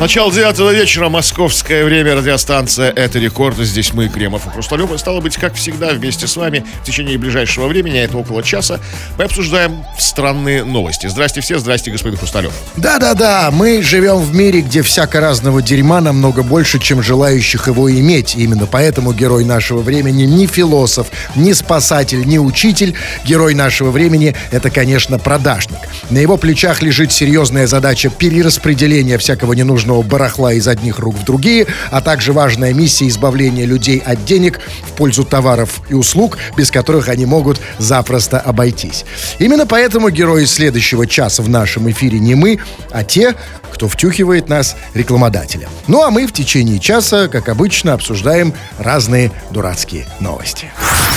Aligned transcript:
Начало 0.00 0.32
девятого 0.32 0.72
вечера, 0.72 1.10
московское 1.10 1.84
время, 1.84 2.14
радиостанция 2.14 2.90
«Это 2.90 3.18
рекорд». 3.18 3.58
Здесь 3.58 3.92
мы, 3.92 4.08
Кремов 4.08 4.46
и 4.46 4.48
Хрусталев. 4.48 4.90
И 4.92 4.96
стало 4.96 5.20
быть, 5.20 5.36
как 5.36 5.52
всегда, 5.52 5.90
вместе 5.90 6.26
с 6.26 6.36
вами 6.36 6.64
в 6.80 6.86
течение 6.86 7.18
ближайшего 7.18 7.68
времени, 7.68 7.98
а 7.98 8.04
это 8.04 8.16
около 8.16 8.42
часа, 8.42 8.80
мы 9.18 9.24
обсуждаем 9.24 9.84
странные 9.98 10.64
новости. 10.64 11.06
Здрасте 11.06 11.42
все, 11.42 11.58
здрасте, 11.58 11.90
господин 11.90 12.16
Хрусталев. 12.16 12.50
Да-да-да, 12.78 13.50
мы 13.52 13.82
живем 13.82 14.16
в 14.20 14.34
мире, 14.34 14.62
где 14.62 14.80
всяко 14.80 15.20
разного 15.20 15.60
дерьма 15.60 16.00
намного 16.00 16.42
больше, 16.42 16.78
чем 16.78 17.02
желающих 17.02 17.66
его 17.66 17.92
иметь. 17.92 18.36
Именно 18.36 18.64
поэтому 18.64 19.12
герой 19.12 19.44
нашего 19.44 19.82
времени 19.82 20.22
не 20.22 20.46
философ, 20.46 21.08
не 21.36 21.52
спасатель, 21.52 22.26
не 22.26 22.38
учитель. 22.38 22.94
Герой 23.26 23.52
нашего 23.52 23.90
времени— 23.90 24.34
это, 24.50 24.70
конечно, 24.70 25.18
продажник. 25.18 25.76
На 26.08 26.16
его 26.16 26.38
плечах 26.38 26.80
лежит 26.80 27.12
серьезная 27.12 27.66
задача 27.66 28.08
перераспределения 28.08 29.18
всякого 29.18 29.52
ненужного 29.52 29.89
ненужного 29.90 30.02
барахла 30.02 30.52
из 30.52 30.68
одних 30.68 30.98
рук 30.98 31.16
в 31.16 31.24
другие, 31.24 31.66
а 31.90 32.00
также 32.00 32.32
важная 32.32 32.72
миссия 32.72 33.08
избавления 33.08 33.66
людей 33.66 33.98
от 33.98 34.24
денег 34.24 34.60
в 34.84 34.92
пользу 34.92 35.24
товаров 35.24 35.80
и 35.88 35.94
услуг, 35.94 36.38
без 36.56 36.70
которых 36.70 37.08
они 37.08 37.26
могут 37.26 37.60
запросто 37.78 38.38
обойтись. 38.38 39.04
Именно 39.38 39.66
поэтому 39.66 40.10
герои 40.10 40.44
следующего 40.44 41.06
часа 41.06 41.42
в 41.42 41.48
нашем 41.48 41.90
эфире 41.90 42.18
не 42.18 42.34
мы, 42.34 42.58
а 42.90 43.04
те, 43.04 43.34
кто 43.72 43.88
втюхивает 43.88 44.48
нас 44.48 44.76
рекламодателя. 44.94 45.68
Ну 45.86 46.02
а 46.02 46.10
мы 46.10 46.26
в 46.26 46.32
течение 46.32 46.78
часа, 46.78 47.28
как 47.28 47.48
обычно, 47.48 47.94
обсуждаем 47.94 48.52
разные 48.78 49.30
дурацкие 49.50 50.06
новости. 50.20 50.68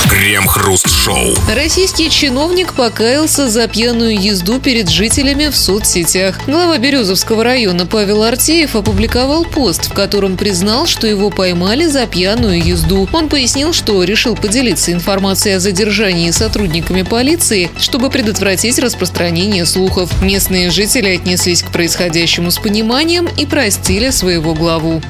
Крем-хруст-шоу. 0.10 1.36
Российский 1.56 2.10
чиновник 2.10 2.74
покаялся 2.74 3.50
за 3.50 3.68
пьяную 3.68 4.20
езду 4.20 4.60
перед 4.60 4.90
жителями 4.90 5.48
в 5.48 5.56
соцсетях. 5.56 6.40
Глава 6.46 6.78
Березовского 6.78 7.44
района 7.44 7.86
Павел 7.86 8.24
Артеев 8.24 8.63
опубликовал 8.76 9.46
пост, 9.46 9.90
в 9.90 9.94
котором 9.94 10.38
признал, 10.38 10.86
что 10.86 11.08
его 11.08 11.30
поймали 11.30 11.86
за 11.86 12.08
пьяную 12.08 12.64
езду. 12.64 13.08
Он 13.14 13.30
пояснил, 13.30 13.74
что 13.74 14.04
решил 14.04 14.36
поделиться 14.36 14.92
информацией 14.92 15.56
о 15.56 15.60
задержании 15.60 16.32
сотрудниками 16.32 17.04
полиции, 17.04 17.70
чтобы 17.78 18.10
предотвратить 18.10 18.80
распространение 18.80 19.66
слухов. 19.66 20.10
Местные 20.22 20.70
жители 20.72 21.10
отнеслись 21.10 21.64
к 21.64 21.72
происходящему 21.72 22.52
с 22.52 22.58
пониманием 22.58 23.28
и 23.38 23.46
простили 23.46 24.10
своего 24.10 24.54
главу. 24.54 25.02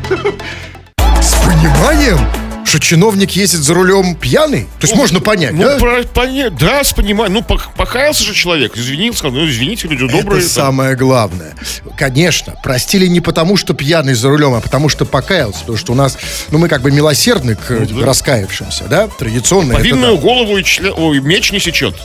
С 1.21 1.33
пониманием? 1.45 2.42
Что 2.65 2.79
чиновник 2.79 3.31
ездит 3.31 3.61
за 3.61 3.73
рулем 3.73 4.15
пьяный? 4.15 4.63
То 4.79 4.87
есть 4.87 4.95
можно 4.95 5.19
понять, 5.19 5.53
Ну, 5.53 5.63
да? 5.63 5.77
про- 5.77 6.03
поня- 6.03 6.49
да, 6.49 6.83
с 6.83 6.93
пониманием. 6.93 7.33
Ну, 7.33 7.39
пок- 7.41 7.67
покаялся 7.75 8.23
же 8.23 8.33
человек, 8.33 8.75
извинился, 8.77 9.19
сказал, 9.19 9.37
ну, 9.39 9.47
извините, 9.49 9.87
люди 9.87 10.07
добрые. 10.07 10.39
Это 10.43 10.53
там. 10.55 10.65
самое 10.65 10.95
главное. 10.95 11.53
Конечно, 11.97 12.55
простили 12.63 13.05
не 13.07 13.21
потому, 13.21 13.57
что 13.57 13.73
пьяный 13.73 14.13
за 14.13 14.29
рулем, 14.29 14.53
а 14.53 14.61
потому 14.61 14.89
что 14.89 15.05
покаялся. 15.05 15.59
Потому 15.59 15.77
что 15.77 15.91
у 15.93 15.95
нас, 15.95 16.17
ну, 16.49 16.57
мы 16.57 16.67
как 16.69 16.81
бы 16.81 16.91
милосердны 16.91 17.55
к 17.55 17.69
да. 17.87 18.05
раскаявшимся, 18.05 18.85
да? 18.85 19.07
Традиционно. 19.07 19.73
Повинную 19.75 20.15
да. 20.15 20.21
голову 20.21 20.57
и 20.57 20.63
чле- 20.63 20.91
ой, 20.95 21.19
меч 21.19 21.51
не 21.51 21.59
сечет. 21.59 21.95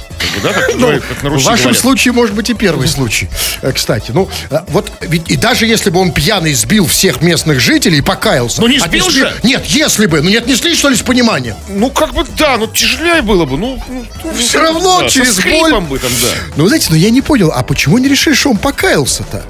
Да, 0.43 0.53
как, 0.53 0.71
Ну, 0.77 0.89
как 1.01 1.23
на 1.23 1.31
в 1.31 1.33
вашем 1.43 1.55
говорят. 1.57 1.77
случае, 1.81 2.13
может 2.13 2.35
быть, 2.35 2.51
и 2.51 2.55
первый 2.55 2.89
случай. 2.89 3.29
Э, 3.63 3.73
Кстати, 3.73 4.11
ну, 4.13 4.29
э, 4.51 4.59
вот 4.69 4.91
ведь 5.01 5.31
и 5.31 5.37
даже 5.37 5.67
если 5.67 5.91
бы 5.91 6.01
он 6.01 6.13
пьяный 6.13 6.53
сбил 6.55 6.87
всех 6.87 7.23
местных 7.23 7.61
жителей 7.61 7.99
и 7.99 8.03
покаялся. 8.03 8.61
Ну, 8.61 8.67
не 8.69 8.79
сбил 8.79 9.09
же! 9.11 9.33
Нет, 9.43 9.65
если 9.67 10.07
бы. 10.07 10.21
Ну, 10.21 10.29
не 10.31 10.48
отнеслись, 10.49 10.79
что 10.79 10.89
ли, 10.89 10.97
с 10.97 11.03
пониманием? 11.03 11.57
Ну, 11.69 11.91
как 11.91 12.15
бы, 12.15 12.25
да, 12.37 12.57
ну, 12.57 12.67
тяжелее 12.67 13.23
было 13.23 13.45
бы. 13.45 13.59
Ну, 13.59 13.81
ну, 13.89 14.07
ну, 14.25 14.33
Все 14.33 14.61
равно 14.61 15.01
да, 15.03 15.09
через 15.09 15.39
боль. 15.39 15.73
бы 15.83 15.99
там, 15.99 16.11
да. 16.23 16.29
Ну, 16.57 16.67
знаете, 16.69 16.89
ну 16.91 16.97
я 16.97 17.11
не 17.11 17.21
понял, 17.21 17.53
а 17.55 17.63
почему 17.63 17.99
не 17.99 18.09
решили, 18.09 18.35
что 18.35 18.51
он 18.51 18.57
покаялся-то? 18.57 19.45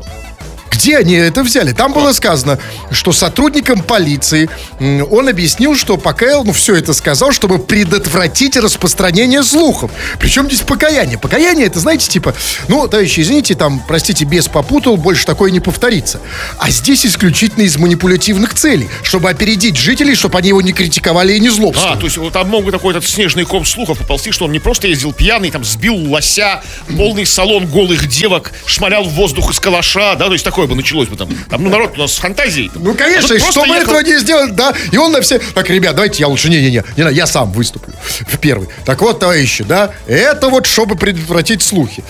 Где 0.70 0.98
они 0.98 1.14
это 1.14 1.42
взяли? 1.42 1.72
Там 1.72 1.92
было 1.92 2.12
сказано, 2.12 2.58
что 2.90 3.12
сотрудникам 3.12 3.82
полиции 3.82 4.48
он 4.78 5.28
объяснил, 5.28 5.76
что 5.76 5.96
покаял, 5.96 6.44
ну 6.44 6.52
все 6.52 6.76
это 6.76 6.92
сказал, 6.92 7.32
чтобы 7.32 7.58
предотвратить 7.58 8.56
распространение 8.56 9.42
слухов. 9.42 9.90
Причем 10.18 10.46
здесь 10.46 10.60
покаяние? 10.60 11.18
Покаяние 11.18 11.66
это, 11.66 11.80
знаете, 11.80 12.08
типа, 12.08 12.34
ну, 12.68 12.86
товарищи, 12.88 13.20
извините, 13.20 13.54
там, 13.54 13.82
простите, 13.86 14.24
без 14.24 14.48
попутал, 14.48 14.96
больше 14.96 15.26
такое 15.26 15.50
не 15.50 15.60
повторится. 15.60 16.20
А 16.58 16.70
здесь 16.70 17.04
исключительно 17.06 17.62
из 17.62 17.76
манипулятивных 17.76 18.54
целей, 18.54 18.88
чтобы 19.02 19.30
опередить 19.30 19.76
жителей, 19.76 20.14
чтобы 20.14 20.38
они 20.38 20.48
его 20.48 20.62
не 20.62 20.72
критиковали 20.72 21.34
и 21.34 21.40
не 21.40 21.50
злобствовали. 21.50 21.96
А, 21.96 21.96
то 21.96 22.04
есть 22.04 22.16
вот 22.18 22.32
там 22.32 22.48
мог 22.48 22.64
бы 22.64 22.72
такой 22.72 22.92
этот 22.94 23.08
снежный 23.08 23.44
ком 23.44 23.64
слухов 23.64 23.98
поползти, 23.98 24.32
что 24.32 24.44
он 24.44 24.52
не 24.52 24.58
просто 24.58 24.88
ездил 24.88 25.12
пьяный, 25.12 25.50
там 25.50 25.64
сбил 25.64 25.96
лося, 25.96 26.62
полный 26.96 27.26
салон 27.26 27.66
голых 27.66 28.06
девок, 28.08 28.52
шмалял 28.66 29.04
в 29.04 29.12
воздух 29.14 29.50
из 29.50 29.60
калаша, 29.60 30.14
да, 30.16 30.26
то 30.26 30.32
есть 30.32 30.44
такое 30.58 30.66
бы 30.66 30.74
началось 30.74 31.08
бы 31.08 31.16
там. 31.16 31.28
Там, 31.48 31.62
ну, 31.62 31.70
народ 31.70 31.92
у 31.96 32.00
нас 32.00 32.14
с 32.14 32.16
фантазией. 32.16 32.68
Ну, 32.74 32.94
конечно, 32.94 33.32
и 33.32 33.38
тут 33.38 33.50
чтобы 33.52 33.66
просто 33.68 33.82
этого 33.82 34.00
не 34.00 34.18
сделать, 34.18 34.56
да. 34.56 34.74
И 34.90 34.96
он 34.96 35.12
на 35.12 35.20
все... 35.20 35.38
Так, 35.38 35.70
ребят, 35.70 35.94
давайте 35.94 36.20
я 36.20 36.26
лучше... 36.26 36.48
Не-не-не, 36.48 36.82
не 36.96 37.14
я 37.14 37.26
сам 37.28 37.52
выступлю 37.52 37.94
в 38.26 38.38
первый. 38.38 38.68
Так 38.84 39.00
вот, 39.00 39.20
товарищи, 39.20 39.62
да, 39.62 39.92
это 40.08 40.48
вот 40.48 40.66
чтобы 40.66 40.96
предотвратить 40.96 41.62
слухи. 41.62 42.02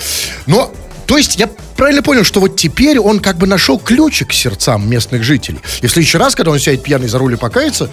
Но, 0.46 0.72
то 1.06 1.18
есть, 1.18 1.36
я 1.36 1.46
правильно 1.76 2.02
понял, 2.02 2.24
что 2.24 2.40
вот 2.40 2.56
теперь 2.56 2.98
он 2.98 3.20
как 3.20 3.36
бы 3.36 3.46
нашел 3.46 3.78
ключик 3.78 4.30
к 4.30 4.32
сердцам 4.32 4.88
местных 4.88 5.24
жителей. 5.24 5.60
И 5.82 5.86
в 5.86 5.90
следующий 5.90 6.16
раз, 6.16 6.34
когда 6.34 6.50
он 6.50 6.58
сядет 6.58 6.82
пьяный 6.82 7.08
за 7.08 7.18
руль 7.18 7.34
и 7.34 7.36
покается, 7.36 7.90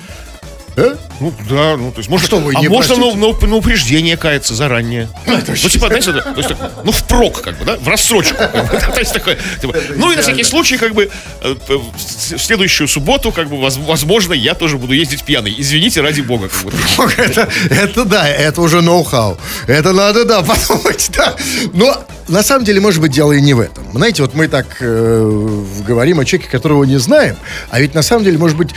э, 0.78 0.96
Ну, 1.20 1.34
да, 1.50 1.78
ну, 1.78 1.92
то 1.92 2.00
есть, 2.00 2.10
может, 2.10 2.28
что 2.28 2.38
вы 2.40 2.54
а 2.56 2.60
не 2.62 2.68
можно 2.68 2.96
простите? 2.96 3.18
на, 3.18 3.28
на- 3.34 3.48
на 3.48 3.56
упреждение 3.56 4.18
каяться 4.18 4.54
заранее. 4.56 5.10
Ну, 5.26 5.40
типа, 5.42 5.88
знаете, 5.88 6.12
это, 6.12 6.22
то 6.22 6.38
есть, 6.38 6.50
ну, 6.84 6.92
впрок, 6.92 7.42
как 7.42 7.58
бы, 7.58 7.66
да, 7.66 7.78
в 7.78 7.88
рассрочку. 7.88 8.36
То 8.94 9.00
есть, 9.00 9.14
такое, 9.14 9.38
типа, 9.62 9.74
ну, 9.96 10.12
и 10.12 10.16
на 10.16 10.22
всякий 10.22 10.44
случай, 10.44 10.78
как 10.78 10.94
бы, 10.94 11.10
э, 11.42 11.56
э, 11.70 11.74
в 11.76 12.38
следующую 12.40 12.88
субботу, 12.88 13.32
как 13.32 13.50
бы, 13.50 13.58
воз- 13.58 13.78
возможно, 13.78 14.34
я 14.34 14.54
тоже 14.54 14.78
буду 14.78 14.94
ездить 14.94 15.24
пьяный. 15.24 15.54
Извините, 15.58 16.02
ради 16.02 16.22
бога. 16.22 16.50
это 17.70 18.06
да, 18.06 18.28
это 18.28 18.62
уже 18.62 18.82
ноу-хау. 18.82 19.38
Это 19.68 19.94
надо, 19.94 20.26
да, 20.26 20.42
подумать, 20.44 21.10
да. 21.16 21.36
Но 21.74 22.04
на 22.28 22.44
самом 22.44 22.66
деле, 22.66 22.82
может 22.82 23.02
быть, 23.02 23.12
дело 23.12 23.34
и 23.34 23.42
не 23.42 23.54
в 23.54 23.60
этом. 23.60 23.84
Знаете, 23.94 24.22
вот 24.22 24.34
мы 24.34 24.48
так 24.48 24.78
э, 24.80 25.64
говорим 25.88 26.20
о 26.20 26.26
человеке, 26.26 26.50
которого 26.50 26.84
не 26.84 26.98
знаем, 26.98 27.36
а 27.70 27.80
ведь 27.80 27.94
на 27.94 28.02
самом 28.02 28.24
деле, 28.24 28.38
может 28.38 28.58
быть, 28.58 28.70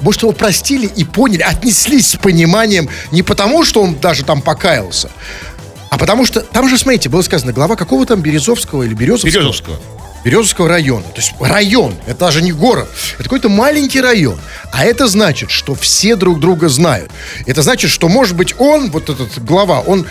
может, 0.00 0.22
его 0.22 0.32
простили 0.32 0.86
и 0.86 1.04
поняли, 1.04 1.42
отнеслись 1.42 2.08
с 2.08 2.16
пониманием 2.16 2.88
не 3.12 3.22
потому, 3.22 3.64
что 3.64 3.82
он 3.82 3.96
даже 3.96 4.24
там 4.24 4.40
покаялся, 4.40 5.10
а 5.90 5.98
потому 5.98 6.24
что, 6.24 6.40
там 6.40 6.68
же, 6.68 6.78
смотрите, 6.78 7.08
было 7.08 7.22
сказано, 7.22 7.52
глава 7.52 7.76
какого 7.76 8.06
там 8.06 8.20
Березовского 8.20 8.82
или 8.82 8.94
Березовского? 8.94 9.30
Березовского. 9.30 9.76
Березовского 10.24 10.68
района. 10.68 11.04
То 11.14 11.20
есть 11.20 11.32
район, 11.40 11.94
это 12.06 12.20
даже 12.20 12.42
не 12.42 12.52
город, 12.52 12.88
это 13.14 13.24
какой-то 13.24 13.48
маленький 13.48 14.00
район. 14.00 14.38
А 14.72 14.84
это 14.84 15.06
значит, 15.06 15.50
что 15.50 15.74
все 15.74 16.16
друг 16.16 16.40
друга 16.40 16.68
знают. 16.68 17.10
Это 17.46 17.62
значит, 17.62 17.90
что, 17.90 18.08
может 18.08 18.36
быть, 18.36 18.54
он, 18.58 18.90
вот 18.90 19.08
этот 19.08 19.42
глава, 19.44 19.80
он 19.80 20.06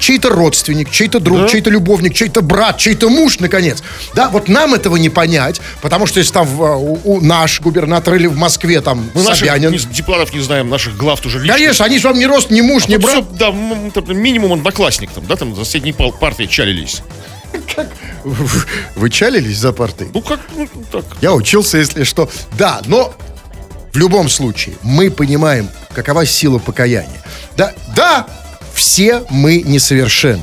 чей-то 0.00 0.30
родственник, 0.30 0.90
чей-то 0.90 1.20
друг, 1.20 1.42
Да. 1.42 1.48
чей-то 1.48 1.70
любовник, 1.70 2.14
чей-то 2.14 2.42
брат, 2.42 2.78
чей-то 2.78 3.08
муж, 3.08 3.38
наконец. 3.38 3.82
Да, 4.14 4.28
вот 4.30 4.48
нам 4.48 4.74
этого 4.74 4.96
не 4.96 5.10
понять, 5.10 5.60
потому 5.82 6.06
что 6.06 6.18
если 6.18 6.32
там 6.32 6.48
а, 6.60 6.76
у, 6.76 6.98
у 7.04 7.20
наш 7.20 7.60
губернатор 7.60 8.14
или 8.14 8.26
в 8.26 8.36
Москве 8.36 8.80
там 8.80 9.08
Мы 9.14 9.22
наших 9.22 9.46
Собянин. 9.46 9.70
не- 9.70 9.78
дипломатов 9.78 10.34
не 10.34 10.40
знаем, 10.40 10.68
наших 10.68 10.96
глав 10.96 11.20
тоже 11.20 11.38
лично. 11.38 11.54
Конечно, 11.54 11.84
они 11.84 11.98
же 11.98 12.08
вам 12.08 12.18
не 12.18 12.26
рост, 12.26 12.50
не 12.50 12.62
муж, 12.62 12.88
не 12.88 12.96
Вот 12.96 13.02
брат. 13.04 13.24
всё, 13.24 14.02
да, 14.02 14.12
минимум 14.14 14.54
одноклассник 14.54 15.10
там, 15.12 15.24
да, 15.26 15.36
там 15.36 15.54
за 15.54 15.64
соседней 15.64 15.92
партией 15.92 16.48
чалились. 16.48 17.02
Вы 18.96 19.10
чалились 19.10 19.58
за 19.58 19.72
партой? 19.72 20.08
Ну, 20.12 20.22
как, 20.22 20.40
ну, 20.56 20.68
так. 20.90 21.04
Я 21.20 21.32
учился, 21.34 21.78
если 21.78 22.04
что. 22.04 22.28
Да, 22.58 22.80
но 22.86 23.12
в 23.92 23.96
любом 23.96 24.28
случае 24.28 24.76
мы 24.82 25.10
понимаем, 25.10 25.68
какова 25.94 26.24
сила 26.26 26.58
покаяния. 26.58 27.20
Да, 27.56 27.72
да, 27.96 28.26
все 28.80 29.24
мы 29.28 29.60
несовершенны. 29.60 30.40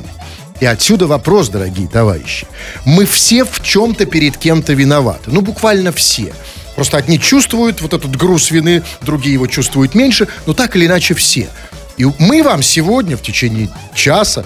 И 0.59 0.66
отсюда 0.66 1.08
вопрос, 1.08 1.50
дорогие 1.50 1.88
товарищи. 1.88 2.46
Мы 2.86 3.08
все 3.08 3.44
в 3.44 3.63
чем-то 3.63 4.06
перед 4.06 4.38
кем-то 4.38 4.74
виноваты. 4.74 5.31
Ну, 5.31 5.42
буквально 5.42 5.92
все. 5.92 6.34
Просто 6.75 6.98
одни 6.98 7.19
чувствуют 7.19 7.81
вот 7.81 7.94
этот 7.94 8.16
груз 8.16 8.51
вины, 8.51 8.84
другие 9.01 9.34
его 9.34 9.48
чувствуют 9.48 9.95
меньше, 9.95 10.28
но 10.45 10.54
так 10.54 10.75
или 10.75 10.86
иначе 10.86 11.16
все. 11.16 11.50
И 11.98 12.06
мы 12.19 12.44
вам 12.44 12.62
сегодня 12.62 13.18
в 13.18 13.24
течение 13.24 13.69
часа 13.95 14.45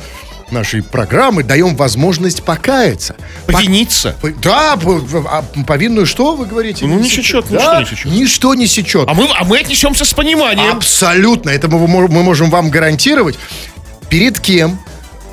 нашей 0.52 0.84
программы 0.84 1.44
даем 1.44 1.76
возможность 1.76 2.44
покаяться. 2.44 3.16
Повиниться. 3.46 4.16
По- 4.22 4.30
Да, 4.30 4.78
по- 4.78 5.02
а 5.30 5.44
повинную 5.66 6.06
что 6.06 6.36
вы 6.38 6.46
говорите? 6.46 6.86
Ну, 6.86 6.98
не 7.00 7.10
сечет, 7.10 7.50
ничто 7.50 7.66
Да, 7.66 7.80
не 7.82 7.86
сечет. 7.86 8.06
Ничто 8.12 8.54
не 8.56 8.68
сечет. 8.68 9.08
А 9.10 9.14
мы, 9.14 9.28
а 9.38 9.44
мы 9.44 9.60
отнесемся 9.60 10.06
с 10.06 10.14
пониманием. 10.14 10.72
Абсолютно. 10.78 11.50
Это 11.50 11.68
мы, 11.70 11.86
мы 11.88 12.24
можем 12.24 12.50
вам 12.50 12.70
гарантировать. 12.70 13.38
Перед 14.12 14.42
кем 14.42 14.78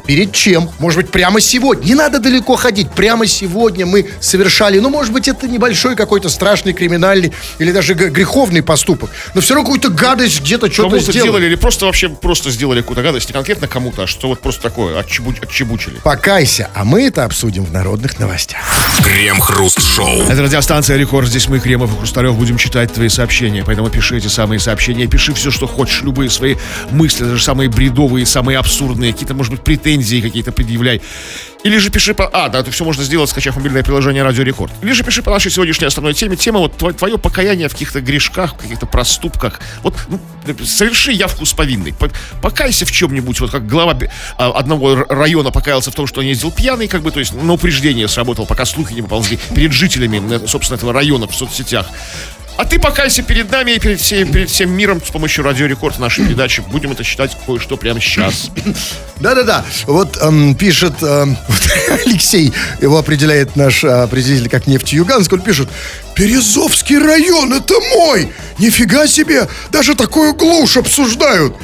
Перед 0.08 0.32
чем? 0.32 0.70
Может 0.78 1.02
быть, 1.02 1.10
прямо 1.10 1.38
сегодня. 1.38 1.84
Не 1.84 1.94
надо 1.94 2.19
далеко 2.19 2.56
ходить. 2.56 2.90
Прямо 2.93 3.26
сегодня 3.26 3.84
мы 3.84 4.08
совершали, 4.20 4.78
ну, 4.78 4.88
может 4.88 5.12
быть, 5.12 5.28
это 5.28 5.46
небольшой 5.46 5.96
какой-то 5.96 6.31
страшный 6.31 6.72
криминальный 6.72 7.31
или 7.58 7.72
даже 7.72 7.93
греховный 7.93 8.62
поступок. 8.62 9.10
Но 9.34 9.43
все 9.43 9.52
равно 9.52 9.66
какую-то 9.66 9.90
гадость 9.90 10.40
где-то 10.40 10.72
что-то 10.72 10.88
Кому-то 10.88 11.12
сделали. 11.12 11.28
делали 11.28 11.46
или 11.49 11.55
просто 11.56 11.84
вообще 11.84 12.08
просто 12.08 12.50
сделали 12.50 12.81
какую-то 12.81 13.02
гадость, 13.02 13.28
не 13.28 13.34
конкретно 13.34 13.69
кому-то, 13.69 14.05
а 14.05 14.06
что 14.06 14.28
вот 14.28 14.40
просто 14.40 14.62
такое, 14.62 14.99
отчебу- 14.99 15.37
отчебучили. 15.43 15.96
Покайся, 16.02 16.70
а 16.75 16.87
мы 16.87 17.02
это 17.02 17.25
обсудим 17.26 17.66
в 17.66 17.72
народных 17.72 18.19
новостях. 18.19 18.62
Крем-хруст-шоу. 19.05 20.22
Это 20.22 20.43
радиостанция 20.43 20.96
Рекорд. 20.96 21.28
Здесь 21.28 21.49
мы, 21.49 21.60
Кремов 21.60 21.93
и 21.94 21.99
Хрусталев, 21.99 22.34
будем 22.34 22.56
читать 22.56 22.94
твои 22.94 23.10
сообщения. 23.10 23.62
Поэтому 23.62 23.90
пиши 23.90 24.16
эти 24.16 24.28
самые 24.28 24.58
сообщения. 24.58 25.06
Пиши 25.06 25.34
все, 25.34 25.50
что 25.50 25.66
хочешь. 25.66 26.00
Любые 26.02 26.31
свои 26.31 26.56
мысли, 26.90 27.25
даже 27.25 27.43
самые 27.44 27.69
бредовые, 27.69 28.25
самые 28.25 28.56
абсурдные. 28.56 29.12
Какие-то, 29.12 29.34
может 29.34 29.52
быть, 29.52 29.60
претензии 29.62 29.97
какие-то 30.22 30.52
предъявляй. 30.52 31.00
Или 31.64 31.78
же 31.78 31.90
пиши 31.90 32.14
по... 32.14 32.28
А, 32.28 32.48
да, 32.48 32.60
это 32.60 32.70
все 32.70 32.84
можно 32.84 33.02
сделать, 33.02 33.28
скачав 33.30 33.56
мобильное 33.56 33.82
приложение 33.82 34.22
Радио 34.22 34.44
Рекорд. 34.44 34.72
Или 34.80 34.92
же 34.92 35.02
пиши 35.02 35.22
по 35.22 35.30
нашей 35.30 35.50
сегодняшней 35.50 35.86
основной 35.88 36.14
теме. 36.14 36.36
Тема 36.36 36.60
вот 36.60 36.80
тво- 36.80 36.92
твое 36.92 37.18
покаяние 37.18 37.68
в 37.68 37.72
каких-то 37.72 38.00
грешках, 38.00 38.54
в 38.54 38.58
каких-то 38.58 38.86
проступках. 38.86 39.60
Вот 39.82 39.94
ну, 40.08 40.20
соверши 40.64 41.12
явку 41.12 41.44
с 41.44 41.52
повинной. 41.52 41.92
По- 41.92 42.10
Покайся 42.40 42.86
в 42.86 42.92
чем-нибудь. 42.92 43.40
Вот 43.40 43.50
как 43.50 43.66
глава 43.66 43.98
а, 44.36 44.50
одного 44.52 45.04
района 45.08 45.50
покаялся 45.50 45.90
в 45.90 45.94
том, 45.94 46.06
что 46.06 46.20
он 46.20 46.26
ездил 46.26 46.52
пьяный, 46.52 46.86
как 46.86 47.02
бы, 47.02 47.10
то 47.10 47.18
есть 47.18 47.34
на 47.34 47.52
упреждение 47.52 48.06
сработал, 48.06 48.46
пока 48.46 48.64
слухи 48.64 48.92
не 48.92 49.02
поползли 49.02 49.38
перед 49.54 49.72
жителями, 49.72 50.46
собственно, 50.46 50.76
этого 50.76 50.92
района 50.92 51.26
в 51.26 51.34
соцсетях. 51.34 51.86
А 52.58 52.64
ты 52.64 52.81
покайся 52.81 53.22
перед 53.22 53.52
нами 53.52 53.70
и 53.70 53.78
перед 53.78 54.00
всем, 54.00 54.32
перед 54.32 54.50
всем 54.50 54.72
миром 54.72 55.00
с 55.00 55.10
помощью 55.10 55.44
Радио 55.44 55.66
Рекорд 55.66 56.00
нашей 56.00 56.25
передачи. 56.25 56.60
Будем 56.72 56.90
это 56.90 57.05
читать 57.05 57.37
кое-что 57.46 57.76
прямо 57.76 58.00
сейчас. 58.00 58.50
Да-да-да. 59.20 59.64
Вот 59.87 60.19
эм, 60.20 60.56
пишет 60.56 61.00
эм, 61.00 61.38
вот 61.49 61.70
Алексей, 62.05 62.52
его 62.81 62.99
определяет 62.99 63.55
наш 63.55 63.84
э, 63.84 63.88
определитель 63.88 64.49
как 64.49 64.66
нефтеюганск, 64.66 65.32
он 65.34 65.40
пишет, 65.40 65.69
Березовский 66.16 66.99
район, 66.99 67.52
это 67.52 67.75
мой! 67.94 68.32
Нифига 68.58 69.06
себе, 69.06 69.46
даже 69.70 69.94
такую 69.94 70.34
глушь 70.34 70.76
обсуждают. 70.76 71.55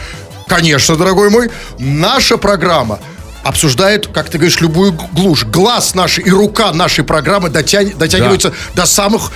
Конечно, 0.46 0.94
дорогой 0.94 1.28
мой, 1.28 1.50
наша 1.76 2.36
программа 2.36 3.00
обсуждает, 3.44 4.08
как 4.08 4.30
ты 4.30 4.38
говоришь, 4.38 4.60
любую 4.60 4.92
глушь. 5.12 5.44
Глаз 5.44 5.94
нашей 5.94 6.24
и 6.24 6.30
рука 6.30 6.72
нашей 6.72 7.04
программы 7.04 7.48
дотя- 7.50 7.94
дотягиваются 7.96 8.52
до 8.74 8.86
самых... 8.86 9.30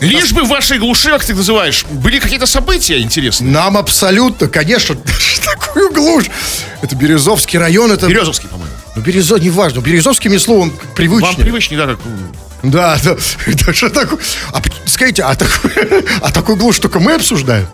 Лишь 0.00 0.32
бы 0.32 0.42
в 0.42 0.48
вашей 0.48 0.78
глуши, 0.78 1.08
как 1.10 1.24
ты 1.24 1.34
называешь, 1.34 1.84
были 1.90 2.18
какие-то 2.18 2.46
события 2.46 3.00
интересные. 3.00 3.50
Нам 3.50 3.76
абсолютно, 3.76 4.48
конечно, 4.48 4.96
такую 5.44 5.92
глушь. 5.92 6.26
Это 6.82 6.94
Березовский 6.94 7.58
район, 7.58 7.90
это... 7.90 8.06
Березовский, 8.06 8.48
по-моему. 8.48 8.72
Ну, 8.96 9.02
Березо, 9.02 9.38
неважно. 9.38 9.80
Березовский 9.80 10.28
мне 10.30 10.38
словом 10.38 10.72
привычнее. 10.94 11.32
Вам 11.32 11.42
привычнее, 11.42 11.78
да, 11.78 11.86
как... 11.94 11.98
м, 12.06 12.70
Да, 12.70 12.96
да. 13.02 13.16
да 13.66 13.72
что 13.72 13.88
такое? 13.88 14.20
А, 14.52 14.62
скажите, 14.86 15.22
а, 15.22 15.34
такой, 15.34 15.70
а 16.22 16.30
такую 16.30 16.56
глушь 16.56 16.78
только 16.78 17.00
мы 17.00 17.14
обсуждаем? 17.14 17.66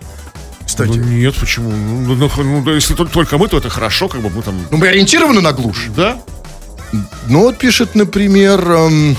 Кстати. 0.71 0.91
Ну, 0.91 1.05
Ну, 1.05 1.11
нет, 1.11 1.35
почему? 1.35 1.73
Ну, 1.73 2.15
ну, 2.15 2.31
ну, 2.37 2.63
да, 2.63 2.71
если 2.71 2.95
только, 2.95 3.39
мы, 3.39 3.49
то 3.49 3.59
это 3.59 3.69
хорошо, 3.71 4.07
как 4.07 4.21
бы 4.21 4.31
мы 4.31 4.41
там... 4.41 4.55
мы 4.71 4.87
ориентированы 4.87 5.41
на 5.41 5.53
глушь. 5.53 5.89
Да? 5.97 6.23
Ну, 7.27 7.41
вот 7.41 7.59
пишет, 7.59 7.97
например... 7.97 8.61
эм, 8.71 9.17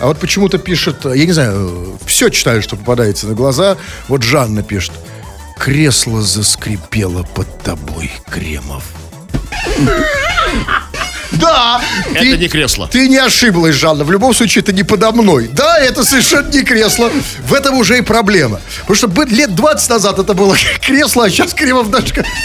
а 0.00 0.06
вот 0.06 0.20
почему-то 0.20 0.58
пишет, 0.58 1.04
я 1.04 1.26
не 1.26 1.32
знаю, 1.32 1.98
все 2.06 2.28
читаю, 2.28 2.62
что 2.62 2.76
попадается 2.76 3.26
на 3.26 3.34
глаза. 3.34 3.76
Вот 4.06 4.22
Жанна 4.22 4.62
пишет. 4.62 4.92
Кресло 5.58 6.22
заскрипело 6.22 7.24
под 7.24 7.60
тобой, 7.64 8.12
Кремов. 8.30 8.84
Да! 11.42 11.80
Это 12.14 12.36
не 12.38 12.48
кресло. 12.48 12.88
Ты 12.88 13.08
не 13.08 13.18
ошиблась, 13.18 13.74
Жанна. 13.74 14.04
В 14.04 14.10
любом 14.12 14.32
случае, 14.34 14.62
это 14.62 14.72
не 14.72 14.82
подо 14.84 15.12
мной. 15.12 15.48
Да, 15.52 15.78
это 15.78 16.04
совершенно 16.04 16.48
не 16.50 16.62
кресло. 16.62 17.10
В 17.46 17.52
этом 17.52 17.76
уже 17.78 17.98
и 17.98 18.00
проблема. 18.02 18.60
Потому 18.86 18.96
что 18.96 19.24
лет 19.34 19.54
20 19.54 19.90
назад 19.90 20.18
это 20.18 20.34
было 20.34 20.56
кресло, 20.80 21.24
а 21.26 21.30
сейчас 21.30 21.52
Кремов 21.52 21.90
даже... 21.90 22.14
как- 22.14 22.26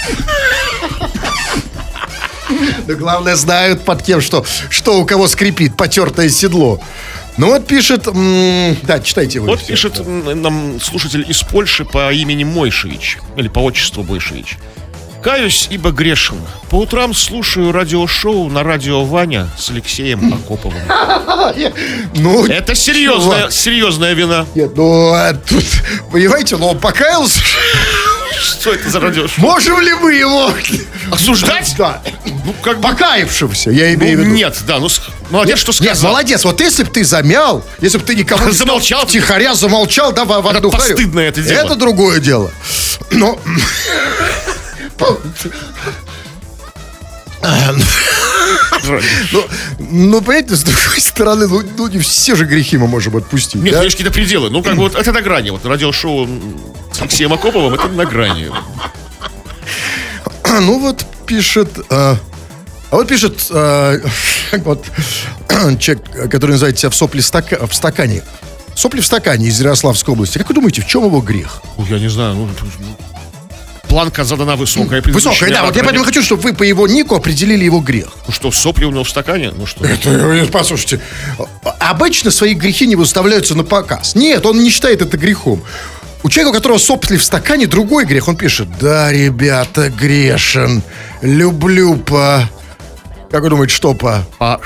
Но 2.87 2.95
главное, 2.95 3.35
знают 3.35 3.83
под 3.83 4.01
кем, 4.03 4.21
что, 4.21 4.45
что 4.69 4.99
у 4.99 5.05
кого 5.05 5.27
скрипит 5.27 5.75
потертое 5.75 6.29
седло. 6.29 6.79
Ну 7.37 7.47
вот 7.47 7.67
пишет... 7.67 8.07
да, 8.83 8.99
читайте 8.99 9.39
вы. 9.39 9.47
Вот 9.47 9.59
всё. 9.59 9.67
пишет 9.67 9.99
м, 9.99 10.41
нам 10.41 10.79
слушатель 10.81 11.25
из 11.29 11.41
Польши 11.43 11.85
по 11.85 12.11
имени 12.11 12.43
Мойшевич, 12.45 13.17
или 13.35 13.47
по 13.47 13.59
отчеству 13.59 14.03
Мойшевич. 14.03 14.57
Каюсь, 15.27 15.67
ибо 15.69 15.91
грешен. 15.91 16.37
По 16.69 16.75
утрам 16.75 17.13
слушаю 17.13 17.73
радиошоу 17.73 18.49
на 18.49 18.63
радио 18.63 19.03
Ваня 19.03 19.49
с 19.57 19.69
Алексеем 19.69 20.33
Акоповым. 20.33 20.79
Ну, 22.15 22.45
Это 22.45 22.75
серьезная, 22.75 23.49
серьезная 23.49 24.13
вина. 24.13 24.45
Нет, 24.55 24.71
ну, 24.77 25.11
а 25.11 25.33
тут, 25.33 25.65
понимаете, 26.13 26.55
ну, 26.55 26.67
он 26.67 26.79
покаялся. 26.79 27.41
Что 28.41 28.71
это 28.71 28.89
за 28.89 29.01
радиошоу? 29.01 29.41
Можем 29.41 29.81
ли 29.81 29.93
мы 29.95 30.13
его... 30.13 30.49
Осуждать? 31.11 31.75
Да. 31.77 32.01
Ну, 32.45 32.55
как 32.61 32.79
бы... 32.79 32.87
Я 32.87 32.95
ну, 32.95 33.95
имею 33.95 33.97
в 33.97 34.21
виду. 34.21 34.23
нет, 34.31 34.57
да, 34.65 34.79
ну, 34.79 34.87
с- 34.87 35.01
молодец, 35.29 35.59
что 35.59 35.73
Нет, 35.73 35.91
сказал. 35.97 36.11
молодец. 36.11 36.45
Вот 36.45 36.61
если 36.61 36.83
бы 36.83 36.89
ты 36.89 37.03
замял, 37.03 37.65
если 37.81 37.97
бы 37.97 38.05
ты 38.05 38.15
никого 38.15 38.45
не 38.45 38.53
сказал, 38.53 38.67
Замолчал. 38.67 39.05
Тихоря 39.05 39.53
замолчал, 39.55 40.13
да, 40.13 40.23
в, 40.23 40.29
в 40.29 40.47
одну 40.47 40.69
харю. 40.69 40.95
постыдно 40.95 41.19
это 41.19 41.41
дело. 41.41 41.65
Это 41.65 41.75
другое 41.75 42.21
дело. 42.21 42.49
Но... 43.11 43.37
Ну, 49.31 49.43
ну, 49.79 50.21
понимаете, 50.21 50.55
с 50.55 50.63
другой 50.63 50.99
стороны, 50.99 51.47
ну, 51.47 51.61
ну, 51.77 51.87
не 51.87 51.99
все 51.99 52.35
же 52.35 52.45
грехи 52.45 52.77
мы 52.77 52.87
можем 52.87 53.15
отпустить. 53.17 53.61
Нет, 53.61 53.73
да? 53.73 53.83
есть 53.83 53.97
какие-то 53.97 54.13
пределы. 54.13 54.49
Ну, 54.49 54.63
как 54.63 54.75
бы 54.75 54.83
вот 54.83 54.95
это 54.95 55.11
на 55.11 55.21
грани. 55.21 55.49
Вот 55.49 55.65
радиошоу 55.65 56.27
с 56.93 57.01
Алексеем 57.01 57.33
Акоповым, 57.33 57.73
это 57.73 57.87
на 57.89 58.05
грани. 58.05 58.49
Ну 60.61 60.79
вот 60.79 61.05
пишет... 61.25 61.77
э, 61.89 62.15
а 62.89 62.95
вот 62.95 63.07
пишет 63.07 63.47
э, 63.49 63.99
вот 64.63 64.85
человек, 65.79 66.31
который 66.31 66.51
называет 66.51 66.79
себя 66.79 66.89
в 66.89 66.95
сопле 66.95 67.19
стака- 67.21 67.67
в 67.67 67.73
стакане. 67.75 68.23
Сопли 68.73 69.01
в 69.01 69.05
стакане 69.05 69.47
из 69.47 69.59
Ярославской 69.59 70.13
области. 70.13 70.37
Как 70.37 70.47
вы 70.47 70.55
думаете, 70.55 70.81
в 70.81 70.87
чем 70.87 71.03
его 71.03 71.19
грех? 71.19 71.61
Я 71.89 71.99
не 71.99 72.09
знаю, 72.09 72.35
ну, 72.35 72.49
планка 73.87 74.23
задана 74.23 74.55
высокая. 74.55 75.01
Высокая, 75.01 75.49
да. 75.51 75.63
Вот 75.63 75.75
я 75.75 75.83
поэтому 75.83 76.05
хочу, 76.05 76.21
чтобы 76.21 76.41
вы 76.43 76.53
по 76.53 76.63
его 76.63 76.87
нику 76.87 77.15
определили 77.15 77.65
его 77.65 77.79
грех. 77.79 78.09
Ну 78.27 78.33
что, 78.33 78.51
сопли 78.51 78.85
у 78.85 78.91
него 78.91 79.03
в 79.03 79.09
стакане? 79.09 79.51
Ну 79.55 79.65
что? 79.65 79.85
Это, 79.85 80.47
послушайте, 80.51 80.99
обычно 81.79 82.31
свои 82.31 82.53
грехи 82.53 82.87
не 82.87 82.95
выставляются 82.95 83.55
на 83.55 83.63
показ. 83.63 84.15
Нет, 84.15 84.45
он 84.45 84.61
не 84.61 84.69
считает 84.69 85.01
это 85.01 85.17
грехом. 85.17 85.63
У 86.23 86.29
человека, 86.29 86.55
у 86.55 86.57
которого 86.57 86.77
сопли 86.77 87.17
в 87.17 87.23
стакане, 87.23 87.67
другой 87.67 88.05
грех. 88.05 88.27
Он 88.27 88.35
пишет, 88.35 88.67
да, 88.79 89.11
ребята, 89.11 89.89
грешен. 89.89 90.83
Люблю 91.21 91.95
по... 91.95 92.49
Как 93.31 93.43
вы 93.43 93.49
думаете, 93.49 93.73
что 93.73 93.93
по... 93.93 94.25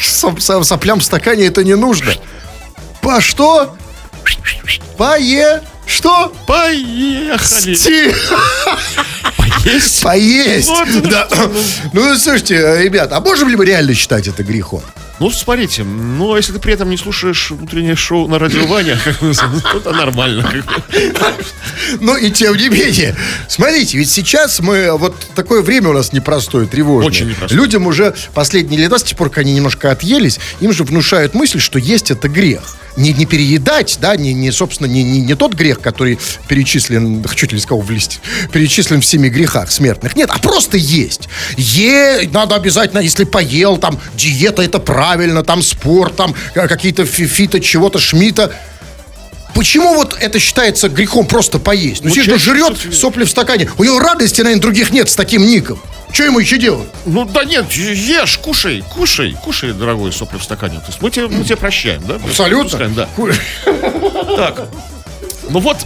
Со- 0.00 0.62
соплям 0.62 1.00
в 1.00 1.04
стакане 1.04 1.46
это 1.46 1.62
не 1.64 1.76
нужно. 1.76 2.12
По 3.00 3.20
что? 3.20 3.76
Пое... 4.96 5.62
Что? 5.88 6.32
поехали. 6.46 7.74
Ти- 7.74 8.14
Есть? 9.64 10.02
Поесть. 10.02 10.68
Вот, 10.68 10.88
Да. 11.02 11.28
Ну, 11.92 12.16
слушайте, 12.16 12.82
ребят, 12.82 13.12
а 13.12 13.20
можем 13.20 13.48
ли 13.48 13.56
мы 13.56 13.64
реально 13.64 13.94
считать 13.94 14.28
это 14.28 14.42
грехом? 14.44 14.82
Ну, 15.20 15.30
смотрите, 15.30 15.82
ну, 15.82 16.34
а 16.34 16.36
если 16.36 16.52
ты 16.52 16.60
при 16.60 16.74
этом 16.74 16.90
не 16.90 16.96
слушаешь 16.96 17.50
утреннее 17.50 17.96
шоу 17.96 18.28
на 18.28 18.38
радио 18.38 18.66
Ваня, 18.66 18.98
ну, 19.20 19.30
это 19.30 19.92
нормально. 19.92 20.48
Но 22.00 22.16
и 22.16 22.30
тем 22.30 22.56
не 22.56 22.68
менее, 22.68 23.16
смотрите, 23.48 23.98
ведь 23.98 24.10
сейчас 24.10 24.60
мы, 24.60 24.96
вот 24.96 25.16
такое 25.34 25.62
время 25.62 25.88
у 25.88 25.92
нас 25.92 26.12
непростое, 26.12 26.66
тревожное. 26.66 27.08
Очень 27.08 27.28
непростое. 27.30 27.60
Людям 27.60 27.86
уже 27.86 28.14
последние 28.32 28.80
лета, 28.80 28.98
с 28.98 29.02
тех 29.02 29.18
пор, 29.18 29.28
как 29.30 29.38
они 29.38 29.54
немножко 29.54 29.90
отъелись, 29.90 30.38
им 30.60 30.72
же 30.72 30.84
внушают 30.84 31.34
мысль, 31.34 31.58
что 31.58 31.78
есть 31.78 32.10
это 32.10 32.28
грех. 32.28 32.76
Не, 32.96 33.12
не 33.12 33.26
переедать, 33.26 33.98
да, 34.00 34.16
не, 34.16 34.32
не 34.32 34.50
собственно, 34.50 34.88
не, 34.88 35.04
не, 35.04 35.20
не 35.20 35.34
тот 35.36 35.54
грех, 35.54 35.80
который 35.80 36.18
перечислен, 36.48 37.24
чуть 37.34 37.52
ли 37.52 37.60
кого 37.60 37.80
влезть, 37.80 38.20
перечислен 38.52 39.00
в 39.00 39.06
семи 39.06 39.28
грехах 39.30 39.70
смертных. 39.70 40.16
Нет, 40.16 40.30
а 40.32 40.38
просто 40.40 40.76
есть. 40.76 41.28
Е, 41.56 42.28
надо 42.32 42.56
обязательно, 42.56 42.98
если 42.98 43.22
поел, 43.22 43.76
там, 43.76 44.00
диета 44.16 44.62
это 44.62 44.80
правильно, 45.08 45.42
там, 45.42 45.62
спорт, 45.62 46.16
там, 46.16 46.34
э, 46.54 46.68
какие-то 46.68 47.06
фи- 47.06 47.26
фито, 47.26 47.60
чего-то, 47.60 47.98
шмита. 47.98 48.52
Почему 49.54 49.94
вот 49.94 50.16
это 50.20 50.38
считается 50.38 50.88
грехом 50.90 51.26
просто 51.26 51.58
поесть? 51.58 52.04
Ну, 52.04 52.10
Ну, 52.10 52.14
человек 52.14 52.38
жрет 52.38 52.94
сопли 52.94 53.24
в 53.24 53.30
стакане. 53.30 53.70
У 53.78 53.84
него 53.84 53.98
радости, 54.00 54.42
наверное, 54.42 54.60
других 54.62 54.90
нет 54.90 55.08
с 55.08 55.16
таким 55.16 55.46
ником. 55.46 55.80
Что 56.12 56.24
ему 56.24 56.38
еще 56.40 56.58
делать? 56.58 56.88
Ну 57.06 57.24
да 57.24 57.44
нет, 57.44 57.70
ешь, 57.72 58.38
кушай, 58.38 58.84
кушай, 58.94 59.34
кушай, 59.44 59.72
дорогой 59.72 60.12
сопли 60.12 60.36
в 60.38 60.42
стакане. 60.44 60.78
То 60.80 60.86
есть 60.88 61.00
мы 61.02 61.10
тебе, 61.10 61.26
мы 61.28 61.42
тебе 61.42 61.56
прощаем, 61.56 62.02
да? 62.06 62.18
Пускаем, 62.64 62.94
да. 62.94 63.08
Так. 64.36 64.68
Ну 65.50 65.60
вот, 65.60 65.78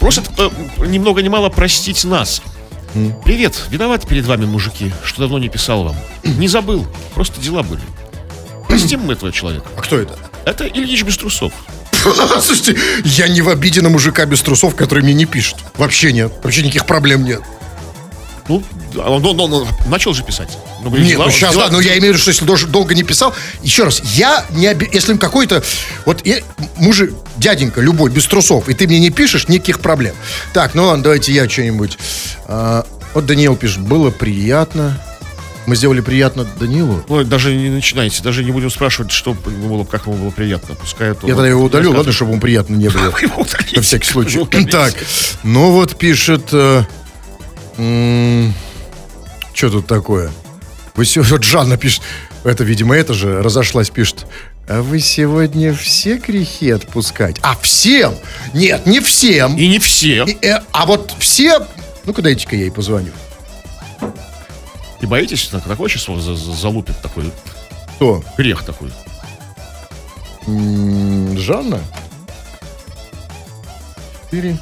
просят 0.00 0.24
э, 0.38 0.48
ни 0.86 0.98
много 0.98 1.20
ни 1.22 1.28
мало 1.28 1.50
простить 1.50 2.04
нас. 2.04 2.40
Привет, 3.26 3.54
виноват 3.68 4.08
перед 4.08 4.24
вами, 4.24 4.46
мужики, 4.46 4.90
что 5.04 5.20
давно 5.20 5.38
не 5.38 5.50
писал 5.50 5.84
вам. 5.84 5.96
Не 6.24 6.48
забыл, 6.48 6.86
просто 7.14 7.40
дела 7.42 7.62
были. 7.62 7.82
Простим 8.68 9.00
мы 9.00 9.14
этого 9.14 9.32
человека. 9.32 9.66
А 9.76 9.80
кто 9.80 9.98
это? 9.98 10.18
Это 10.44 10.66
Ильич 10.66 11.02
без 11.02 11.16
трусов. 11.16 11.52
Слушайте, 12.42 12.76
я 13.04 13.28
не 13.28 13.40
в 13.42 13.48
обиде 13.48 13.80
на 13.80 13.88
мужика 13.88 14.24
без 14.26 14.40
трусов, 14.42 14.74
который 14.76 15.02
мне 15.02 15.14
не 15.14 15.26
пишет. 15.26 15.56
Вообще 15.76 16.12
нет. 16.12 16.32
Вообще 16.42 16.62
никаких 16.62 16.86
проблем 16.86 17.24
нет. 17.24 17.40
Ну, 18.48 18.62
он, 18.96 19.26
он- 19.26 19.40
он- 19.40 19.52
он 19.54 19.68
начал 19.88 20.14
же 20.14 20.22
писать. 20.22 20.56
Ну, 20.84 20.88
блин, 20.90 21.04
Нет, 21.04 21.14
дела- 21.16 21.24
ну 21.24 21.30
сейчас, 21.32 21.52
дела- 21.54 21.66
да, 21.66 21.72
но 21.72 21.80
я 21.80 21.98
имею 21.98 22.12
в 22.12 22.16
виду, 22.16 22.18
что 22.18 22.30
если 22.30 22.44
дож- 22.46 22.66
долго 22.66 22.94
не 22.94 23.02
писал, 23.02 23.34
еще 23.64 23.82
раз, 23.82 24.00
я 24.14 24.44
не 24.50 24.68
оби- 24.68 24.88
если 24.92 25.16
какой-то, 25.16 25.64
вот 26.04 26.24
я- 26.24 26.38
мужик, 26.76 27.12
дяденька 27.38 27.80
любой, 27.80 28.08
без 28.10 28.24
трусов, 28.26 28.68
и 28.68 28.74
ты 28.74 28.86
мне 28.86 29.00
не 29.00 29.10
пишешь, 29.10 29.48
никаких 29.48 29.80
проблем. 29.80 30.14
Так, 30.52 30.74
ну 30.76 30.84
ладно, 30.84 31.02
давайте 31.02 31.32
я 31.32 31.48
что-нибудь. 31.48 31.98
А, 32.46 32.86
вот 33.14 33.26
Даниил 33.26 33.56
пишет, 33.56 33.80
было 33.80 34.10
приятно. 34.12 35.02
Мы 35.66 35.74
сделали 35.76 36.00
приятно 36.00 36.46
Данилу. 36.58 37.04
Ой, 37.08 37.24
даже 37.24 37.54
не 37.54 37.68
начинайте, 37.70 38.22
даже 38.22 38.44
не 38.44 38.52
будем 38.52 38.70
спрашивать, 38.70 39.10
что 39.10 39.36
ему 39.46 39.68
было, 39.68 39.84
как 39.84 40.06
ему 40.06 40.16
было 40.16 40.30
приятно. 40.30 40.74
Пускай 40.76 41.10
это 41.10 41.26
Я 41.26 41.34
тогда 41.34 41.48
его 41.48 41.64
удалю, 41.64 41.92
ладно, 41.92 42.12
чтобы 42.12 42.32
ему 42.32 42.40
приятно 42.40 42.76
не 42.76 42.88
было. 42.88 43.12
На 43.74 43.82
всякий 43.82 44.08
случай. 44.08 44.38
Удалите. 44.38 44.70
Так, 44.70 44.94
ну 45.42 45.72
вот 45.72 45.96
пишет... 45.96 46.46
что 47.76 49.70
тут 49.70 49.86
такое? 49.86 50.30
Вы 50.94 51.04
все, 51.04 51.22
вот 51.22 51.44
Жанна 51.44 51.76
пишет, 51.76 52.02
это, 52.44 52.64
видимо, 52.64 52.96
это 52.96 53.12
же 53.12 53.42
разошлась, 53.42 53.90
пишет. 53.90 54.26
А 54.68 54.82
вы 54.82 54.98
сегодня 55.00 55.74
все 55.74 56.16
грехи 56.16 56.70
отпускать? 56.70 57.36
А 57.42 57.56
всем? 57.60 58.14
Нет, 58.54 58.86
не 58.86 59.00
всем. 59.00 59.56
И 59.56 59.68
не 59.68 59.78
все. 59.78 60.24
И, 60.24 60.38
э, 60.44 60.60
а 60.72 60.86
вот 60.86 61.14
все... 61.18 61.60
Ну-ка, 62.04 62.22
дайте-ка 62.22 62.56
я 62.56 62.62
ей 62.62 62.70
позвоню. 62.70 63.12
И 65.00 65.06
боитесь, 65.06 65.40
что 65.40 65.60
такое 65.60 65.88
сейчас 65.88 66.08
вас 66.08 66.22
за- 66.22 66.34
за- 66.36 66.52
залупит 66.54 67.00
такой 67.00 67.30
Кто? 67.96 68.22
грех 68.36 68.64
такой? 68.64 68.90
М, 70.46 71.36
Жанна? 71.38 71.80
Четыре. 74.24 74.58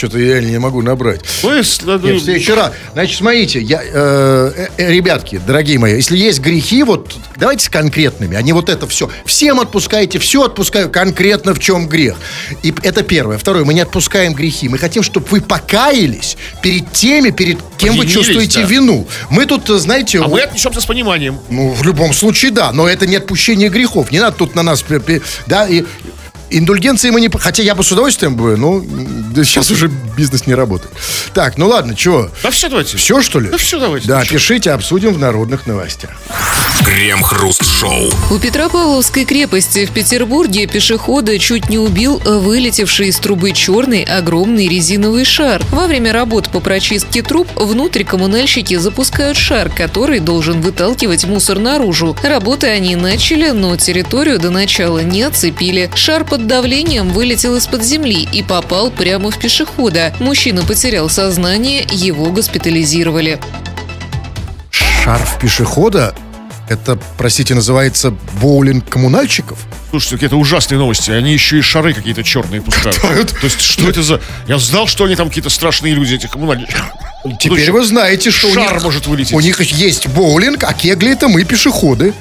Что-то 0.00 0.18
я 0.18 0.36
реально 0.36 0.48
не 0.52 0.58
могу 0.58 0.80
набрать. 0.80 1.20
Ну, 1.42 1.54
если, 1.54 1.84
ну, 1.84 1.98
Нет, 1.98 2.22
в 2.22 2.24
следующий 2.24 2.54
раз. 2.54 2.72
Значит, 2.94 3.18
смотрите, 3.18 3.60
я, 3.60 3.82
э, 3.84 4.68
э, 4.78 4.90
ребятки, 4.90 5.38
дорогие 5.46 5.78
мои, 5.78 5.96
если 5.96 6.16
есть 6.16 6.40
грехи, 6.40 6.82
вот 6.84 7.14
давайте 7.36 7.66
с 7.66 7.68
конкретными, 7.68 8.34
а 8.34 8.40
не 8.40 8.54
вот 8.54 8.70
это 8.70 8.86
все. 8.86 9.10
Всем 9.26 9.60
отпускаете, 9.60 10.18
все 10.18 10.44
отпускаю, 10.44 10.88
конкретно 10.88 11.52
в 11.52 11.58
чем 11.58 11.86
грех. 11.86 12.16
И 12.62 12.72
это 12.82 13.02
первое. 13.02 13.36
Второе, 13.36 13.66
мы 13.66 13.74
не 13.74 13.80
отпускаем 13.80 14.32
грехи. 14.32 14.70
Мы 14.70 14.78
хотим, 14.78 15.02
чтобы 15.02 15.26
вы 15.26 15.42
покаялись 15.42 16.38
перед 16.62 16.90
теми, 16.92 17.28
перед 17.28 17.58
кем 17.76 17.98
вы 17.98 18.06
чувствуете 18.06 18.60
да. 18.60 18.66
вину. 18.66 19.06
Мы 19.28 19.44
тут, 19.44 19.68
э, 19.68 19.76
знаете... 19.76 20.20
а 20.20 20.22
вот- 20.22 20.30
мы 20.30 20.40
отнесемся 20.40 20.80
с 20.80 20.86
пониманием. 20.86 21.38
ну, 21.50 21.72
в 21.72 21.82
любом 21.82 22.14
случае, 22.14 22.52
да. 22.52 22.72
Но 22.72 22.88
это 22.88 23.06
не 23.06 23.16
отпущение 23.16 23.68
грехов. 23.68 24.10
Не 24.12 24.20
надо 24.20 24.34
тут 24.38 24.54
на 24.54 24.62
нас... 24.62 24.82
Да, 25.46 25.68
и 25.68 25.84
индульгенции 26.50 27.10
мы 27.10 27.20
не... 27.20 27.28
Хотя 27.30 27.62
я 27.62 27.74
бы 27.74 27.82
с 27.84 27.92
удовольствием 27.92 28.34
бы, 28.36 28.56
но 28.56 28.82
да, 29.34 29.44
сейчас 29.44 29.70
уже 29.70 29.88
бизнес 30.16 30.46
не 30.46 30.54
работает. 30.54 30.92
Так, 31.34 31.56
ну 31.58 31.68
ладно, 31.68 31.94
чего? 31.94 32.30
Да 32.42 32.50
все, 32.50 32.68
давайте. 32.68 32.96
Все, 32.96 33.20
что 33.22 33.40
ли? 33.40 33.48
Да 33.50 33.56
всё, 33.56 33.78
давайте. 33.78 34.06
Да, 34.08 34.18
Ну, 34.18 34.24
чё? 34.24 34.34
пишите, 34.34 34.70
обсудим 34.72 35.12
в 35.14 35.18
народных 35.18 35.66
новостях. 35.66 36.10
Крем-хруст-шоу. 36.84 38.10
У 38.30 38.38
Петропавловской 38.38 39.24
крепости 39.24 39.86
в 39.86 39.90
Петербурге 39.92 40.66
пешехода 40.66 41.38
чуть 41.38 41.68
не 41.68 41.78
убил 41.78 42.18
вылетевший 42.18 43.08
из 43.08 43.18
трубы 43.18 43.52
черный 43.52 44.02
огромный 44.02 44.66
резиновый 44.66 45.24
шар. 45.24 45.62
Во 45.70 45.86
время 45.86 46.12
работ 46.12 46.48
по 46.48 46.60
прочистке 46.60 47.22
труб 47.22 47.48
внутрь 47.54 48.04
коммунальщики 48.04 48.76
запускают 48.76 49.36
шар, 49.36 49.70
который 49.70 50.20
должен 50.20 50.60
выталкивать 50.60 51.24
мусор 51.26 51.58
наружу. 51.58 52.16
Работы 52.22 52.66
они 52.68 52.96
начали, 52.96 53.50
но 53.50 53.76
территорию 53.76 54.38
до 54.38 54.50
начала 54.50 54.98
не 55.00 55.22
оцепили. 55.22 55.90
Шар 55.94 56.24
под 56.24 56.39
давлением 56.46 57.10
вылетел 57.10 57.56
из-под 57.56 57.82
земли 57.82 58.28
и 58.32 58.42
попал 58.42 58.90
прямо 58.90 59.30
в 59.30 59.38
пешехода. 59.38 60.14
Мужчина 60.20 60.62
потерял 60.62 61.08
сознание, 61.08 61.86
его 61.90 62.30
госпитализировали. 62.30 63.40
Шарф 64.70 65.38
пешехода, 65.40 66.14
это, 66.70 66.96
простите, 67.18 67.54
называется 67.56 68.14
боулинг 68.40 68.88
коммунальщиков? 68.88 69.58
Слушайте, 69.90 70.14
какие-то 70.14 70.36
ужасные 70.36 70.78
новости. 70.78 71.10
Они 71.10 71.32
еще 71.32 71.58
и 71.58 71.62
шары 71.62 71.94
какие-то 71.94 72.22
черные 72.22 72.62
пускают. 72.62 72.94
Пускают. 72.94 73.30
То 73.30 73.44
есть, 73.44 73.60
что 73.60 73.90
это 73.90 74.04
за... 74.04 74.20
Я 74.46 74.56
знал, 74.58 74.86
что 74.86 75.04
они 75.04 75.16
там 75.16 75.28
какие-то 75.28 75.50
страшные 75.50 75.94
люди, 75.94 76.14
эти 76.14 76.28
коммунальники. 76.28 76.72
Теперь 77.40 77.58
Слушай, 77.58 77.70
вы 77.70 77.84
знаете, 77.84 78.30
что 78.30 78.48
у 78.50 78.54
шар 78.54 78.74
них, 78.74 78.84
может 78.84 79.06
вылететь. 79.08 79.32
у 79.32 79.40
них 79.40 79.60
есть 79.60 80.06
боулинг, 80.06 80.62
а 80.62 80.72
кегли 80.72 81.10
это 81.10 81.26
мы 81.26 81.42
пешеходы. 81.42 82.14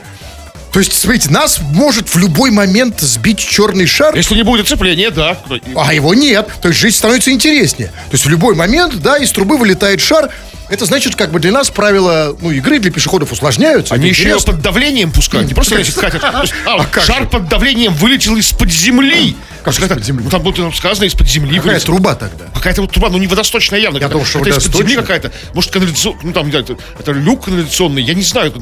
То 0.71 0.79
есть, 0.79 0.93
смотрите, 0.93 1.31
нас 1.31 1.59
может 1.61 2.09
в 2.09 2.17
любой 2.17 2.51
момент 2.51 2.99
сбить 3.01 3.39
черный 3.39 3.87
шар, 3.87 4.15
Если 4.15 4.35
не 4.35 4.43
будет 4.43 4.65
оцепления, 4.65 5.09
да. 5.09 5.37
а 5.75 5.93
его 5.93 6.13
нет. 6.13 6.47
То 6.61 6.67
есть 6.67 6.79
жизнь 6.79 6.97
становится 6.97 7.31
интереснее. 7.31 7.89
То 7.89 8.13
есть 8.13 8.25
в 8.25 8.29
любой 8.29 8.55
момент, 8.55 8.95
да, 9.01 9.17
из 9.17 9.31
трубы 9.31 9.57
вылетает 9.57 9.99
шар. 9.99 10.29
Это 10.69 10.85
значит, 10.85 11.15
как 11.15 11.31
бы 11.31 11.39
для 11.39 11.51
нас 11.51 11.69
правила 11.69 12.35
ну, 12.41 12.51
игры 12.51 12.79
для 12.79 12.91
пешеходов 12.91 13.31
усложняются. 13.31 13.95
Они 13.95 14.09
еще 14.09 14.29
ее 14.29 14.39
под 14.39 14.61
давлением 14.61 15.11
пускают. 15.11 15.47
Не 15.47 15.53
просто, 15.53 15.75
значит, 15.75 15.95
есть, 15.95 16.53
а, 16.65 17.01
шар 17.01 17.27
под 17.27 17.49
давлением 17.49 17.93
вылетел 17.95 18.35
из-под 18.37 18.71
земли. 18.71 19.35
Как 19.63 19.73
же 19.73 19.81
из-под 19.81 20.03
земли? 20.03 20.29
Там 20.29 20.43
было 20.43 20.71
сказано, 20.71 21.05
из-под 21.05 21.27
земли 21.27 21.57
Какая 21.57 21.79
труба 21.79 22.15
тогда? 22.15 22.45
Какая-то 22.53 22.81
вот 22.81 22.91
труба, 22.91 23.09
ну 23.09 23.17
не 23.17 23.27
водосточная 23.27 23.79
явно. 23.79 23.97
Я 23.97 24.07
думал, 24.07 24.25
что 24.25 24.39
это 24.39 24.49
из-под 24.49 24.75
земли 24.75 24.95
водосточная. 24.95 25.29
какая-то. 25.29 25.53
Может, 25.53 25.71
канализационная, 25.71 26.21
ну 26.23 26.33
там, 26.33 26.49
это, 26.49 27.11
люк 27.11 27.45
канализационный, 27.45 28.03
я 28.03 28.13
не 28.13 28.23
знаю. 28.23 28.53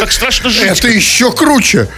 Так 0.00 0.12
страшно 0.12 0.50
жить. 0.50 0.64
Это 0.64 0.88
еще 0.88 1.30
круче. 1.32 1.88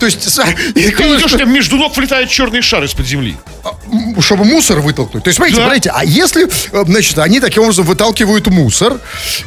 То 0.00 0.06
есть, 0.06 0.26
и 0.74 0.90
Ты 0.90 0.90
идешь, 1.16 1.30
что- 1.30 1.44
между 1.44 1.76
ног 1.76 1.94
влетает 1.96 2.30
черный 2.30 2.62
шар 2.62 2.82
из-под 2.84 3.06
земли. 3.06 3.36
м, 3.92 4.20
чтобы 4.22 4.44
мусор 4.44 4.80
вытолкнуть. 4.80 5.22
То 5.24 5.28
есть, 5.28 5.36
смотрите, 5.36 5.58
Да. 5.58 5.64
смотрите, 5.66 5.92
а 5.94 6.02
если, 6.04 6.46
э, 6.46 6.84
значит, 6.86 7.18
они 7.18 7.40
таким 7.40 7.64
образом 7.64 7.84
выталкивают 7.84 8.46
мусор, 8.46 8.98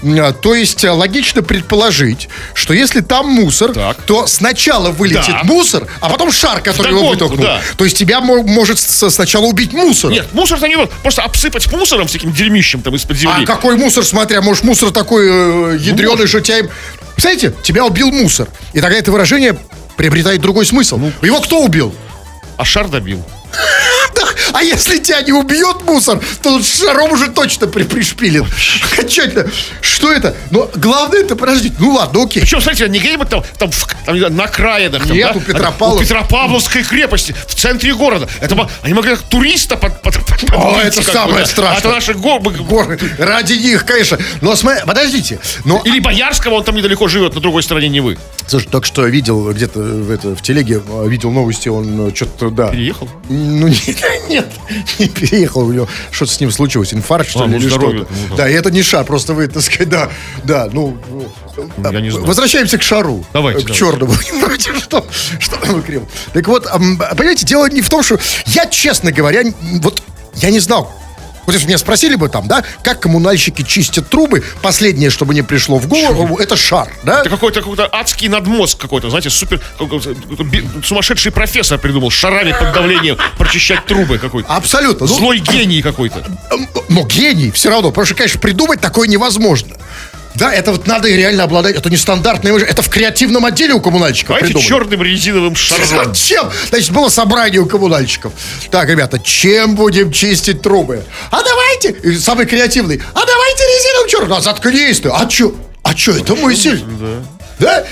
а, 0.04 0.32
то 0.34 0.54
есть 0.54 0.84
э, 0.84 0.92
логично 0.92 1.42
предположить, 1.42 2.30
что 2.54 2.74
если 2.76 3.00
там 3.02 3.28
мусор, 3.28 3.74
Так. 3.74 3.98
то 4.04 4.28
сначала 4.28 4.92
вылетит 4.92 5.28
Да. 5.30 5.42
мусор, 5.46 5.88
а 6.00 6.10
потом 6.10 6.32
шар, 6.32 6.62
который 6.62 6.90
его 6.90 7.00
Вдогонку, 7.10 7.38
вытолкнул. 7.38 7.46
да. 7.46 7.62
То 7.76 7.86
есть 7.86 7.98
тебя 7.98 8.22
мо- 8.22 8.44
может 8.44 8.80
сначала 8.80 9.46
убить 9.46 9.74
мусор. 9.74 10.12
Нет, 10.12 10.28
мусор-то 10.34 10.68
не. 10.68 10.78
Просто 11.02 11.24
обсыпать 11.24 11.72
мусором 11.72 12.08
всяким 12.08 12.32
дерьмищем 12.32 12.82
там 12.84 12.96
из-под 12.96 13.18
земли. 13.18 13.44
А 13.44 13.46
какой 13.48 13.78
мусор, 13.78 14.04
смотря, 14.06 14.42
может, 14.42 14.64
мусор 14.64 14.92
такой 14.92 15.28
э, 15.28 15.78
ядреный, 15.80 16.28
что 16.28 16.40
тебя... 16.42 16.68
Представляете, 17.16 17.54
тебя 17.64 17.86
убил 17.86 18.12
мусор. 18.12 18.48
И 18.74 18.82
тогда 18.82 18.98
это 18.98 19.12
выражение 19.12 19.58
приобретает 19.96 20.42
другой 20.42 20.66
смысл. 20.66 21.00
Его 21.22 21.40
кто 21.42 21.64
убил? 21.64 21.94
А 22.58 22.66
шар 22.66 22.88
добил. 22.88 23.24
А 24.54 24.62
если 24.62 24.98
тебя 25.00 25.22
не 25.22 25.32
убьет 25.32 25.84
мусор, 25.84 26.20
то 26.42 26.58
тут 26.58 26.66
шаром 26.66 27.12
уже 27.12 27.30
точно 27.30 27.68
при 27.68 27.84
пришпилен. 27.84 28.46
Что 29.82 30.12
это? 30.12 30.36
Но 30.52 30.70
главное 30.76 31.22
это, 31.22 31.36
подождите, 31.36 31.76
ну 31.80 31.94
ладно, 31.94 32.24
окей. 32.24 32.42
Причем, 32.42 32.62
смотрите, 32.62 32.88
не 32.90 33.00
где-нибудь 33.00 33.30
там, 33.30 33.44
там, 33.58 33.72
там, 34.06 34.16
не 34.16 34.28
на 34.30 34.48
краинах. 34.48 35.08
Там, 35.08 35.16
Нет, 35.16 35.32
да? 35.34 35.40
у 35.40 35.42
Петропавлов- 35.42 35.96
У 35.98 36.00
Петропавловской 36.00 36.84
крепости, 36.84 37.36
в 37.48 37.56
центре 37.56 37.94
города. 37.96 38.28
Это 38.42 38.70
они 38.82 38.94
могли 38.94 39.12
как 39.16 39.22
туриста 39.24 39.78
под, 39.78 40.02
под, 40.02 40.14
под- 40.26 40.54
О, 40.54 40.80
это 40.82 41.02
самое 41.02 41.46
страшное. 41.46 41.80
Это 41.80 41.90
наши 41.90 42.14
го- 42.14 42.40
бы- 42.40 42.52
Горы, 42.54 43.00
ради 43.18 43.54
них, 43.54 43.86
конечно. 43.86 44.18
Но 44.42 44.56
смотри, 44.56 44.82
подождите. 44.86 45.40
Но, 45.66 45.82
Или 45.86 46.00
Боярского, 46.00 46.56
он 46.56 46.64
там 46.64 46.76
недалеко 46.76 47.08
живет, 47.08 47.34
на 47.36 47.42
другой 47.42 47.64
стороне 47.64 47.90
Невы. 47.90 48.18
слушай, 48.48 48.68
только 48.70 48.88
что 48.88 49.06
видел 49.08 49.52
где-то 49.52 49.80
в, 49.80 50.12
это, 50.12 50.36
в 50.36 50.42
телеге, 50.42 50.82
видел 51.06 51.32
новости, 51.32 51.70
он 51.70 52.10
э, 52.10 52.16
что-то, 52.16 52.50
да. 52.50 52.68
Переехал? 52.70 53.10
Ну, 53.44 53.68
нет, 53.68 54.04
нет, 54.30 54.48
не 55.00 55.08
переехал, 55.10 55.62
у 55.68 55.72
него 55.72 55.88
что-то 56.12 56.32
с 56.32 56.40
ним 56.40 56.52
случилось, 56.52 56.94
инфаркт, 56.94 57.30
что 57.30 57.44
А, 57.44 57.48
ли, 57.48 57.52
ну, 57.54 57.58
или 57.60 57.68
что-то. 57.70 58.08
ну, 58.30 58.36
да. 58.38 58.50
И 58.50 58.54
это 58.54 58.72
не 58.72 58.82
шар, 58.84 59.04
просто 59.06 59.34
вы, 59.34 59.48
так 59.48 59.62
сказать, 59.64 59.90
да, 59.90 60.10
да, 60.44 60.70
ну... 60.72 60.98
Ну, 61.78 61.92
я 61.92 62.02
не 62.02 62.10
знаю. 62.10 62.26
Возвращаемся 62.26 62.78
к 62.80 62.82
шару. 62.82 63.24
Давайте, 63.32 63.60
К 63.60 63.64
давайте. 63.68 63.80
черному. 63.80 64.14
Понимаете, 64.32 64.74
что, 64.76 65.06
что 65.40 65.58
крем. 65.82 66.08
Так 66.34 66.48
вот, 66.48 66.66
понимаете, 66.66 67.46
дело 67.46 67.70
не 67.70 67.82
в 67.82 67.90
том, 67.90 68.02
что... 68.02 68.18
Я, 68.48 68.66
честно 68.66 69.12
говоря, 69.12 69.44
вот 69.82 70.02
я 70.36 70.50
не 70.50 70.60
знал, 70.60 70.92
вот 71.46 71.54
если 71.54 71.68
меня 71.68 71.78
спросили 71.78 72.16
бы 72.16 72.30
там, 72.30 72.48
да, 72.48 72.64
как 72.84 73.00
коммунальщики 73.00 73.64
чистят 73.64 74.10
трубы, 74.10 74.44
последнее, 74.62 75.10
что 75.10 75.26
бы 75.26 75.34
мне 75.34 75.44
пришло 75.44 75.78
в 75.78 75.88
голову, 75.88 76.38
это 76.38 76.56
шар, 76.56 76.92
да? 77.04 77.22
Это 77.22 77.30
какой-то 77.30 77.62
какой-то 77.62 77.90
адский 77.92 78.28
надмозг 78.28 78.80
какой-то, 78.80 79.10
знаете, 79.10 79.30
супер 79.30 79.62
сумасшедший 80.84 81.32
профессор 81.32 81.78
придумал 81.80 82.10
шарами 82.10 82.56
под 82.58 82.74
давлением 82.74 83.18
прочищать 83.38 83.86
трубы 83.86 84.18
какой-то. 84.18 84.54
Абсолютно. 84.54 85.08
Ну, 85.08 85.14
Злой 85.14 85.40
гений 85.40 85.82
какой-то. 85.82 86.24
Но 86.90 87.06
гений 87.06 87.52
все 87.52 87.70
равно, 87.70 87.90
потому 87.90 88.06
что, 88.06 88.16
конечно, 88.16 88.40
придумать 88.40 88.82
такое 88.82 89.08
невозможно. 89.08 89.76
Да, 90.36 90.52
это 90.54 90.72
вот 90.72 90.88
надо 90.88 91.08
и 91.08 91.16
реально 91.16 91.44
обладать. 91.44 91.76
Это 91.76 91.90
не 91.90 91.98
стандартное 91.98 92.52
мышление. 92.52 92.72
Это 92.74 92.82
в 92.82 92.90
креативном 92.90 93.46
отделе 93.46 93.74
у 93.74 93.82
коммунальщиков 93.82 94.30
Давайте 94.30 94.48
придумали. 94.48 94.68
черным 94.68 95.04
резиновым 95.04 95.56
шаром. 95.56 95.86
Зачем? 95.86 96.50
Значит, 96.70 96.92
было 96.92 97.10
собрание 97.10 97.62
у 97.62 97.66
коммунальщиков. 97.68 98.34
Так, 98.72 98.90
ребята, 98.90 99.20
чем 99.20 99.76
будем 99.76 100.12
чистить 100.12 100.62
трубы? 100.62 101.04
А 101.32 101.42
давайте, 101.44 101.92
и 101.92 102.18
самый 102.18 102.46
креативный, 102.46 103.02
а 103.14 103.26
давайте 103.26 103.64
резиновым 103.64 104.10
черным. 104.10 104.34
А 104.34 104.42
заткнись 104.42 105.00
ты. 105.02 105.10
А 105.10 105.26
чё? 105.28 105.54
А 105.84 105.94
чё, 105.94 106.16
это 106.18 106.36
мысль? 106.36 106.82
Да. 107.60 107.86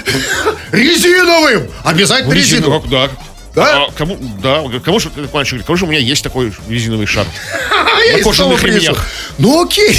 Резиновым! 0.72 1.70
Обязательно 1.84 2.34
резиновым. 2.34 2.82
Резиновый, 2.84 3.08
да. 3.08 3.10
Да? 3.54 3.84
А 3.84 3.92
кому, 3.92 4.18
да, 4.42 4.64
кому 4.84 5.00
же, 5.00 5.12
мальчик, 5.32 5.54
говорит, 5.54 5.66
кому 5.68 5.78
же 5.78 5.86
у 5.86 5.88
меня 5.88 6.00
есть 6.00 6.24
такой 6.24 6.52
резиновый 6.68 7.06
шар? 7.06 7.26
На 8.18 8.24
кожаных 8.24 8.64
ремнях. 8.64 9.06
Ну 9.38 9.64
окей. 9.64 9.96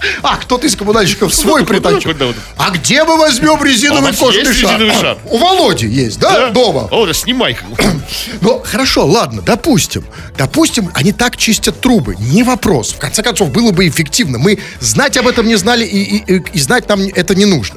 А, 0.22 0.36
кто-то 0.36 0.66
из 0.66 0.76
коммунальщиков 0.76 1.34
свой 1.34 1.64
притащил. 1.64 2.14
А 2.56 2.70
где 2.70 3.04
мы 3.04 3.16
возьмем 3.16 3.58
А 3.60 3.64
резиновый 3.64 4.12
кожаный 4.12 4.92
шар? 4.92 5.18
У 5.24 5.38
Володи 5.38 5.86
есть, 5.86 6.18
да, 6.18 6.50
дома? 6.50 6.88
О, 6.90 7.10
снимай. 7.12 7.56
Ну, 8.40 8.62
хорошо, 8.64 9.06
ладно, 9.06 9.42
допустим. 9.42 10.04
Допустим, 10.36 10.90
они 10.94 11.12
так 11.12 11.36
чистят 11.36 11.80
трубы. 11.80 12.16
Не 12.18 12.42
вопрос. 12.42 12.92
В 12.92 12.98
конце 12.98 13.22
концов, 13.22 13.50
было 13.50 13.70
бы 13.72 13.86
эффективно. 13.86 14.38
Мы 14.38 14.58
знать 14.80 15.16
об 15.16 15.28
этом 15.28 15.46
не 15.46 15.56
знали, 15.56 15.84
и, 15.84 16.16
и- 16.16 16.58
знать 16.58 16.88
нам 16.88 17.00
это 17.02 17.34
не 17.34 17.44
нужно. 17.44 17.76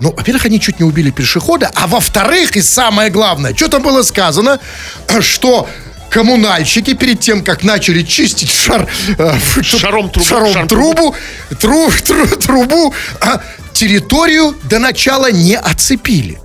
Ну, 0.00 0.12
во-первых, 0.16 0.46
они 0.46 0.60
чуть 0.60 0.78
не 0.78 0.84
убили 0.84 1.10
пешехода, 1.10 1.70
а 1.74 1.86
во-вторых, 1.86 2.56
и 2.56 2.62
самое 2.62 3.10
главное, 3.10 3.54
что 3.54 3.68
там 3.68 3.82
было 3.82 4.02
сказано, 4.02 4.60
что 5.20 5.68
коммунальщики 6.14 6.94
перед 6.94 7.18
тем, 7.18 7.42
как 7.42 7.64
начали 7.64 8.02
чистить 8.02 8.50
шар, 8.52 8.86
э, 9.18 9.32
Шаром 9.64 10.08
трубу, 10.10 10.28
шаром 10.28 10.52
шар 10.52 10.68
трубу, 10.68 11.14
тру- 11.58 11.90
тру- 12.06 12.36
трубу, 12.36 12.94
а, 13.20 13.40
территорию 13.72 14.54
до 14.62 14.78
начала 14.78 15.32
не 15.32 15.56
оцепили. 15.56 16.38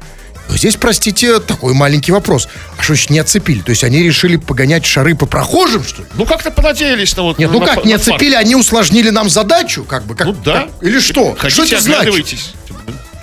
Но 0.50 0.58
Здесь, 0.58 0.76
простите, 0.76 1.40
такой 1.40 1.76
маленький 1.76 2.12
вопрос. 2.12 2.50
А 2.80 2.82
что 2.82 2.94
значит 2.96 3.12
не 3.12 3.20
оцепили? 3.20 3.62
То 3.62 3.70
есть 3.70 3.84
они 3.84 4.02
решили 4.02 4.38
погонять 4.38 4.88
шары 4.88 5.14
по 5.14 5.28
прохожим, 5.28 5.84
что 5.84 6.02
ли? 6.02 6.08
Ну, 6.16 6.26
как-то 6.26 6.50
понадеялись 6.50 7.16
на 7.16 7.22
вот... 7.22 7.38
Нет, 7.38 7.52
ну 7.52 7.60
на- 7.60 7.68
как, 7.68 7.84
на 7.84 7.88
не 7.88 7.94
фарт. 7.98 8.08
оцепили, 8.08 8.34
они 8.34 8.56
усложнили 8.56 9.12
нам 9.12 9.30
задачу, 9.30 9.84
как 9.84 10.06
бы. 10.08 10.16
Как, 10.16 10.26
Ну 10.26 10.34
да. 10.44 10.54
как- 10.62 10.70
или 10.82 11.00
что? 11.00 11.36
Ходите, 11.40 11.66
что 11.68 11.76
это 11.76 11.84
значит? 11.84 12.46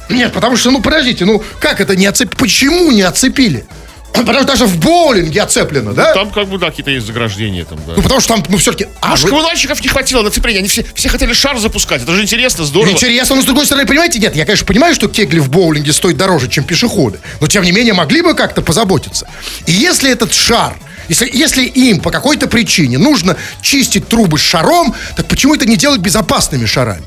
Нет, 0.08 0.32
потому 0.32 0.56
что, 0.56 0.70
ну, 0.70 0.80
подождите, 0.80 1.24
ну, 1.24 1.42
как 1.58 1.80
это 1.80 1.96
не 1.96 2.06
оцепили? 2.06 2.36
Почему 2.38 2.92
не 2.92 3.02
оцепили? 3.02 3.66
Потому 4.12 4.38
что 4.38 4.46
даже 4.46 4.66
в 4.66 4.78
боулинге 4.78 5.42
оцеплено, 5.42 5.92
да? 5.92 6.14
Там 6.14 6.30
как 6.30 6.48
бы, 6.48 6.58
да, 6.58 6.70
какие-то 6.70 6.90
есть 6.90 7.06
заграждения 7.06 7.64
там, 7.64 7.78
да. 7.86 7.94
Ну, 7.96 8.02
потому 8.02 8.20
что 8.20 8.34
там, 8.34 8.44
ну, 8.48 8.56
все-таки... 8.56 8.86
А, 9.00 9.10
Может, 9.10 9.24
вы- 9.24 9.30
коммунальщиков 9.30 9.80
не 9.82 9.88
хватило 9.88 10.22
на 10.22 10.30
цепление. 10.30 10.60
Они 10.60 10.68
все, 10.68 10.84
все 10.94 11.08
хотели 11.08 11.32
шар 11.34 11.58
запускать. 11.58 12.02
Это 12.02 12.12
же 12.14 12.22
интересно, 12.22 12.64
здорово. 12.64 12.92
Интересно, 12.92 13.36
но 13.36 13.42
с 13.42 13.44
другой 13.44 13.66
стороны, 13.66 13.86
понимаете, 13.86 14.18
нет, 14.18 14.34
я, 14.34 14.44
конечно, 14.46 14.66
понимаю, 14.66 14.94
что 14.94 15.08
кегли 15.08 15.38
в 15.38 15.50
боулинге 15.50 15.92
стоят 15.92 16.16
дороже, 16.16 16.48
чем 16.48 16.64
пешеходы, 16.64 17.18
но 17.40 17.46
тем 17.46 17.62
не 17.62 17.72
менее 17.72 17.92
могли 17.94 18.22
бы 18.22 18.34
как-то 18.34 18.62
позаботиться. 18.62 19.28
И 19.66 19.72
если 19.72 20.10
этот 20.10 20.32
шар, 20.32 20.76
если, 21.08 21.30
если 21.32 21.64
им 21.64 22.00
по 22.00 22.10
какой-то 22.10 22.48
причине 22.48 22.98
нужно 22.98 23.36
чистить 23.60 24.08
трубы 24.08 24.38
шаром, 24.38 24.94
так 25.16 25.26
почему 25.26 25.54
это 25.54 25.66
не 25.66 25.76
делать 25.76 26.00
безопасными 26.00 26.64
шарами? 26.66 27.04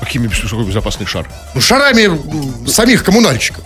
Какими 0.00 0.28
какой 0.28 0.64
безопасный 0.64 1.06
шар? 1.06 1.26
Ну, 1.54 1.60
шарами 1.62 2.68
самих 2.68 3.02
коммунальщиков. 3.02 3.64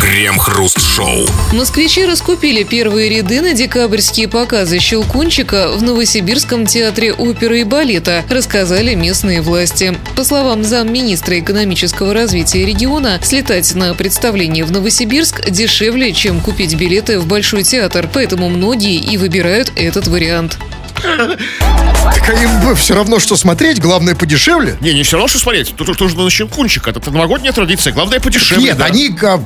Крем-хруст-шоу. 0.00 1.26
Москвичи 1.52 2.04
раскупили 2.04 2.64
первые 2.64 3.08
ряды 3.08 3.40
на 3.40 3.52
декабрьские 3.52 4.28
показы 4.28 4.78
«Щелкунчика» 4.78 5.72
в 5.72 5.82
Новосибирском 5.82 6.66
театре 6.66 7.12
оперы 7.12 7.60
и 7.60 7.64
балета, 7.64 8.24
рассказали 8.28 8.94
местные 8.94 9.40
власти. 9.40 9.94
По 10.16 10.24
словам 10.24 10.64
замминистра 10.64 11.38
экономического 11.38 12.14
развития 12.14 12.64
региона, 12.64 13.20
слетать 13.22 13.74
на 13.74 13.94
представление 13.94 14.64
в 14.64 14.72
Новосибирск 14.72 15.48
дешевле, 15.50 16.12
чем 16.12 16.40
купить 16.40 16.74
билеты 16.74 17.18
в 17.18 17.26
Большой 17.26 17.62
театр, 17.62 18.08
поэтому 18.12 18.48
многие 18.48 18.96
и 18.96 19.16
выбирают 19.16 19.72
этот 19.76 20.08
вариант. 20.08 20.58
Так 21.02 22.28
а 22.28 22.32
им 22.32 22.76
все 22.76 22.94
равно, 22.94 23.18
что 23.18 23.36
смотреть, 23.36 23.80
главное 23.80 24.14
подешевле. 24.14 24.76
Не, 24.80 24.94
не 24.94 25.02
все 25.02 25.16
равно, 25.16 25.28
что 25.28 25.38
смотреть. 25.38 25.74
Тут 25.76 25.96
тоже 25.96 26.16
на 26.16 26.30
щелкунчик. 26.30 26.86
Это 26.86 27.10
новогодняя 27.10 27.52
традиция. 27.52 27.92
Главное, 27.92 28.20
подешевле. 28.20 28.64
Нет, 28.64 28.78
да. 28.78 28.86
они, 28.86 29.14
а, 29.22 29.40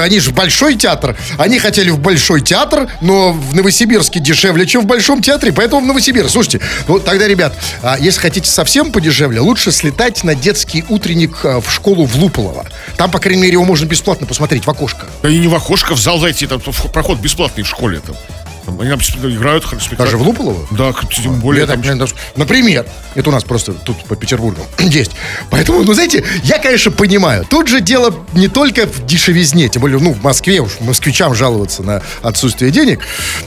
они 0.00 0.20
же 0.20 0.30
Большой 0.32 0.76
театр. 0.76 1.16
Они 1.38 1.58
хотели 1.58 1.90
в 1.90 1.98
Большой 1.98 2.40
театр, 2.40 2.88
но 3.00 3.32
в 3.32 3.54
Новосибирске 3.54 4.20
дешевле, 4.20 4.66
чем 4.66 4.82
в 4.82 4.86
Большом 4.86 5.22
театре, 5.22 5.52
поэтому 5.52 5.82
в 5.82 5.86
Новосибирск. 5.86 6.30
Слушайте, 6.30 6.60
ну 6.88 6.98
тогда, 6.98 7.28
ребят, 7.28 7.54
а, 7.82 7.96
если 7.98 8.20
хотите 8.20 8.50
совсем 8.50 8.92
подешевле, 8.92 9.40
лучше 9.40 9.72
слетать 9.72 10.24
на 10.24 10.34
детский 10.34 10.84
утренник 10.88 11.44
а, 11.44 11.60
в 11.60 11.70
школу 11.70 12.06
в 12.06 12.16
Луполово. 12.16 12.66
Там, 12.96 13.10
по 13.10 13.18
крайней 13.18 13.42
мере, 13.42 13.52
его 13.54 13.64
можно 13.64 13.84
бесплатно 13.84 14.26
посмотреть 14.26 14.66
в 14.66 14.70
окошко. 14.70 15.06
Да 15.22 15.28
и 15.28 15.38
не 15.38 15.48
в 15.48 15.54
окошко, 15.54 15.94
в 15.94 16.00
зал 16.00 16.18
зайти. 16.18 16.46
Там 16.46 16.60
проход 16.60 17.18
бесплатный 17.18 17.64
в 17.64 17.68
школе. 17.68 18.00
Там. 18.04 18.16
Там 18.64 18.80
они 18.80 18.90
там 18.90 19.00
играют 19.30 19.64
спектакль. 19.64 19.96
Даже 19.96 20.16
в 20.16 20.22
Луполово? 20.22 20.66
Да, 20.70 20.92
тем 21.10 21.40
более 21.40 21.62
Я 21.62 21.66
там... 21.66 21.82
даже- 21.98 22.14
Например, 22.36 22.86
это 23.14 23.28
у 23.30 23.32
нас 23.32 23.42
просто 23.44 23.72
тут 23.72 24.04
по 24.04 24.14
Петербургу 24.16 24.60
есть. 24.78 25.12
Поэтому, 25.50 25.82
ну, 25.82 25.94
знаете, 25.94 26.24
я, 26.44 26.58
конечно, 26.58 26.90
понимаю. 26.92 27.44
Тут 27.48 27.68
же 27.68 27.80
дело 27.80 28.14
не 28.34 28.48
только 28.48 28.86
в 28.86 29.04
дешевизне, 29.04 29.68
тем 29.68 29.82
более, 29.82 29.98
ну, 29.98 30.12
в 30.12 30.22
Москве 30.22 30.60
уж 30.60 30.78
москвичам 30.80 31.34
жаловаться 31.34 31.82
на 31.82 32.02
отсутствие 32.22 32.70
денег. 32.70 33.00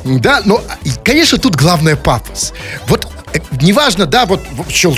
Да, 0.04 0.42
но, 0.46 0.62
и, 0.84 0.92
конечно, 1.04 1.38
тут 1.38 1.56
главное 1.56 1.96
пафос. 1.96 2.54
Вот 2.88 3.08
э, 3.34 3.40
Неважно, 3.62 4.06
да, 4.06 4.26
вот 4.26 4.42
щел- 4.70 4.98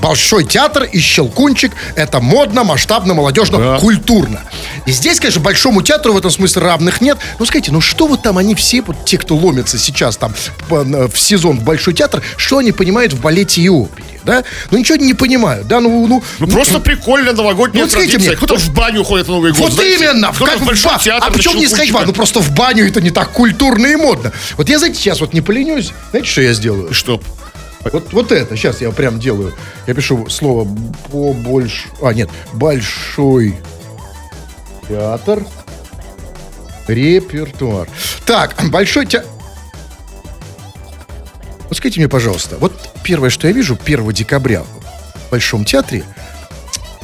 большой 0.00 0.44
театр 0.44 0.84
и 0.84 0.98
щелкунчик 0.98 1.72
это 1.96 2.20
модно, 2.20 2.64
масштабно, 2.64 3.14
молодежно, 3.14 3.58
Да. 3.58 3.78
культурно. 3.78 4.40
И 4.86 4.92
здесь, 4.92 5.18
конечно, 5.20 5.40
большому 5.40 5.82
театру 5.82 6.12
в 6.12 6.18
этом 6.18 6.30
смысле 6.30 6.62
равных 6.62 7.00
нет. 7.00 7.18
Ну, 7.38 7.46
скажите, 7.46 7.72
ну 7.72 7.80
что 7.80 8.06
вот 8.06 8.22
там 8.22 8.36
они 8.38 8.54
все, 8.54 8.82
вот 8.82 9.04
те, 9.04 9.16
кто 9.18 9.36
ломятся 9.54 9.78
сейчас 9.78 10.16
там 10.16 10.34
в 10.68 11.16
сезон 11.16 11.60
в 11.60 11.62
большой 11.64 11.94
театр, 11.94 12.22
что 12.36 12.58
они 12.58 12.72
понимают 12.72 13.12
в 13.12 13.20
балете 13.20 13.62
и 13.62 13.68
опере, 13.68 14.04
да? 14.24 14.44
Ну, 14.70 14.78
ничего 14.78 14.96
не 14.96 15.14
понимают, 15.14 15.68
да, 15.68 15.80
ну, 15.80 16.06
ну, 16.06 16.22
Ну, 16.40 16.46
просто 16.48 16.80
прикольно, 16.80 17.32
новогодняя 17.32 17.84
Ну, 17.84 17.90
традиция. 17.90 18.18
мне, 18.20 18.36
Кто-то 18.36 18.56
в 18.58 18.74
баню 18.74 19.04
ходит 19.04 19.28
на 19.28 19.34
Новый 19.34 19.52
год. 19.52 19.60
вот 19.60 19.72
знаете? 19.72 20.04
именно, 20.04 20.32
в, 20.32 20.38
как 20.42 20.58
в 20.58 20.62
в 20.62 20.66
большой 20.66 20.92
ба- 20.92 20.98
театр 21.02 21.28
А 21.28 21.32
почему 21.32 21.54
не 21.54 21.66
сказать 21.68 21.90
в 21.90 21.92
баню? 21.92 22.06
Ну 22.08 22.12
просто 22.12 22.40
в 22.40 22.50
баню 22.52 22.86
это 22.86 23.00
не 23.00 23.10
так 23.10 23.30
культурно 23.30 23.86
и 23.86 23.96
модно. 23.96 24.32
Вот 24.56 24.68
я, 24.68 24.78
знаете, 24.78 24.98
сейчас 24.98 25.20
вот 25.20 25.32
не 25.32 25.40
поленюсь. 25.40 25.92
Знаете, 26.10 26.28
что 26.28 26.40
я 26.42 26.52
сделаю? 26.52 26.92
Что? 26.92 27.20
Вот, 27.92 28.12
вот 28.12 28.32
это, 28.32 28.56
сейчас 28.56 28.80
я 28.80 28.90
прям 28.90 29.20
делаю. 29.20 29.54
Я 29.86 29.94
пишу 29.94 30.28
слово 30.30 30.66
побольше. 31.12 31.88
А, 32.02 32.12
нет, 32.14 32.30
большой 32.54 33.56
театр. 34.88 35.44
Репертуар. 36.88 37.88
Так, 38.26 38.54
большой 38.70 39.06
театр. 39.06 39.28
Вот 41.74 41.78
скажите 41.78 41.98
мне, 41.98 42.08
пожалуйста, 42.08 42.56
вот 42.60 42.72
первое, 43.02 43.30
что 43.30 43.48
я 43.48 43.52
вижу 43.52 43.76
1 43.84 44.12
декабря 44.12 44.62
в 44.62 45.30
Большом 45.32 45.64
театре, 45.64 46.04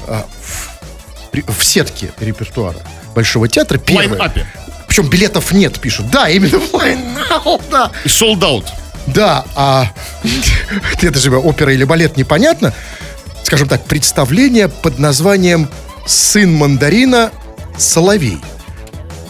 а, 0.06 0.24
в, 0.40 1.58
в 1.58 1.64
сетке 1.64 2.12
репертуара 2.20 2.78
Большого 3.12 3.48
театра, 3.48 3.78
первое. 3.78 4.32
Причем 4.86 5.10
билетов 5.10 5.50
нет, 5.50 5.80
пишут. 5.80 6.08
Да, 6.12 6.28
именно 6.28 6.60
в 6.60 6.72
лайн 6.72 7.00
да. 7.68 7.90
И 8.04 8.06
sold 8.06 8.38
out. 8.42 8.66
Да, 9.08 9.44
а 9.56 9.90
это 11.02 11.18
же 11.18 11.36
опера 11.36 11.74
или 11.74 11.82
балет 11.82 12.16
непонятно. 12.16 12.72
Скажем 13.42 13.66
так, 13.66 13.84
представление 13.86 14.68
под 14.68 15.00
названием 15.00 15.68
«Сын 16.06 16.54
мандарина 16.54 17.32
Соловей». 17.76 18.38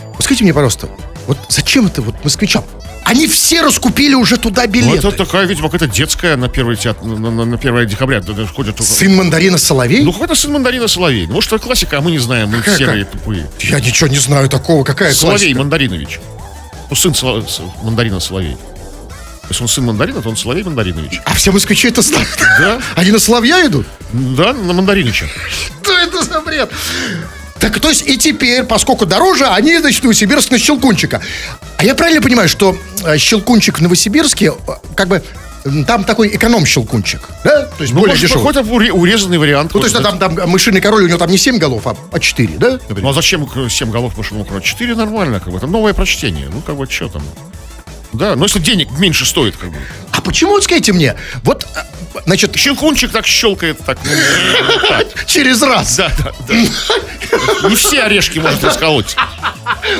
Вот 0.05 0.22
скажите 0.22 0.44
мне, 0.44 0.53
пожалуйста, 0.53 0.90
вот 1.26 1.38
зачем 1.48 1.87
это 1.87 2.03
вот 2.03 2.22
москвичам? 2.24 2.62
Они 3.05 3.27
все 3.27 3.63
раскупили 3.63 4.15
уже 4.15 4.37
туда 4.37 4.63
Ну, 4.67 4.69
билеты. 4.73 5.09
это 5.09 5.13
такая, 5.13 5.45
видимо, 5.47 5.69
какая-то 5.69 5.93
детская 5.93 6.37
на 6.37 6.47
1, 6.47 6.77
театр, 6.77 7.05
на, 7.05 7.31
на, 7.31 7.45
на 7.45 7.57
1 7.57 7.87
декабря. 7.87 8.23
Ходят 8.55 8.77
только- 8.77 8.85
Сын 8.93 9.17
мандарина 9.17 9.59
Соловей? 9.59 10.05
Ну, 10.05 10.13
какой-то 10.13 10.35
сын 10.35 10.53
мандарина 10.53 10.87
Соловей. 10.87 11.27
Ну, 11.27 11.35
может, 11.35 11.53
это 11.53 11.63
классика, 11.65 11.99
а 11.99 12.01
мы 12.01 12.11
не 12.13 12.19
знаем. 12.19 12.51
Мы 12.51 12.59
Какая- 12.59 12.79
серые 12.79 13.05
тупые. 13.05 13.49
Я 13.61 13.81
ничего 13.81 14.09
не 14.09 14.19
знаю 14.19 14.49
такого. 14.49 14.85
Какая 14.85 15.13
Соловей 15.13 15.39
классика? 15.39 15.59
Мандаринович. 15.59 16.21
Ну, 16.89 16.97
сын 16.97 17.13
Соло- 17.13 17.45
мандарина 17.83 18.21
Соловей. 18.21 18.57
Если 19.49 19.63
он 19.65 19.69
сын 19.69 19.85
мандарина, 19.85 20.23
то 20.23 20.29
он 20.29 20.37
Соловей 20.37 20.63
Мандаринович. 20.63 21.21
А 21.25 21.35
все 21.35 21.51
москвичи 21.51 21.89
это 21.89 22.03
знают? 22.03 22.29
Да. 22.61 22.81
Они 22.95 23.11
на 23.11 23.19
Соловья 23.19 23.67
идут? 23.67 23.85
Да, 24.13 24.53
на 24.53 24.73
Мандариныча. 24.73 25.27
Что 25.83 25.99
это 25.99 26.23
за 26.23 26.41
бред? 26.41 26.71
Так, 27.59 27.79
то 27.81 27.89
есть 27.91 28.07
и 28.07 28.17
теперь, 28.17 28.63
поскольку 28.63 29.07
дороже, 29.07 29.47
они, 29.47 29.77
значит, 29.79 30.03
Новосибирск 30.05 30.51
на 30.53 30.59
Щелкунчика. 30.59 31.21
А 31.77 31.85
я 31.85 31.95
правильно 31.95 32.23
понимаю, 32.23 32.49
что 32.49 32.79
Щелкунчик 33.19 33.79
в 33.79 33.83
Новосибирске, 33.83 34.53
э, 34.67 34.73
как 34.95 35.09
бы, 35.09 35.23
там 35.87 36.05
такой 36.05 36.29
эконом-щелкунчик, 36.35 37.21
да? 37.45 37.63
То 37.67 37.83
есть 37.83 37.93
Ну, 37.93 38.01
более 38.01 38.15
может, 38.17 38.31
дешевый. 38.31 38.53
уре- 38.65 38.91
урезанный 38.93 39.39
вариант. 39.39 39.73
Ну, 39.75 39.81
то 39.81 39.87
есть 39.87 40.03
там, 40.03 40.19
там 40.19 40.49
мышиный 40.49 40.81
король, 40.81 41.05
у 41.05 41.09
него 41.09 41.19
там 41.19 41.31
не 41.31 41.37
7 41.39 41.59
голов, 41.59 41.87
а, 41.87 41.97
а 42.13 42.19
4, 42.19 42.55
да? 42.57 42.79
Ну, 42.89 43.09
а 43.09 43.13
зачем 43.13 43.47
7 43.69 43.91
голов 43.91 44.17
машину 44.17 44.45
кроме? 44.45 44.63
4 44.63 44.95
нормально, 44.95 45.39
как 45.41 45.51
бы. 45.53 45.59
Это 45.59 45.67
новое 45.67 45.93
прочтение. 45.93 46.49
Ну, 46.53 46.63
как 46.63 46.77
бы, 46.77 46.87
что 46.89 47.09
там? 47.09 47.23
Да, 48.13 48.35
но 48.37 48.45
если 48.47 48.59
денег 48.59 48.89
меньше 48.99 49.25
стоит, 49.27 49.57
как 49.57 49.71
бы. 49.71 49.77
А 50.12 50.20
почему, 50.20 50.61
скажите 50.61 50.92
мне, 50.92 51.16
вот, 51.44 51.66
а, 51.75 51.87
значит, 52.27 52.57
Щелкунчик 52.57 53.12
так 53.12 53.27
щелкает, 53.27 53.79
так. 53.85 53.99
ну, 54.05 54.11
через 55.27 55.62
раз. 55.62 55.96
Да, 55.96 56.11
да, 56.18 56.33
да. 56.49 57.68
Не 57.68 57.77
все 57.77 58.03
орешки 58.03 58.38
может 58.38 58.62
расколоть. 58.64 59.14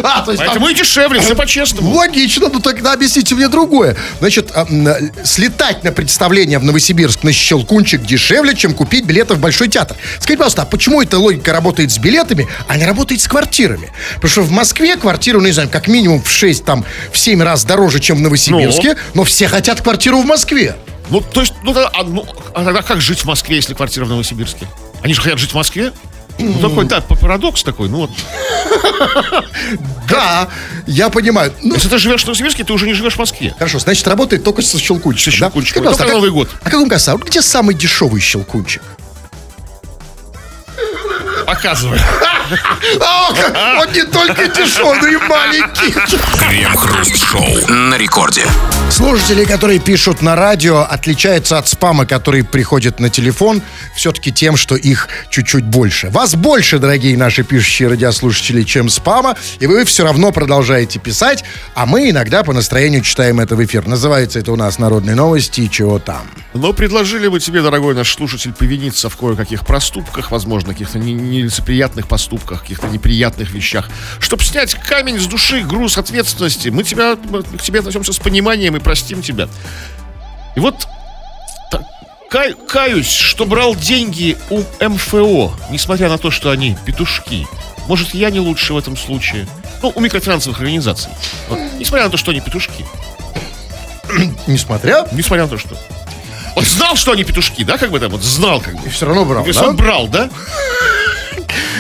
А, 0.03 0.23
то 0.23 0.33
есть 0.33 0.39
там- 0.43 0.49
Поэтому 0.49 0.69
и 0.69 0.75
дешевле, 0.75 1.21
все 1.21 1.35
по-честному. 1.37 1.91
Логично, 1.95 2.49
ну 2.53 2.61
тогда 2.61 2.93
объясните 2.93 3.35
мне 3.35 3.49
другое. 3.49 3.97
Значит, 4.19 4.51
а, 4.55 4.63
а, 4.63 5.25
слетать 5.25 5.85
на 5.85 5.93
представление 5.93 6.59
в 6.59 6.65
Новосибирск 6.65 7.23
на 7.23 7.33
Щелкунчик 7.33 8.03
дешевле, 8.03 8.55
чем 8.55 8.75
купить 8.75 9.05
билеты 9.05 9.35
в 9.35 9.39
Большой 9.39 9.69
театр. 9.69 9.97
Скажите, 10.17 10.39
пожалуйста, 10.39 10.63
а 10.63 10.67
почему 10.67 11.01
эта 11.03 11.19
логика 11.19 11.53
работает 11.53 11.93
с 11.93 11.99
билетами, 11.99 12.49
а 12.67 12.77
не 12.77 12.85
работает 12.85 13.21
с 13.21 13.29
квартирами? 13.29 13.91
Потому 14.17 14.31
что 14.31 14.43
в 14.43 14.51
Москве 14.51 14.97
квартиру, 14.97 15.41
ну, 15.41 15.47
не 15.47 15.53
знаю, 15.53 15.69
как 15.69 15.87
минимум 15.89 16.23
в 16.23 16.29
6, 16.31 16.65
там, 16.65 16.85
в 17.13 17.19
7 17.19 17.43
раз 17.43 17.65
дороже, 17.65 18.01
чем 18.01 18.17
в 18.17 18.21
Новосибирске, 18.21 18.97
но 19.15 19.25
все 19.25 19.47
хотят 19.49 19.81
квартиру 19.81 20.00
в 20.09 20.25
Москве. 20.27 20.77
Ну, 21.11 21.21
то 21.21 21.41
есть, 21.41 21.53
ну, 21.65 21.75
а, 21.77 22.03
ну, 22.05 22.25
а 22.55 22.65
тогда 22.65 22.83
как 22.83 23.01
жить 23.01 23.21
в 23.21 23.25
Москве, 23.27 23.57
если 23.57 23.75
квартира 23.75 24.05
в 24.05 24.09
Новосибирске? 24.09 24.67
Они 25.03 25.13
же 25.15 25.21
хотят 25.21 25.39
жить 25.39 25.51
в 25.51 25.55
Москве? 25.55 25.93
Ну, 26.39 26.55
такой, 26.61 26.87
да, 26.87 27.01
парадокс 27.03 27.63
такой, 27.63 27.89
ну 27.89 27.99
вот. 27.99 28.11
Да, 30.09 30.49
я 30.87 31.09
понимаю. 31.09 31.53
Ну, 31.63 31.75
Если 31.75 31.89
ты 31.89 31.99
живешь 31.99 32.23
в 32.23 32.27
Новосибирске, 32.27 32.65
ты 32.65 32.73
уже 32.73 32.87
не 32.87 32.95
живешь 32.95 33.15
в 33.15 33.19
Москве. 33.19 33.55
Хорошо, 33.57 33.79
значит, 33.79 34.07
работает 34.09 34.43
только 34.43 34.61
со 34.63 34.79
щелкунчиком. 34.79 35.33
Да? 35.33 35.47
щелкунчиком. 35.47 35.83
Скажите, 35.85 35.99
Только 35.99 36.05
пожалуйста, 36.05 36.05
а 36.05 36.17
Новый 36.17 36.31
как- 36.31 36.35
год. 36.35 36.61
А 36.63 36.71
как 36.71 36.81
вам 36.81 36.89
кажется, 36.89 37.13
а 37.13 37.17
вот 37.17 37.27
где 37.29 37.43
самый 37.43 37.75
дешевый 37.77 38.21
щелкунчик? 38.21 38.83
Показывай. 41.61 42.01
А, 43.01 43.81
он 43.81 43.93
не 43.93 44.03
только 44.03 44.49
дешевый, 44.49 44.99
но 45.01 45.07
и 45.07 45.17
маленький. 45.29 45.93
Крем-хруст-шоу 46.37 47.69
на 47.69 47.97
рекорде. 47.97 48.45
Слушатели, 48.91 49.45
которые 49.45 49.79
пишут 49.79 50.21
на 50.21 50.35
радио, 50.35 50.81
отличаются 50.81 51.59
от 51.59 51.69
спама, 51.69 52.07
который 52.07 52.43
приходит 52.43 52.99
на 52.99 53.09
телефон, 53.09 53.63
все-таки 53.95 54.33
тем, 54.33 54.57
что 54.57 54.75
их 54.75 55.09
чуть-чуть 55.31 55.65
больше. 55.65 56.09
Вас 56.11 56.35
больше, 56.35 56.81
дорогие 56.81 57.17
наши 57.17 57.45
пишущие 57.45 57.89
радиослушатели, 57.89 58.65
чем 58.65 58.89
спама, 58.89 59.37
и 59.61 59.67
вы 59.69 59.85
все 59.85 60.03
равно 60.03 60.33
продолжаете 60.33 60.99
писать, 60.99 61.45
а 61.77 61.87
мы 61.87 62.11
иногда 62.11 62.43
по 62.43 62.53
настроению 62.53 63.03
читаем 63.03 63.39
это 63.39 63.55
в 63.55 63.65
эфир. 63.65 63.87
Называется 63.87 64.41
это 64.41 64.51
у 64.51 64.57
нас 64.57 64.79
«Народные 64.81 65.15
новости» 65.15 65.61
и 65.61 65.71
чего 65.71 66.01
там. 66.01 66.23
Но 66.53 66.73
предложили 66.73 67.29
бы 67.29 67.39
тебе, 67.39 67.63
дорогой 67.63 67.95
наш 67.95 68.13
слушатель, 68.13 68.53
повиниться 68.53 69.09
в 69.09 69.17
кое-каких 69.17 69.65
проступках, 69.65 70.33
возможно, 70.33 70.73
каких-то 70.73 70.99
не- 70.99 71.49
нелицеприятных 71.51 72.07
поступках, 72.09 72.63
каких-то 72.63 72.87
неприятных 72.87 73.51
вещах. 73.51 73.91
Чтобы 74.21 74.45
снять 74.45 74.75
камень 74.75 75.19
с 75.19 75.27
души, 75.27 75.63
груз 75.63 75.99
ответственности, 75.99 76.69
мы, 76.69 76.85
тебя, 76.85 77.17
мы 77.17 77.43
к 77.43 77.63
тебе 77.63 77.81
относимся 77.81 78.13
с 78.13 78.19
пониманием 78.19 78.77
и 78.77 78.81
простим 78.81 79.21
тебя. 79.23 79.49
И 80.57 80.61
вот 80.61 80.77
та- 81.71 81.83
кай- 82.31 82.55
каюсь, 82.69 83.11
что 83.11 83.45
брал 83.47 83.75
деньги 83.75 84.37
у 84.51 84.63
МФО, 84.81 85.53
несмотря 85.71 86.09
на 86.09 86.19
то, 86.19 86.31
что 86.31 86.51
они 86.51 86.77
петушки. 86.87 87.47
Может, 87.89 88.15
я 88.15 88.31
не 88.31 88.41
лучше 88.41 88.73
в 88.73 88.79
этом 88.79 88.97
случае. 88.97 89.49
Ну, 89.83 89.93
у 89.95 90.01
микрофинансовых 90.01 90.59
организаций. 90.61 91.11
Вот. 91.49 91.59
Несмотря 91.79 92.05
на 92.05 92.11
то, 92.11 92.17
что 92.17 92.31
они 92.31 92.41
петушки. 92.41 92.85
Несмотря, 94.47 95.07
Несмотря 95.13 95.45
на 95.45 95.51
то, 95.51 95.59
что... 95.59 95.77
Вот 96.57 96.65
знал, 96.65 96.97
что 96.97 97.13
они 97.13 97.23
петушки, 97.25 97.63
да, 97.63 97.79
как 97.79 97.91
бы 97.91 98.01
там, 98.01 98.11
вот 98.11 98.23
знал, 98.23 98.61
как 98.61 98.75
бы. 98.81 98.91
все 98.91 99.07
равно 99.07 99.25
брал, 99.25 99.47
Если 99.47 99.61
да? 99.61 99.69
он 99.69 99.77
брал, 99.77 100.09
да? 100.09 100.29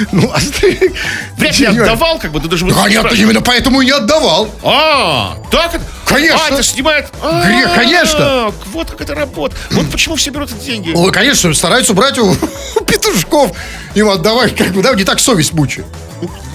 Ну, 0.12 0.30
а 0.32 0.40
ты... 0.40 0.92
Вряд 1.36 1.58
ли 1.58 1.66
отдавал, 1.66 2.18
как 2.18 2.32
бы, 2.32 2.40
ты 2.40 2.48
даже... 2.48 2.66
Да, 2.66 2.88
нет, 2.88 3.12
именно 3.12 3.40
поэтому 3.40 3.80
и 3.80 3.86
не 3.86 3.90
отдавал. 3.90 4.48
А, 4.62 5.36
так 5.50 5.74
это? 5.74 5.84
Конечно. 6.06 6.40
А, 6.48 6.52
это 6.54 6.62
снимает... 6.62 7.08
А, 7.22 7.44
Грех, 7.44 7.74
конечно. 7.74 8.52
Вот 8.72 8.90
как 8.90 9.00
это 9.00 9.14
работает. 9.14 9.60
Вот 9.70 9.90
почему 9.90 10.16
все 10.16 10.30
берут 10.30 10.50
эти 10.52 10.64
деньги. 10.66 10.92
Ой, 10.94 11.12
конечно, 11.12 11.52
стараются 11.54 11.94
брать 11.94 12.18
у 12.18 12.34
петушков, 12.86 13.52
им 13.94 14.08
отдавать, 14.08 14.56
как 14.56 14.68
бы, 14.68 14.82
да, 14.82 14.94
не 14.94 15.04
так 15.04 15.20
совесть 15.20 15.52
мучает. 15.52 15.86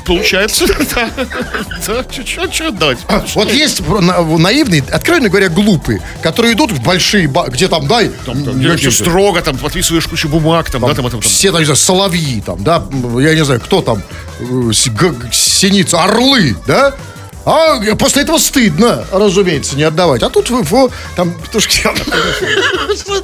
Получается, 0.06 0.66
да. 0.96 1.10
Да, 1.88 2.06
что 2.26 2.68
отдавать? 2.68 3.00
Вот 3.34 3.52
есть 3.52 3.88
на- 3.88 4.22
наивные, 4.22 4.84
откровенно 4.92 5.30
говоря, 5.30 5.50
глупые, 5.50 6.02
которые 6.22 6.54
идут 6.54 6.72
в 6.72 6.82
большие, 6.84 7.32
где 7.48 7.68
там, 7.68 7.88
дай, 7.88 8.12
строго, 8.92 9.42
там, 9.42 9.58
подписываешь 9.58 10.06
кучу 10.08 10.30
бумаг, 10.30 10.70
там, 10.70 10.82
да, 10.82 10.94
там, 10.94 11.10
там, 11.10 11.22
все, 11.22 11.52
там, 11.52 11.60
не 11.62 11.66
знаю, 11.66 11.78
соловьи, 11.78 12.42
там, 12.42 12.64
да, 12.64 12.84
я 13.20 13.34
не 13.36 13.44
знаю, 13.44 13.60
кто 13.62 13.82
там, 13.82 14.02
э, 14.40 14.72
синица, 15.32 16.04
орлы, 16.04 16.56
да, 16.68 16.94
а 17.46 17.80
после 17.96 18.24
этого 18.24 18.38
стыдно, 18.38 19.06
разумеется, 19.12 19.76
не 19.76 19.84
отдавать. 19.84 20.24
А 20.24 20.30
тут 20.30 20.50
вы, 20.50 20.64
во, 20.64 20.90
там 21.16 21.32
петушки. 21.34 21.78
Что 22.96 23.22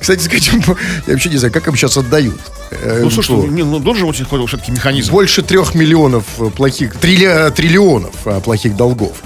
Кстати, 0.00 0.22
сказать, 0.22 0.50
я 1.06 1.12
вообще 1.12 1.28
не 1.30 1.36
знаю, 1.38 1.52
как 1.52 1.66
им 1.68 1.76
сейчас 1.76 1.96
отдают. 1.96 2.38
Э, 2.70 3.00
Ну, 3.02 3.10
слушай, 3.10 3.32
МФО. 3.36 3.46
ну, 3.46 3.52
не, 3.52 3.62
ну, 3.62 3.78
должен 3.78 4.06
быть 4.06 4.18
какой-то 4.18 4.46
все-таки 4.46 4.72
механизм. 4.72 5.12
Больше 5.12 5.42
трех 5.42 5.74
миллионов 5.74 6.24
плохих, 6.56 6.94
трилли- 6.96 7.50
триллионов 7.50 8.14
э, 8.26 8.40
плохих 8.40 8.76
долгов 8.76 9.16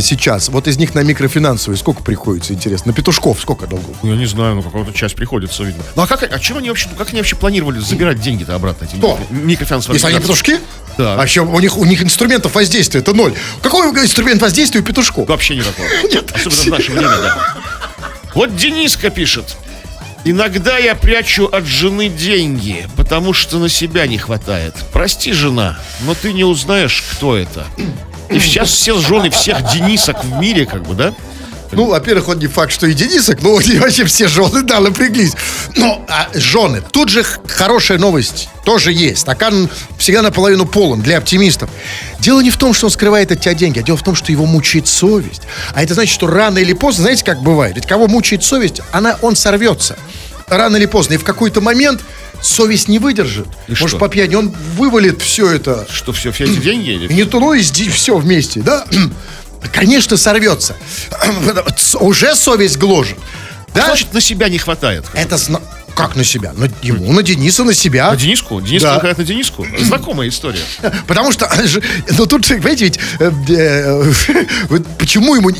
сейчас. 0.00 0.48
Вот 0.48 0.66
из 0.68 0.78
них 0.78 0.94
на 0.94 1.00
микрофинансовые 1.00 1.78
сколько 1.78 2.02
приходится, 2.02 2.52
интересно? 2.52 2.90
На 2.90 2.94
петушков 2.94 3.40
сколько 3.40 3.66
долгов? 3.66 3.96
Ну, 4.02 4.10
я 4.10 4.16
не 4.16 4.26
знаю, 4.26 4.56
ну, 4.56 4.62
какая-то 4.62 4.92
часть 4.92 5.14
приходится, 5.14 5.62
видно. 5.62 5.82
Ну, 5.94 6.02
а 6.02 6.06
как, 6.06 6.22
а 6.22 6.38
чем 6.38 6.58
они 6.58 6.68
вообще, 6.68 6.88
как 6.96 7.10
они 7.10 7.18
вообще 7.18 7.36
планировали 7.36 7.78
забирать 7.78 8.20
деньги-то 8.20 8.54
обратно? 8.54 8.84
Эти 8.84 8.96
Кто? 8.96 9.18
Микрофинансовые 9.30 9.96
Если 10.00 10.08
они 10.08 10.20
петушки? 10.20 10.58
Да. 10.98 11.14
А 11.14 11.16
Вообще, 11.18 11.42
у 11.42 11.60
них, 11.60 11.76
у 11.76 11.84
них 11.84 12.02
инструментов 12.02 12.54
воздействия 12.54 13.00
это 13.00 13.12
ноль. 13.12 13.34
Какой 13.62 13.88
инструмент 13.90 14.40
воздействия 14.40 14.80
у 14.80 14.84
петушков? 14.84 15.28
Вообще 15.28 15.56
никакого. 15.56 15.86
Нет. 16.10 16.32
Особенно 16.32 16.62
в 16.62 16.66
наше 16.66 16.92
время, 16.92 17.08
да. 17.08 17.56
Вот 18.34 18.56
Дениска 18.56 19.10
пишет. 19.10 19.56
Иногда 20.28 20.76
я 20.76 20.96
прячу 20.96 21.46
от 21.46 21.66
жены 21.66 22.08
деньги, 22.08 22.88
потому 22.96 23.32
что 23.32 23.58
на 23.58 23.68
себя 23.68 24.08
не 24.08 24.18
хватает. 24.18 24.74
Прости, 24.92 25.32
жена, 25.32 25.78
но 26.00 26.14
ты 26.14 26.32
не 26.32 26.42
узнаешь, 26.42 27.04
кто 27.12 27.36
это. 27.36 27.64
И 28.30 28.38
сейчас 28.38 28.70
все 28.70 28.98
жены 28.98 29.30
всех 29.30 29.58
Денисок 29.72 30.22
в 30.24 30.40
мире, 30.40 30.66
как 30.66 30.82
бы, 30.82 30.94
да? 30.94 31.14
Ну, 31.72 31.86
во-первых, 31.86 32.28
он 32.28 32.38
не 32.38 32.46
факт, 32.46 32.72
что 32.72 32.86
и 32.86 32.94
Денисок, 32.94 33.42
но 33.42 33.54
вообще 33.80 34.04
все 34.04 34.28
жены, 34.28 34.62
да, 34.62 34.80
напряглись. 34.80 35.32
Но 35.76 36.04
а, 36.08 36.28
жены, 36.34 36.82
тут 36.92 37.08
же 37.08 37.24
хорошая 37.46 37.98
новость 37.98 38.48
тоже 38.64 38.92
есть. 38.92 39.20
Стакан 39.20 39.68
всегда 39.98 40.22
наполовину 40.22 40.66
полон 40.66 41.00
для 41.02 41.18
оптимистов. 41.18 41.70
Дело 42.20 42.40
не 42.40 42.50
в 42.50 42.56
том, 42.56 42.72
что 42.72 42.86
он 42.86 42.90
скрывает 42.90 43.32
от 43.32 43.40
тебя 43.40 43.54
деньги, 43.54 43.80
а 43.80 43.82
дело 43.82 43.96
в 43.96 44.02
том, 44.02 44.14
что 44.14 44.32
его 44.32 44.46
мучает 44.46 44.86
совесть. 44.86 45.42
А 45.74 45.82
это 45.82 45.94
значит, 45.94 46.14
что 46.14 46.26
рано 46.26 46.58
или 46.58 46.72
поздно, 46.72 47.02
знаете, 47.02 47.24
как 47.24 47.42
бывает? 47.42 47.76
Ведь 47.76 47.86
кого 47.86 48.06
мучает 48.06 48.44
совесть, 48.44 48.80
она, 48.92 49.18
он 49.22 49.36
сорвется. 49.36 49.96
Рано 50.48 50.76
или 50.76 50.86
поздно. 50.86 51.14
И 51.14 51.16
в 51.16 51.24
какой-то 51.24 51.60
момент 51.60 52.02
совесть 52.46 52.88
не 52.88 52.98
выдержит. 52.98 53.46
И 53.68 53.72
Может, 53.72 53.88
что? 53.90 53.98
по 53.98 54.08
пьяни 54.08 54.34
он 54.34 54.54
вывалит 54.76 55.20
все 55.22 55.50
это. 55.50 55.86
Что 55.90 56.12
все, 56.12 56.30
все 56.32 56.44
эти 56.44 56.56
деньги? 56.60 56.90
Или... 56.90 57.12
не 57.12 57.24
то, 57.24 57.40
ну 57.40 57.52
и 57.52 57.62
все 57.62 58.16
вместе, 58.16 58.60
да? 58.60 58.86
Конечно, 59.72 60.16
сорвется. 60.16 60.76
Уже 62.00 62.34
совесть 62.34 62.78
гложет. 62.78 63.18
Да? 63.74 63.86
Значит, 63.86 64.12
на 64.14 64.20
себя 64.20 64.48
не 64.48 64.58
хватает. 64.58 65.04
Это 65.12 65.36
зна- 65.36 65.60
как 65.94 66.14
на 66.14 66.24
себя? 66.24 66.52
На 66.54 66.68
ему, 66.82 67.12
на 67.12 67.22
Дениса, 67.22 67.64
на 67.64 67.74
себя. 67.74 68.10
На 68.10 68.16
Дениску? 68.16 68.60
Дениска 68.60 68.88
Да. 68.88 68.94
какая-то 68.96 69.24
Дениску? 69.24 69.66
Знакомая 69.78 70.28
история. 70.28 70.60
Потому 71.06 71.32
что, 71.32 71.46
ж- 71.66 71.80
ну 72.16 72.26
тут, 72.26 72.46
понимаете, 72.46 72.84
ведь 72.84 73.00
э, 73.18 73.30
э, 73.48 74.78
почему 74.98 75.34
ему, 75.34 75.50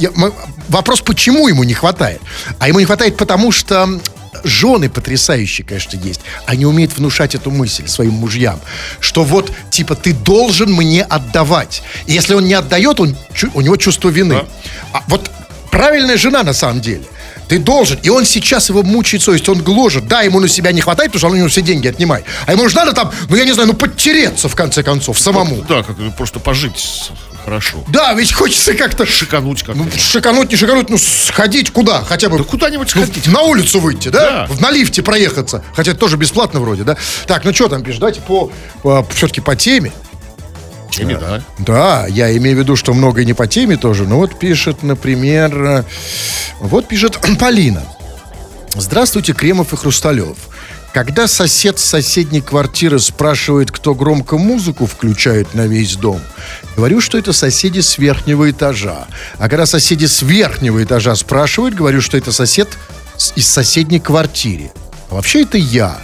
вопрос, 0.68 1.00
почему 1.00 1.48
ему 1.48 1.64
не 1.64 1.74
хватает? 1.74 2.20
А 2.58 2.68
ему 2.68 2.78
не 2.78 2.84
хватает 2.86 3.16
потому, 3.16 3.50
что 3.52 4.00
жены 4.44 4.88
потрясающие, 4.88 5.66
конечно, 5.66 5.96
есть. 5.96 6.20
Они 6.46 6.66
умеют 6.66 6.96
внушать 6.96 7.34
эту 7.34 7.50
мысль 7.50 7.86
своим 7.86 8.12
мужьям, 8.12 8.60
что 9.00 9.24
вот, 9.24 9.52
типа, 9.70 9.94
ты 9.94 10.12
должен 10.12 10.72
мне 10.72 11.02
отдавать. 11.02 11.82
И 12.06 12.12
если 12.12 12.34
он 12.34 12.44
не 12.44 12.54
отдает, 12.54 13.00
он, 13.00 13.16
у 13.54 13.60
него 13.60 13.76
чувство 13.76 14.08
вины. 14.08 14.44
А 14.92 15.02
вот 15.08 15.30
правильная 15.70 16.16
жена 16.16 16.42
на 16.42 16.52
самом 16.52 16.80
деле. 16.80 17.02
Ты 17.48 17.58
должен. 17.58 17.98
И 18.02 18.08
он 18.08 18.24
сейчас 18.24 18.68
его 18.70 18.82
мучает 18.82 19.22
совесть, 19.22 19.48
он 19.48 19.62
гложет. 19.62 20.08
Да, 20.08 20.22
ему 20.22 20.40
на 20.40 20.48
себя 20.48 20.72
не 20.72 20.80
хватает, 20.80 21.12
потому 21.12 21.20
что 21.20 21.26
он 21.28 21.34
у 21.34 21.36
него 21.36 21.48
все 21.48 21.62
деньги 21.62 21.86
отнимает. 21.86 22.24
А 22.46 22.52
ему 22.52 22.68
же 22.68 22.74
надо 22.74 22.92
там, 22.92 23.12
ну 23.28 23.36
я 23.36 23.44
не 23.44 23.52
знаю, 23.52 23.68
ну 23.68 23.74
подтереться 23.74 24.48
в 24.48 24.56
конце 24.56 24.82
концов 24.82 25.20
самому. 25.20 25.64
Да, 25.68 25.82
как 25.82 25.96
просто 26.16 26.40
пожить 26.40 27.10
хорошо. 27.46 27.78
Да, 27.88 28.12
ведь 28.12 28.32
хочется 28.34 28.74
как-то 28.74 29.06
Шикануть 29.06 29.62
как-то. 29.62 29.82
ну, 29.82 29.88
шикануть, 29.96 30.50
не 30.50 30.56
шикануть, 30.56 30.90
ну 30.90 30.98
сходить 30.98 31.70
куда? 31.72 32.02
Хотя 32.02 32.28
бы 32.28 32.38
Да 32.38 32.44
куда-нибудь 32.44 32.92
ну, 32.94 33.02
сходить. 33.06 33.26
на 33.28 33.40
улицу 33.42 33.80
выйти, 33.80 34.08
да? 34.08 34.48
Да. 34.48 34.54
На 34.60 34.70
лифте 34.72 35.02
проехаться. 35.02 35.62
Хотя 35.74 35.92
это 35.92 36.00
тоже 36.00 36.16
бесплатно 36.16 36.60
вроде, 36.60 36.82
да? 36.82 36.96
Так, 37.26 37.44
ну 37.44 37.54
что 37.54 37.68
там 37.68 37.82
пишешь? 37.82 38.00
Давайте 38.00 38.20
по, 38.20 38.50
все-таки 39.14 39.40
по 39.40 39.54
теме. 39.56 39.92
Теме, 40.90 41.16
да. 41.18 41.42
Да, 41.58 42.06
я 42.08 42.36
имею 42.36 42.56
в 42.56 42.58
виду, 42.60 42.74
что 42.76 42.92
много 42.94 43.20
и 43.22 43.24
не 43.24 43.32
по 43.34 43.46
теме 43.46 43.76
тоже. 43.76 44.04
Ну 44.04 44.16
вот 44.16 44.38
пишет, 44.38 44.82
например, 44.82 45.64
э, 45.64 45.84
вот 46.60 46.88
пишет 46.88 47.18
Полина. 47.38 47.82
Здравствуйте, 48.74 49.32
Кремов 49.32 49.72
и 49.72 49.76
Хрусталев. 49.76 50.36
Когда 50.96 51.28
сосед 51.28 51.78
с 51.78 51.84
соседней 51.84 52.40
квартиры 52.40 52.98
спрашивает, 53.00 53.70
кто 53.70 53.94
громко 53.94 54.38
музыку 54.38 54.86
включает 54.86 55.52
на 55.52 55.66
весь 55.66 55.96
дом, 55.96 56.22
говорю, 56.74 57.02
что 57.02 57.18
это 57.18 57.34
соседи 57.34 57.80
с 57.80 57.98
верхнего 57.98 58.50
этажа. 58.50 59.06
А 59.36 59.50
когда 59.50 59.66
соседи 59.66 60.06
с 60.06 60.22
верхнего 60.22 60.82
этажа 60.82 61.14
спрашивают, 61.14 61.74
говорю, 61.74 62.00
что 62.00 62.16
это 62.16 62.32
сосед 62.32 62.70
из 63.34 63.46
соседней 63.46 64.00
квартиры. 64.00 64.72
А 65.10 65.16
вообще 65.16 65.42
это 65.42 65.58
я. 65.58 65.98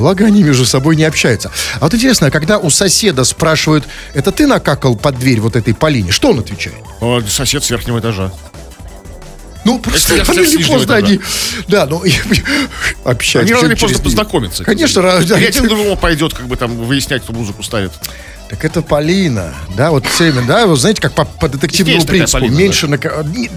Благо 0.00 0.26
они 0.26 0.42
между 0.42 0.66
собой 0.66 0.96
не 0.96 1.04
общаются. 1.04 1.52
А 1.76 1.84
вот 1.84 1.94
интересно, 1.94 2.26
а 2.26 2.30
когда 2.32 2.58
у 2.58 2.68
соседа 2.68 3.22
спрашивают, 3.22 3.84
это 4.12 4.32
ты 4.32 4.48
накакал 4.48 4.96
под 4.96 5.20
дверь 5.20 5.38
вот 5.38 5.54
этой 5.54 5.72
Полине, 5.72 6.10
что 6.10 6.30
он 6.30 6.40
отвечает? 6.40 6.82
О, 7.00 7.20
сосед 7.20 7.62
с 7.62 7.70
верхнего 7.70 8.00
этажа. 8.00 8.32
Ну, 9.64 9.78
просто 9.78 10.16
я 10.16 10.24
рано 10.24 10.40
или 10.40 10.64
поздно 10.64 10.96
они... 10.96 11.20
Да, 11.68 11.86
ну, 11.86 12.02
общаются. 13.04 13.54
Они 13.54 13.62
рано 13.62 13.72
или 13.72 13.80
поздно 13.80 14.02
познакомятся. 14.02 14.64
Конечно, 14.64 15.02
рано- 15.02 15.24
да. 15.24 15.38
И 15.38 15.44
один 15.44 15.68
другому 15.68 15.96
пойдет, 15.96 16.34
как 16.34 16.46
бы 16.46 16.56
там 16.56 16.76
выяснять, 16.76 17.22
кто 17.22 17.32
музыку 17.32 17.62
ставит. 17.62 17.92
Так 18.50 18.66
это 18.66 18.82
Полина, 18.82 19.54
да, 19.78 19.90
вот 19.90 20.04
все 20.06 20.30
время, 20.30 20.46
да, 20.46 20.66
вот 20.66 20.78
знаете, 20.78 21.00
как 21.00 21.14
по, 21.14 21.24
по 21.24 21.48
детективному 21.48 21.96
Есть 21.96 22.06
принципу, 22.06 22.38
Полина, 22.40 22.58
меньше 22.58 22.86
на, 22.86 22.96
не- 23.24 23.50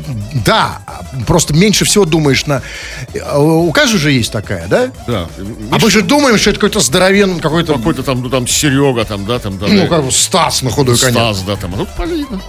да, 0.46 0.80
просто 1.28 1.54
меньше 1.54 1.84
всего 1.84 2.06
думаешь 2.06 2.46
на, 2.46 2.62
у 3.36 3.70
каждого 3.74 4.00
же 4.00 4.12
есть 4.14 4.32
такая, 4.32 4.68
да? 4.70 4.92
Да. 5.06 5.28
А 5.72 5.80
мы 5.80 5.92
же 5.92 6.02
думаем, 6.02 6.38
что 6.38 6.52
это 6.52 6.60
какой-то 6.60 6.80
здоровенный, 6.80 7.42
какой-то, 7.42 7.74
Какой-то 7.74 8.04
там, 8.04 8.22
ну 8.22 8.30
там 8.30 8.48
Серега, 8.48 9.04
там, 9.04 9.26
да, 9.26 9.38
там, 9.40 9.58
да. 9.58 9.68
ну, 9.68 9.82
да. 9.82 9.88
как 9.88 10.06
бы 10.06 10.12
Стас 10.14 10.62
на 10.62 10.70
худой 10.70 10.98
коня. 10.98 11.12
Стас, 11.34 11.42
да, 11.42 11.58
там. 11.58 11.74
А 11.74 11.78
тут 11.80 11.90
Полина. 11.98 12.42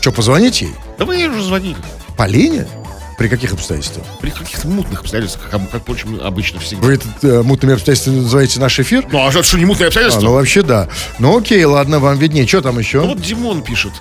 Что, 0.00 0.10
позвонить 0.10 0.60
ей? 0.60 0.74
Да 0.98 1.04
вы 1.04 1.14
ей 1.14 1.28
уже 1.28 1.44
звонили. 1.44 1.76
Полине? 2.16 2.66
При 3.18 3.28
каких 3.28 3.52
обстоятельствах? 3.52 4.04
При 4.20 4.30
каких-то 4.30 4.66
мутных 4.68 5.00
обстоятельствах, 5.00 5.48
как, 5.50 5.70
как 5.70 5.82
впрочем, 5.82 6.18
обычно 6.22 6.58
всегда. 6.60 6.86
Вы 6.86 6.94
этот 6.94 7.24
э, 7.24 7.42
мутными 7.42 7.74
обстоятельствами 7.74 8.20
называете 8.20 8.58
наш 8.60 8.78
эфир? 8.80 9.06
Ну, 9.10 9.26
а 9.26 9.30
что, 9.42 9.58
не 9.58 9.64
мутные 9.64 9.86
А, 9.86 9.88
обстоятельства? 9.88 10.22
ну 10.22 10.32
вообще 10.32 10.62
да. 10.62 10.88
Ну 11.18 11.38
окей, 11.38 11.64
ладно, 11.64 11.98
вам 12.00 12.18
виднее. 12.18 12.46
Что 12.46 12.62
там 12.62 12.78
еще? 12.78 13.00
Ну 13.00 13.08
вот 13.08 13.20
Димон 13.20 13.62
пишет. 13.62 13.92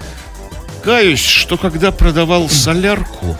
Каюсь, 0.83 1.19
что 1.19 1.57
когда 1.57 1.91
продавал 1.91 2.49
солярку, 2.49 3.37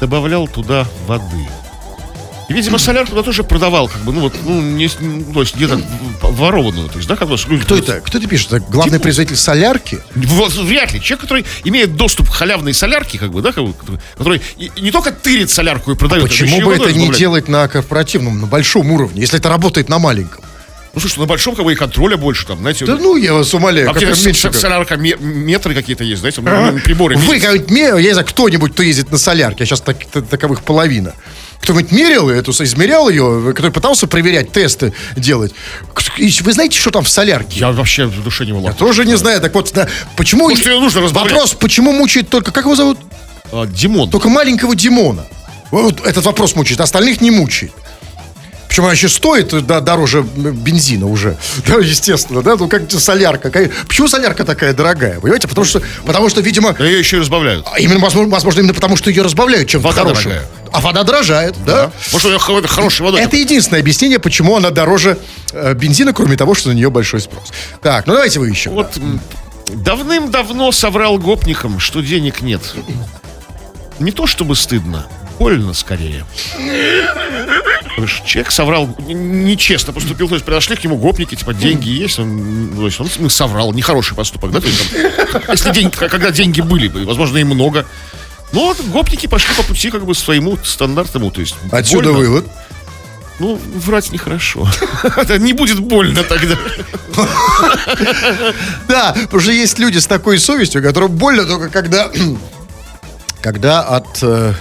добавлял 0.00 0.46
туда 0.46 0.86
воды. 1.06 1.46
И, 2.48 2.52
видимо, 2.52 2.78
солярку 2.78 3.10
туда 3.10 3.22
тоже 3.24 3.42
продавал, 3.42 3.88
как 3.88 4.00
бы, 4.02 4.12
ну 4.12 4.20
вот, 4.20 4.34
ну, 4.44 4.60
не, 4.60 4.88
ну, 5.00 5.32
то 5.34 5.40
есть 5.40 5.56
где-то 5.56 5.80
ворованную, 6.22 6.88
то 6.88 6.96
есть, 6.96 7.08
да, 7.08 7.16
как 7.16 7.28
бы, 7.28 7.36
люди- 7.48 7.64
Кто 7.64 7.76
это? 7.76 8.00
Кто 8.00 8.18
это 8.18 8.28
пишет? 8.28 8.52
Это 8.52 8.60
главный 8.70 8.90
Димон. 8.92 9.02
производитель 9.02 9.36
солярки? 9.36 9.98
Вот, 10.14 10.52
вряд 10.54 10.92
ли. 10.92 11.00
Человек, 11.00 11.22
который 11.22 11.44
имеет 11.64 11.96
доступ 11.96 12.30
к 12.30 12.32
халявной 12.32 12.72
солярке, 12.72 13.18
как 13.18 13.32
бы, 13.32 13.42
да, 13.42 13.50
как 13.50 13.64
бы, 13.64 13.74
который, 14.16 14.40
и- 14.58 14.70
не 14.80 14.92
только 14.92 15.10
тырит 15.10 15.50
солярку 15.50 15.90
и 15.90 15.96
продает, 15.96 16.22
а 16.24 16.26
еще 16.28 16.44
Почему 16.44 16.66
бы 16.66 16.74
это 16.74 16.92
не 16.92 17.10
делать 17.10 17.48
на 17.48 17.66
корпоративном, 17.66 18.40
на 18.40 18.46
большом 18.46 18.92
уровне, 18.92 19.22
если 19.22 19.38
это 19.40 19.48
работает 19.48 19.88
на 19.88 19.98
маленьком? 19.98 20.44
Ну, 20.94 21.00
слушай, 21.00 21.18
на 21.18 21.26
большом, 21.26 21.56
как 21.56 21.64
бы, 21.64 21.72
и 21.72 21.74
контроля 21.74 22.16
больше, 22.16 22.46
там, 22.46 22.58
знаете, 22.60 22.86
Да 22.86 22.96
ну, 22.96 23.16
я 23.16 23.34
вас 23.34 23.52
умоляю, 23.52 23.88
как 23.88 23.96
какие-то 23.98 24.24
меньше. 24.24 24.52
солярка, 24.52 24.96
ме- 24.96 25.16
метры 25.18 25.74
какие-то 25.74 26.04
есть, 26.04 26.20
знаете, 26.20 26.40
ну, 26.40 26.78
приборы. 26.78 27.16
Вы, 27.16 27.38
мерял, 27.68 27.98
я 27.98 28.04
не 28.08 28.12
знаю, 28.12 28.26
кто-нибудь, 28.26 28.72
кто 28.72 28.82
ездит 28.84 29.10
на 29.10 29.18
солярке, 29.18 29.64
а 29.64 29.66
сейчас 29.66 29.80
так- 29.80 30.06
та- 30.10 30.22
таковых 30.22 30.62
половина. 30.62 31.12
Кто-нибудь 31.62 31.90
мерил 31.92 32.28
эту, 32.30 32.52
измерял 32.52 33.08
ее, 33.08 33.52
который 33.54 33.72
пытался 33.72 34.06
проверять, 34.06 34.52
тесты 34.52 34.92
делать. 35.16 35.52
И 36.18 36.30
Вы 36.42 36.52
знаете, 36.52 36.78
что 36.78 36.90
там 36.90 37.02
в 37.02 37.08
солярке? 37.08 37.58
Я 37.60 37.72
вообще 37.72 38.06
в 38.06 38.22
душе 38.22 38.44
не 38.44 38.50
Я 38.52 38.56
влад. 38.56 38.76
тоже 38.76 39.04
не 39.04 39.16
знаю. 39.16 39.40
Так 39.40 39.54
вот, 39.54 39.70
да, 39.74 39.88
почему... 40.16 40.48
Может, 40.48 40.66
ее 40.66 40.78
нужно 40.78 41.00
разбавлять? 41.00 41.32
Вопрос, 41.32 41.54
почему 41.54 41.92
мучает 41.92 42.28
только... 42.28 42.52
Как 42.52 42.64
его 42.64 42.76
зовут? 42.76 42.98
А, 43.52 43.66
Димон. 43.66 44.10
Только 44.10 44.28
маленького 44.28 44.76
Димона. 44.76 45.26
Вот 45.72 46.06
этот 46.06 46.24
вопрос 46.24 46.54
мучает, 46.54 46.80
остальных 46.80 47.20
не 47.20 47.30
мучает. 47.32 47.72
Причем 48.68 48.84
она 48.84 48.92
еще 48.92 49.08
стоит 49.08 49.66
да, 49.66 49.80
дороже 49.80 50.22
бензина 50.22 51.06
уже. 51.06 51.36
Да, 51.66 51.76
естественно, 51.76 52.42
да? 52.42 52.56
Ну, 52.56 52.68
как 52.68 52.90
солярка. 52.90 53.50
Как- 53.50 53.72
Почему 53.88 54.06
солярка 54.08 54.44
такая 54.44 54.72
дорогая? 54.74 55.18
Понимаете? 55.20 55.48
Потому 55.48 55.64
что, 55.64 55.80
потому 56.04 56.28
что 56.28 56.40
видимо, 56.40 56.74
Да 56.74 56.84
ее 56.84 56.98
еще 56.98 57.16
и 57.16 57.20
разбавляют. 57.20 57.66
а 57.72 57.78
Именно, 57.80 58.00
возможно, 58.00 58.30
возможно, 58.30 58.60
именно 58.60 58.74
потому, 58.74 58.96
что 58.96 59.10
ее 59.10 59.22
разбавляют 59.22 59.68
чем-то 59.68 59.86
Вода 59.88 60.02
хорошим. 60.02 60.30
дорогая. 60.30 60.48
А 60.76 60.80
вода 60.80 61.04
дорожает, 61.04 61.54
да? 61.64 61.90
Может, 62.12 62.26
у 62.26 62.28
нее 62.28 62.38
хороший 62.68 63.00
водой. 63.00 63.22
Это 63.22 63.34
единственное 63.38 63.80
объяснение, 63.80 64.18
почему 64.18 64.56
она 64.58 64.68
дороже 64.68 65.18
э, 65.52 65.72
бензина, 65.72 66.12
кроме 66.12 66.36
того, 66.36 66.54
что 66.54 66.68
на 66.68 66.74
нее 66.74 66.90
большой 66.90 67.20
спрос. 67.20 67.50
Так, 67.80 68.06
ну 68.06 68.12
давайте 68.12 68.40
вы 68.40 68.50
еще. 68.50 68.68
Вот 68.68 68.98
давным-давно 69.68 70.72
соврал 70.72 71.16
гопникам, 71.16 71.80
что 71.80 72.02
денег 72.02 72.42
нет. 72.42 72.60
Не 74.00 74.12
то 74.12 74.26
чтобы 74.26 74.54
стыдно, 74.54 75.06
больно 75.38 75.72
скорее. 75.72 76.26
Человек 78.26 78.52
соврал, 78.52 78.94
нечестно 78.98 79.94
поступил, 79.94 80.28
то 80.28 80.34
есть 80.34 80.44
подошли 80.44 80.76
к 80.76 80.84
нему 80.84 80.98
гопники, 80.98 81.36
типа, 81.36 81.54
деньги 81.54 81.88
есть, 81.88 82.18
он, 82.18 82.70
то 82.76 82.84
есть 82.84 83.00
он 83.00 83.08
ну, 83.18 83.30
соврал, 83.30 83.72
нехороший 83.72 84.14
поступок, 84.14 84.50
да, 84.50 84.60
то 84.60 84.66
есть, 84.66 84.92
там, 85.32 85.42
если 85.48 85.70
деньги, 85.72 85.96
когда 85.96 86.30
деньги 86.30 86.60
были 86.60 86.88
бы, 86.88 87.06
возможно, 87.06 87.38
и 87.38 87.44
много. 87.44 87.86
Но 88.52 88.66
вот 88.66 88.80
гопники 88.86 89.26
пошли 89.26 89.54
по 89.54 89.62
пути 89.62 89.90
как 89.90 90.04
бы 90.06 90.14
своему 90.14 90.56
стандартному, 90.62 91.30
то 91.30 91.40
есть 91.40 91.56
Отсюда 91.72 92.12
больно. 92.12 92.18
вывод. 92.18 92.46
Ну, 93.38 93.60
врать 93.74 94.12
нехорошо. 94.12 94.66
Не 95.38 95.52
будет 95.52 95.80
больно 95.80 96.22
тогда. 96.24 96.56
Да, 98.88 99.12
потому 99.14 99.40
что 99.40 99.52
есть 99.52 99.78
люди 99.78 99.98
с 99.98 100.06
такой 100.06 100.38
совестью, 100.38 100.82
которым 100.82 101.12
больно 101.12 101.44
только 101.44 101.68
когда... 101.70 102.10
Когда 103.42 103.82
от... 103.82 104.22
э, 104.22 104.54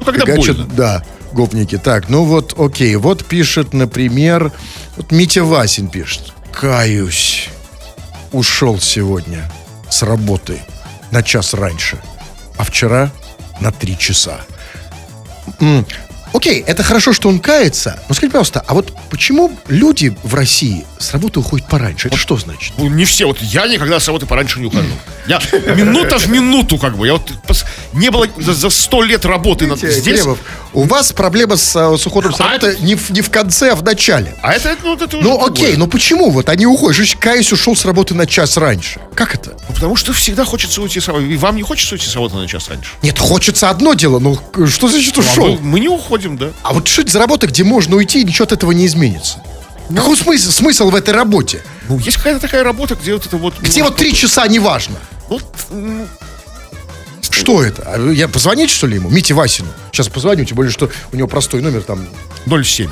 Ну, 0.00 0.04
когда 0.04 0.34
больно. 0.34 0.64
Да, 0.72 1.04
гопники. 1.32 1.78
Так, 1.78 2.08
ну 2.08 2.24
вот, 2.24 2.54
окей. 2.58 2.96
Вот 2.96 3.24
пишет, 3.24 3.72
например... 3.72 4.50
Вот 4.96 5.12
Митя 5.12 5.44
Васин 5.44 5.88
пишет. 5.88 6.32
Каюсь. 6.52 7.48
Ушел 8.32 8.80
сегодня 8.80 9.50
с 9.90 10.02
работы 10.02 10.62
на 11.12 11.22
час 11.22 11.54
раньше. 11.54 11.98
А 12.56 12.64
вчера 12.64 13.12
на 13.60 13.70
три 13.72 13.96
часа. 13.98 14.40
Окей, 16.34 16.60
это 16.66 16.82
хорошо, 16.82 17.12
что 17.12 17.28
он 17.28 17.40
кается. 17.40 18.00
Но 18.08 18.14
скажите, 18.14 18.32
пожалуйста, 18.32 18.64
а 18.66 18.72
вот 18.72 18.96
почему 19.10 19.52
люди 19.68 20.16
в 20.22 20.34
России 20.34 20.86
с 20.98 21.12
работы 21.12 21.40
уходят 21.40 21.68
пораньше? 21.68 22.08
Это 22.08 22.16
что 22.16 22.38
значит? 22.38 22.72
Ну, 22.78 22.88
не 22.88 23.04
все. 23.04 23.26
Вот 23.26 23.38
я 23.42 23.66
никогда 23.66 24.00
с 24.00 24.06
работы 24.06 24.24
пораньше 24.24 24.58
не 24.58 24.66
ухожу. 24.66 24.88
Я 25.26 25.40
минута 25.74 26.16
в 26.18 26.26
минуту, 26.30 26.78
как 26.78 26.96
бы. 26.96 27.06
Я 27.06 27.14
вот 27.14 27.30
не 27.92 28.08
было 28.10 28.26
за- 28.38 28.70
сто 28.70 29.02
лет 29.02 29.26
работы 29.26 29.66
над- 29.66 29.78
здесь. 29.80 30.02
Кремов, 30.20 30.38
у 30.74 30.84
вас 30.84 31.12
проблема 31.12 31.56
с, 31.56 31.76
э, 31.76 31.96
с 31.98 32.06
уходом 32.06 32.32
с 32.34 32.40
А 32.40 32.44
работы 32.44 32.76
не, 32.80 32.94
в, 32.94 33.10
не 33.10 33.20
в 33.20 33.30
конце, 33.30 33.72
а 33.72 33.74
в 33.74 33.82
начале. 33.82 34.34
А 34.42 34.52
это, 34.54 34.76
ну, 34.82 34.94
это 34.94 35.04
уже 35.04 35.16
Ну 35.28 35.38
другое. 35.38 35.50
окей, 35.50 35.76
но 35.76 35.86
почему 35.86 36.30
вот 36.30 36.48
они 36.48 36.66
уходят? 36.66 36.96
Значит, 36.96 37.18
Каюсь 37.20 37.52
ушел 37.52 37.76
с 37.76 37.84
работы 37.84 38.14
на 38.14 38.26
час 38.26 38.56
раньше. 38.56 39.00
Как 39.14 39.34
это? 39.34 39.50
Ну, 39.68 39.74
потому 39.74 39.96
что 39.96 40.12
всегда 40.12 40.44
хочется 40.44 40.80
уйти 40.80 41.00
с 41.00 41.08
работы. 41.08 41.26
И 41.26 41.36
вам 41.36 41.56
не 41.56 41.62
хочется 41.62 41.94
уйти 41.94 42.06
с 42.06 42.14
работы 42.14 42.36
на 42.36 42.46
час 42.48 42.68
раньше? 42.68 42.90
Нет, 43.02 43.18
хочется 43.18 43.68
одно 43.70 43.94
дело, 43.94 44.18
но 44.18 44.36
что 44.66 44.88
значит 44.88 45.16
А 45.16 45.20
ушел? 45.20 45.54
мы, 45.54 45.58
мы 45.60 45.80
не 45.80 45.88
уходим, 45.88 46.36
да. 46.38 46.50
А 46.62 46.72
вот 46.72 46.88
что 46.88 47.02
это 47.02 47.10
за 47.12 47.18
работа, 47.18 47.46
где 47.46 47.64
можно 47.64 47.96
уйти, 47.96 48.20
и 48.20 48.24
ничего 48.24 48.44
от 48.44 48.52
этого 48.52 48.72
не 48.72 48.86
изменится? 48.86 49.42
Какой 49.94 50.16
смысл, 50.16 50.50
смысл 50.50 50.90
в 50.90 50.94
этой 50.94 51.12
работе? 51.12 51.62
Ну, 51.88 51.98
есть 51.98 52.16
какая-то 52.16 52.40
такая 52.40 52.62
работа, 52.64 52.94
где 52.94 53.12
вот 53.12 53.26
это 53.26 53.36
вот... 53.36 53.58
Где 53.60 53.80
ну, 53.82 53.88
вот 53.88 53.96
три 53.98 54.14
часа 54.14 54.46
неважно. 54.48 54.96
Вот, 55.28 55.42
м, 55.70 56.08
Что 57.30 57.62
это? 57.62 57.82
А 57.86 58.10
Я 58.10 58.28
позвонить, 58.28 58.70
что 58.70 58.86
ли, 58.86 58.96
ему? 58.96 59.08
Мите 59.08 59.34
Васину. 59.34 59.68
Сейчас 59.92 60.08
позвоню, 60.08 60.44
тем 60.44 60.56
более, 60.56 60.72
что 60.72 60.90
у 61.12 61.16
него 61.16 61.28
простой 61.28 61.60
номер 61.62 61.82
там 61.82 62.06
0,7. 62.46 62.90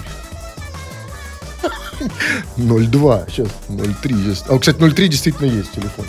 02. 2.56 3.26
Сейчас 3.28 3.48
03. 3.68 4.14
Сейчас. 4.14 4.44
А, 4.48 4.58
кстати, 4.58 4.78
03 4.78 5.08
действительно 5.08 5.46
есть 5.46 5.72
телефон. 5.72 6.06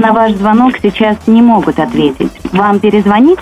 На 0.00 0.14
ваш 0.14 0.32
звонок 0.32 0.76
сейчас 0.80 1.18
не 1.26 1.42
могут 1.42 1.78
ответить. 1.78 2.32
Вам 2.52 2.80
перезвонить? 2.80 3.38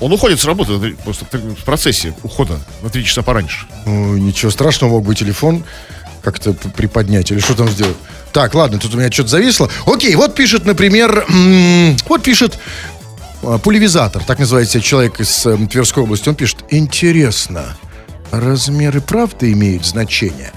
Он 0.00 0.12
уходит 0.12 0.40
с 0.40 0.44
работы 0.44 0.96
просто 1.04 1.26
в 1.32 1.64
процессе 1.64 2.12
ухода 2.24 2.58
на 2.82 2.90
три 2.90 3.04
часа 3.04 3.22
пораньше. 3.22 3.66
Ну, 3.86 4.16
ничего 4.16 4.50
страшного, 4.50 4.90
мог 4.90 5.04
бы 5.04 5.14
телефон 5.14 5.62
как-то 6.22 6.54
приподнять 6.54 7.30
или 7.30 7.38
что 7.38 7.54
там 7.54 7.68
сделать. 7.68 7.96
Так, 8.32 8.52
ладно, 8.54 8.80
тут 8.80 8.94
у 8.94 8.98
меня 8.98 9.12
что-то 9.12 9.28
зависло. 9.28 9.70
Окей, 9.86 10.16
вот 10.16 10.34
пишет, 10.34 10.66
например, 10.66 11.24
вот 12.08 12.22
пишет 12.24 12.58
а, 13.44 13.58
пулевизатор, 13.58 14.24
так 14.24 14.40
называется 14.40 14.80
человек 14.80 15.20
из 15.20 15.46
э, 15.46 15.56
Тверской 15.70 16.02
области. 16.02 16.28
Он 16.28 16.34
пишет, 16.34 16.64
интересно, 16.70 17.76
размеры 18.32 19.00
правда 19.00 19.50
имеют 19.52 19.86
значение? 19.86 20.52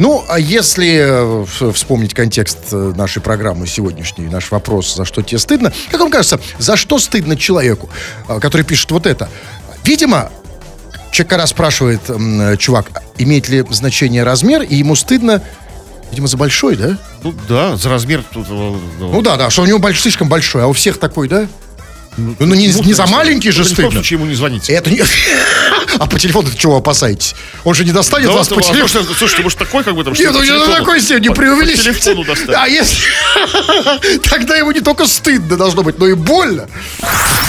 Ну, 0.00 0.24
а 0.28 0.38
если 0.40 1.44
э, 1.68 1.72
вспомнить 1.74 2.14
контекст 2.14 2.56
э, 2.72 2.92
нашей 2.96 3.20
программы 3.20 3.66
сегодняшней, 3.66 4.28
наш 4.28 4.50
вопрос, 4.50 4.94
за 4.96 5.04
что 5.04 5.20
тебе 5.20 5.38
стыдно, 5.38 5.74
как 5.90 6.00
вам 6.00 6.10
кажется, 6.10 6.40
за 6.58 6.78
что 6.78 6.98
стыдно 6.98 7.36
человеку, 7.36 7.90
а, 8.26 8.40
который 8.40 8.62
пишет 8.62 8.90
вот 8.92 9.06
это? 9.06 9.28
Видимо, 9.84 10.30
человек 11.12 11.32
раз 11.34 11.50
спрашивает, 11.50 12.00
э, 12.08 12.56
чувак, 12.56 12.86
имеет 13.18 13.50
ли 13.50 13.62
значение 13.68 14.22
размер, 14.22 14.62
и 14.62 14.74
ему 14.74 14.96
стыдно, 14.96 15.42
видимо, 16.10 16.28
за 16.28 16.38
большой, 16.38 16.76
да? 16.76 16.96
Ну 17.22 17.34
да, 17.46 17.76
за 17.76 17.90
размер 17.90 18.24
тут... 18.32 18.46
э, 18.48 18.76
Ну 19.00 19.20
да, 19.20 19.36
да, 19.36 19.50
что 19.50 19.60
у 19.62 19.66
него 19.66 19.78
больш- 19.78 20.00
слишком 20.00 20.30
большой, 20.30 20.62
а 20.62 20.66
у 20.66 20.72
всех 20.72 20.98
такой, 20.98 21.28
да? 21.28 21.46
Ну, 22.16 22.54
не, 22.54 22.66
не 22.66 22.92
за 22.92 23.06
маленький 23.06 23.50
же 23.50 23.60
ни 23.62 23.66
в 23.66 23.68
стыдно. 23.70 23.90
случае 23.92 24.18
ему 24.18 24.26
не 24.26 24.34
звоните. 24.34 24.72
Это 24.72 24.90
не... 24.90 25.02
А 25.98 26.06
по 26.06 26.18
телефону 26.18 26.48
чего 26.56 26.76
опасаетесь? 26.76 27.34
Он 27.64 27.74
же 27.74 27.84
не 27.84 27.90
достанет 27.92 28.28
Да 28.28 28.32
вас 28.34 28.48
по 28.48 28.58
а 28.58 28.62
телефону. 28.62 29.02
может, 29.02 29.18
слушайте, 29.18 29.42
может 29.42 29.58
такой 29.58 29.82
как 29.82 29.94
бы 29.96 30.04
там... 30.04 30.12
Нет, 30.14 30.30
ну 30.32 30.42
не 30.42 30.50
на 30.50 30.58
телефону- 30.58 30.76
такой 30.76 31.00
степени, 31.00 31.28
не 31.28 31.34
по- 31.34 31.42
телефону 31.42 32.24
достать. 32.24 32.54
А 32.56 32.68
если... 32.68 32.96
Тогда 34.30 34.56
ему 34.56 34.70
не 34.70 34.80
только 34.80 35.06
стыдно 35.06 35.56
должно 35.56 35.82
быть, 35.82 35.98
но 35.98 36.06
и 36.06 36.14
больно. 36.14 36.68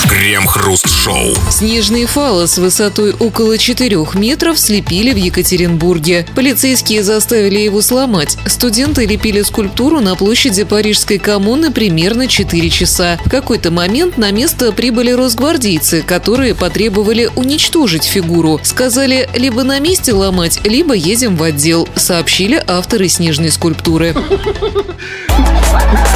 Крем-хруст-шоу. 0.09 1.35
Снежный 1.51 2.05
фалос 2.05 2.57
высотой 2.57 3.13
около 3.13 3.57
4 3.57 3.97
метров 4.15 4.59
слепили 4.59 5.13
в 5.13 5.17
Екатеринбурге. 5.17 6.27
Полицейские 6.35 7.03
заставили 7.03 7.59
его 7.59 7.81
сломать. 7.81 8.37
Студенты 8.47 9.05
лепили 9.05 9.41
скульптуру 9.43 9.99
на 9.99 10.15
площади 10.15 10.63
Парижской 10.63 11.19
коммуны 11.19 11.71
примерно 11.71 12.27
4 12.27 12.69
часа. 12.69 13.17
В 13.25 13.29
какой-то 13.29 13.71
момент 13.71 14.17
на 14.17 14.31
место 14.31 14.50
прибыли 14.75 15.11
росгвардейцы, 15.11 16.01
которые 16.01 16.55
потребовали 16.55 17.29
уничтожить 17.35 18.03
фигуру. 18.03 18.59
Сказали, 18.63 19.29
либо 19.35 19.63
на 19.63 19.79
месте 19.79 20.13
ломать, 20.13 20.59
либо 20.65 20.93
едем 20.93 21.35
в 21.35 21.43
отдел, 21.43 21.87
сообщили 21.95 22.63
авторы 22.67 23.07
снежной 23.07 23.51
скульптуры. 23.51 24.15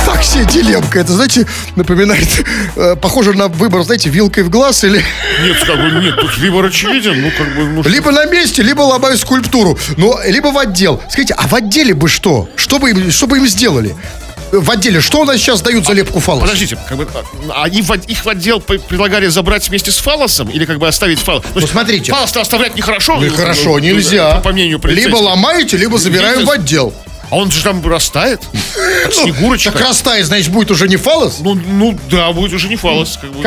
Так 0.05 0.23
себе 0.23 0.45
дилемка. 0.45 0.99
Это, 0.99 1.13
знаете, 1.13 1.47
напоминает... 1.75 2.27
э, 2.75 2.95
похоже 2.95 3.33
на 3.33 3.47
выбор, 3.47 3.83
знаете, 3.83 4.09
вилкой 4.09 4.43
в 4.43 4.49
глаз 4.49 4.83
или... 4.83 5.03
Нет, 5.43 5.57
как 5.65 5.77
бы 5.77 6.01
нет, 6.01 6.15
тут 6.19 6.37
выбор 6.37 6.65
очевиден, 6.65 7.21
ну 7.21 7.31
как 7.37 7.55
бы... 7.55 7.63
Ну, 7.63 7.83
Либо 7.83 8.11
на 8.11 8.25
месте, 8.25 8.61
либо 8.61 8.81
ломаю 8.81 9.17
скульптуру. 9.17 9.77
Ну, 9.97 10.15
либо 10.25 10.47
в 10.47 10.57
отдел. 10.57 11.01
Скажите, 11.09 11.33
а 11.35 11.47
в 11.47 11.53
отделе 11.53 11.93
бы 11.93 12.07
что? 12.07 12.49
Что 12.55 12.79
бы 12.79 12.91
им, 12.91 13.11
что 13.11 13.27
бы 13.27 13.37
им 13.37 13.47
сделали? 13.47 13.95
В 14.51 14.71
отделе 14.71 15.01
что 15.01 15.21
у 15.21 15.25
нас 15.25 15.37
сейчас 15.37 15.61
дают 15.61 15.85
за 15.85 15.93
лепку 15.93 16.19
фалоса? 16.19 16.45
Подождите, 16.45 16.77
как 16.87 16.97
бы, 16.97 17.07
а, 17.49 17.63
они 17.63 17.81
в, 17.81 17.91
их 17.91 18.23
в 18.23 18.29
отдел 18.29 18.59
предлагали 18.59 19.27
забрать 19.27 19.67
вместе 19.67 19.91
с 19.91 19.97
фалосом 19.97 20.49
или 20.49 20.65
как 20.65 20.79
бы 20.79 20.87
оставить 20.87 21.19
фалос? 21.19 21.43
Есть 21.55 21.69
смотрите. 21.69 22.11
Фалос-то 22.11 22.41
оставлять 22.41 22.75
нехорошо. 22.75 23.15
Ну, 23.15 23.21
ну, 23.21 23.27
бы, 23.27 23.81
нельзя. 23.81 24.37
По, 24.37 24.51
мнению 24.51 24.79
Либо 24.83 25.17
ломаете, 25.17 25.77
либо 25.77 25.97
забираем 25.97 26.45
в 26.45 26.49
отдел. 26.49 26.93
А 27.29 27.35
он 27.37 27.51
же 27.51 27.63
там 27.63 27.85
растает, 27.85 28.41
как 29.03 29.13
снегурочка. 29.13 29.71
Так 29.71 29.81
растает, 29.81 30.25
значит, 30.25 30.49
будет 30.49 30.71
уже 30.71 30.87
не 30.87 30.97
фалос? 30.97 31.39
Ну, 31.39 31.55
ну 31.55 31.97
да, 32.09 32.31
будет 32.31 32.53
уже 32.53 32.67
не 32.67 32.75
фалос. 32.75 33.17
Как 33.21 33.31
бы. 33.31 33.43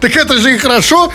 Так 0.00 0.16
это 0.16 0.38
же 0.38 0.54
и 0.54 0.58
хорошо. 0.58 1.12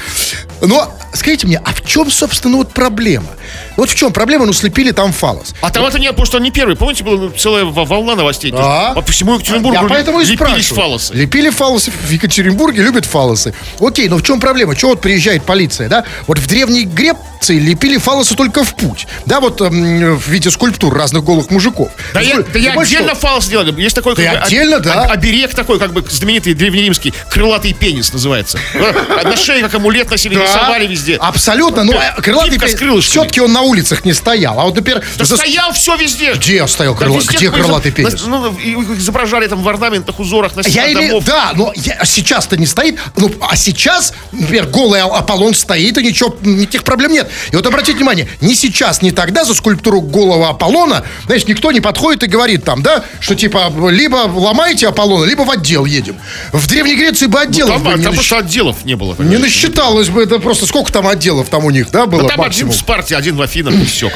Но 0.61 0.93
скажите 1.13 1.47
мне, 1.47 1.61
а 1.63 1.73
в 1.73 1.85
чем, 1.85 2.09
собственно, 2.09 2.57
вот 2.57 2.71
проблема? 2.71 3.27
Вот 3.75 3.89
в 3.89 3.95
чем 3.95 4.13
проблема? 4.13 4.45
Ну, 4.45 4.53
слепили 4.53 4.91
там 4.91 5.11
фалос. 5.11 5.53
А 5.61 5.69
там 5.71 5.85
это 5.85 5.99
не, 5.99 6.07
потому 6.09 6.25
что 6.25 6.37
он 6.37 6.43
не 6.43 6.51
первый. 6.51 6.75
Помните, 6.75 7.03
была 7.03 7.29
целая 7.37 7.65
волна 7.65 8.15
новостей? 8.15 8.51
Да. 8.51 8.93
По 8.93 9.01
всему 9.11 9.35
Екатеринбургу 9.35 9.75
Я 9.81 9.83
поэтому 9.87 10.21
и 10.21 10.25
лепились 10.25 10.69
фалосы. 10.69 11.13
Лепили 11.13 11.49
фалосы 11.49 11.91
в 11.91 12.09
Екатеринбурге, 12.09 12.81
любят 12.81 13.05
фалосы. 13.05 13.53
Окей, 13.79 14.07
но 14.07 14.17
в 14.17 14.23
чем 14.23 14.39
проблема? 14.39 14.75
Чего 14.75 14.91
вот 14.91 15.01
приезжает 15.01 15.43
полиция, 15.43 15.89
да? 15.89 16.05
Вот 16.27 16.39
в 16.39 16.47
Древней 16.47 16.85
Греции 16.85 17.59
лепили 17.59 17.97
фалосы 17.97 18.35
только 18.35 18.63
в 18.63 18.75
путь. 18.75 19.07
Да, 19.25 19.39
вот 19.41 19.59
эм, 19.61 20.17
в 20.17 20.27
виде 20.27 20.49
скульптур 20.49 20.92
разных 20.93 21.23
голых 21.23 21.49
мужиков. 21.49 21.91
Да, 22.13 22.19
я, 22.21 22.39
да 22.41 22.59
я 22.59 22.73
отдельно 22.73 23.09
что? 23.11 23.15
фалос 23.19 23.47
делали. 23.47 23.73
Есть 23.81 23.95
такой 23.95 24.15
Ты 24.15 24.25
как 24.25 24.45
отдельно, 24.45 24.79
да? 24.79 25.03
об- 25.05 25.11
оберег 25.11 25.53
такой, 25.55 25.79
как 25.79 25.93
бы 25.93 26.03
знаменитый 26.09 26.53
древнеримский, 26.53 27.13
крылатый 27.29 27.73
пенис 27.73 28.11
называется. 28.13 28.59
Э, 28.73 29.23
На 29.23 29.35
шее 29.35 29.61
как 29.61 29.73
амулет 29.75 30.09
носили, 30.09 30.35
рисовали 30.35 30.87
везде. 30.87 31.15
Абсолютно. 31.17 31.83
Ну, 31.83 31.93
а 31.97 32.21
крылатый 32.21 32.57
пенис-. 32.59 33.05
Все-таки 33.05 33.41
он 33.41 33.53
на 33.53 33.61
улицах 33.61 34.05
не 34.05 34.13
стоял. 34.13 34.59
А 34.59 34.63
вот, 34.65 34.75
например, 34.75 35.03
стоял 35.23 35.71
все 35.73 35.95
везде. 35.95 36.33
где 36.33 36.65
стоял 36.67 36.95
Да 36.95 37.05
крыла- 37.05 37.17
везде 37.17 37.37
где 37.37 37.49
крылатый 37.51 37.91
пенис? 37.91 38.23
Ну, 38.25 38.51
изображали 38.95 39.47
там 39.47 39.61
в 39.63 39.69
орнаментах, 39.69 40.19
узорах 40.19 40.55
на 40.55 40.61
Я 40.67 40.87
или... 40.87 41.07
домов. 41.07 41.23
Да, 41.25 41.51
но 41.55 41.71
я- 41.75 42.03
сейчас-то 42.05 42.57
не 42.57 42.65
стоит. 42.65 42.99
Ну, 43.17 43.31
а 43.41 43.55
сейчас, 43.55 44.13
например, 44.31 44.67
голый 44.67 45.01
А- 45.01 45.05
Аполлон 45.23 45.53
стоит, 45.53 45.97
и 45.97 46.03
ничего, 46.03 46.35
никаких 46.41 46.83
проблем 46.83 47.11
нет. 47.13 47.29
И 47.51 47.55
вот 47.55 47.65
обратите 47.65 47.93
внимание, 47.97 48.27
ни 48.41 48.53
сейчас, 48.53 49.01
ни 49.01 49.11
тогда 49.11 49.45
за 49.45 49.53
скульптуру 49.53 50.01
голого 50.01 50.49
Аполлона, 50.49 50.82
знаешь, 51.25 51.45
никто 51.47 51.71
не 51.71 51.81
подходит 51.81 52.23
и 52.23 52.27
говорит 52.27 52.63
там, 52.63 52.81
да, 52.83 53.03
что 53.19 53.35
типа, 53.35 53.71
либо 53.89 54.17
ломаете 54.33 54.87
Аполлона, 54.87 55.25
либо 55.25 55.41
в 55.43 55.49
отдел 55.51 55.85
едем. 55.85 56.17
В 56.51 56.67
Древней 56.67 56.95
Греции 56.95 57.27
бы 57.27 57.39
отделов 57.39 57.73
Там, 57.75 57.83
бы 57.83 57.91
а, 57.93 57.97
не, 57.97 58.03
там 58.03 58.13
насч- 58.13 58.37
отделов 58.37 58.85
не 58.85 58.95
было. 58.95 59.15
не 59.19 59.37
насчиталось 59.37 60.09
бы, 60.09 60.23
это 60.23 60.39
просто 60.39 60.65
сколько 60.65 60.91
там 60.91 61.07
отделов 61.07 61.49
там 61.49 61.65
у 61.65 61.69
них, 61.69 61.89
да, 61.91 62.05
было 62.05 62.23
Да 62.23 62.29
там 62.29 62.41
один 62.41 62.45
максимум? 62.45 62.73
в 62.73 62.75
Спарте, 62.77 63.15
один 63.15 63.35
в 63.35 63.41
Афинах, 63.41 63.73
и 63.75 63.85
все. 63.85 64.11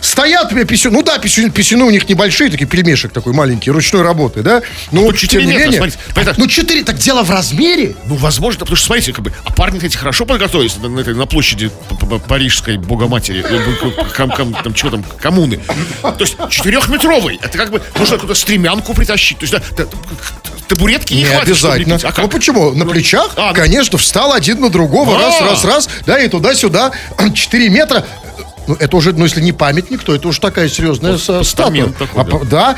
Стоят 0.00 0.52
мне 0.52 0.64
писюны, 0.64 0.96
ну 0.98 1.02
да, 1.02 1.18
писюны, 1.18 1.50
писюны 1.50 1.84
у 1.84 1.90
них 1.90 2.08
небольшие, 2.08 2.50
такие 2.50 2.66
пельмешек 2.66 3.12
такой 3.12 3.32
маленький, 3.32 3.70
ручной 3.70 4.02
работы, 4.02 4.42
да, 4.42 4.62
но 4.92 5.06
тут 5.06 5.18
четыре 5.18 5.42
тем 5.42 5.50
не 5.50 5.56
метра, 5.56 5.64
менее, 5.66 5.78
смотрите, 5.78 5.98
поэтому- 6.14 6.36
ну 6.38 6.46
4, 6.48 6.84
так 6.84 6.96
дело 6.96 7.22
в 7.22 7.30
размере. 7.30 7.94
Ну, 8.06 8.16
возможно, 8.16 8.60
потому 8.60 8.76
что, 8.76 8.86
смотрите, 8.86 9.12
как 9.12 9.24
бы, 9.24 9.32
а 9.44 9.52
парни 9.52 9.80
эти 9.82 9.96
хорошо 9.96 10.26
подготовились 10.26 10.76
на, 10.78 10.88
на 10.88 11.02
на 11.04 11.26
площади 11.26 11.70
Парижской 12.28 12.76
Богоматери, 12.76 13.42
кам- 14.16 14.54
там, 14.70 14.76
что 14.76 14.90
там, 14.90 15.04
коммуны. 15.20 15.60
То 16.02 16.14
есть, 16.20 16.36
четырехметровый. 16.50 17.38
Это 17.42 17.58
как 17.58 17.70
бы, 17.70 17.82
нужно 17.98 18.16
какую-то 18.16 18.38
стремянку 18.38 18.94
притащить. 18.94 19.38
То 19.38 19.46
есть, 19.46 19.54
да, 19.76 19.84
табуретки 20.68 21.14
не, 21.14 21.20
Не 21.20 21.26
хватит, 21.26 21.56
чтобы 21.56 21.74
обязательно. 21.74 21.92
лепить. 21.94 22.04
А 22.04 22.12
как? 22.12 22.18
ну 22.24 22.28
почему? 22.28 22.72
На 22.72 22.86
плечах, 22.86 23.30
А, 23.36 23.48
ну- 23.48 23.54
конечно, 23.54 23.98
встал 23.98 24.32
один 24.32 24.60
на 24.60 24.70
другого, 24.70 25.16
А. 25.16 25.20
раз, 25.20 25.40
раз, 25.40 25.64
раз, 25.64 25.88
да, 26.06 26.18
и 26.18 26.28
туда-сюда, 26.28 26.92
4 27.34 27.68
метра. 27.70 28.04
Ну, 28.66 28.76
это 28.78 28.96
уже, 28.96 29.12
ну, 29.12 29.24
если 29.24 29.40
не 29.40 29.52
памятник, 29.52 30.02
то 30.04 30.14
это 30.14 30.28
уже 30.28 30.40
такая 30.40 30.68
серьезная 30.68 31.18
со- 31.18 31.42
статуя. 31.42 31.86
такой, 31.86 32.22
А, 32.22 32.24
да. 32.24 32.30
по- 32.30 32.44
да. 32.44 32.76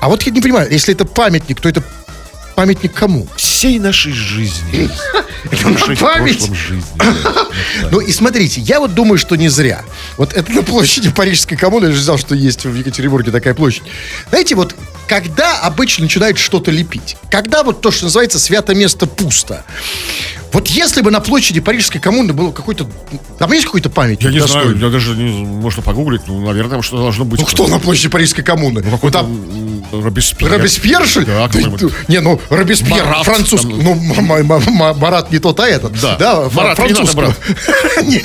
А 0.00 0.08
вот 0.08 0.22
я 0.22 0.32
не 0.32 0.40
понимаю, 0.40 0.70
если 0.70 0.94
это 0.94 1.04
памятник, 1.04 1.60
то 1.60 1.68
это 1.68 1.82
памятник 2.54 2.92
кому? 2.92 3.26
Всей 3.36 3.78
нашей 3.78 4.12
жизни. 4.12 4.90
Нашей 5.64 5.96
память. 6.00 6.50
жизни. 6.52 6.84
Ну 7.90 8.00
и 8.00 8.10
смотрите, 8.10 8.60
я 8.60 8.80
вот 8.80 8.94
думаю, 8.94 9.18
что 9.18 9.36
не 9.36 9.48
зря. 9.48 9.84
Вот 10.16 10.32
это 10.32 10.50
на 10.52 10.62
площади 10.62 11.10
Парижской 11.10 11.56
коммуны, 11.56 11.86
я 11.86 11.92
же 11.92 12.02
знал, 12.02 12.18
что 12.18 12.34
есть 12.34 12.64
в 12.64 12.74
Екатеринбурге 12.74 13.30
такая 13.30 13.54
площадь. 13.54 13.84
Знаете, 14.30 14.54
вот 14.54 14.74
когда 15.06 15.60
обычно 15.60 16.04
начинают 16.04 16.38
что-то 16.38 16.70
лепить? 16.70 17.16
Когда 17.30 17.62
вот 17.62 17.80
то, 17.80 17.90
что 17.90 18.04
называется 18.04 18.38
свято 18.38 18.74
место 18.74 19.06
пусто? 19.06 19.64
Вот 20.54 20.68
если 20.68 21.00
бы 21.02 21.10
на 21.10 21.18
площади 21.18 21.60
Парижской 21.60 22.00
коммуны 22.00 22.32
было 22.32 22.52
какой-то... 22.52 22.86
Там 23.40 23.52
есть 23.52 23.66
какой-то 23.66 23.90
памятник? 23.90 24.22
Я 24.22 24.30
не 24.30 24.46
знаю, 24.46 24.78
я 24.78 24.88
даже 24.88 25.16
не... 25.16 25.44
Можно 25.44 25.82
погуглить, 25.82 26.22
ну, 26.28 26.46
наверное, 26.46 26.70
там 26.70 26.82
что 26.82 26.96
должно 26.98 27.24
быть. 27.24 27.40
Ну 27.40 27.46
кто 27.46 27.66
на 27.66 27.80
площади 27.80 28.08
Парижской 28.08 28.44
коммуны? 28.44 28.80
Ну, 28.84 28.92
Какой-то 28.92 29.18
там 29.18 29.26
м, 29.26 29.84
Робеспьер. 30.04 30.50
Робеспьер, 30.50 31.04
что 31.06 31.20
ли? 31.20 31.26
Да, 31.26 31.48
Да, 31.48 31.58
не, 32.08 32.20
ну, 32.20 32.40
Робеспьер, 32.50 33.04
Марат 33.04 33.24
французский. 33.24 33.70
там. 33.72 33.82
Ну, 33.82 34.94
Марат 34.94 35.32
не 35.32 35.38
тот, 35.38 35.58
а 35.58 35.66
этот. 35.66 36.00
Да. 36.00 36.16
да 36.16 36.48
Марат, 36.52 36.76
французского. 36.76 37.34
Рената 38.02 38.02
Не, 38.04 38.22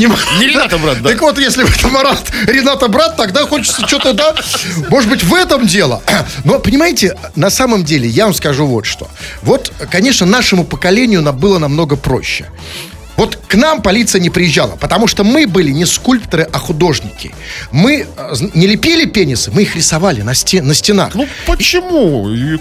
не 0.00 0.06
Не 0.40 0.46
Рената 0.48 0.78
брат, 0.78 1.00
да. 1.00 1.10
Так 1.10 1.20
вот, 1.22 1.38
если 1.38 1.62
бы 1.62 1.68
это 1.68 1.88
Марат, 1.88 2.32
Рената 2.46 2.88
брат, 2.88 3.16
тогда 3.16 3.46
хочется 3.46 3.86
что-то, 3.86 4.12
да, 4.14 4.34
может 4.88 5.08
быть, 5.08 5.22
в 5.22 5.32
этом 5.34 5.66
дело. 5.66 6.02
Но, 6.44 6.58
понимаете, 6.58 7.16
на 7.36 7.50
самом 7.50 7.84
деле, 7.84 8.08
я 8.08 8.24
вам 8.24 8.34
скажу 8.34 8.66
вот 8.66 8.84
что. 8.86 9.08
Вот, 9.42 9.72
конечно, 9.90 10.26
нашему 10.26 10.64
поколению 10.64 11.22
на- 11.22 11.32
было 11.52 11.58
намного 11.58 11.96
проще. 11.96 12.46
Вот 13.16 13.36
к 13.46 13.54
нам 13.54 13.82
полиция 13.82 14.20
не 14.20 14.30
приезжала, 14.30 14.76
потому 14.76 15.06
что 15.06 15.22
мы 15.22 15.46
были 15.46 15.70
не 15.70 15.84
скульпторы, 15.84 16.48
а 16.50 16.58
художники. 16.58 17.34
Мы 17.70 18.06
э, 18.16 18.32
не 18.54 18.66
лепили 18.66 19.04
пенисы, 19.04 19.50
мы 19.50 19.62
их 19.62 19.76
рисовали 19.76 20.22
на, 20.22 20.34
сте- 20.34 20.62
на 20.62 20.74
стенах. 20.74 21.14
Ну 21.14 21.28
почему? 21.46 22.30
И 22.30 22.58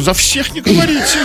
За 0.00 0.12
всех 0.14 0.52
не 0.54 0.60
говорите. 0.60 1.18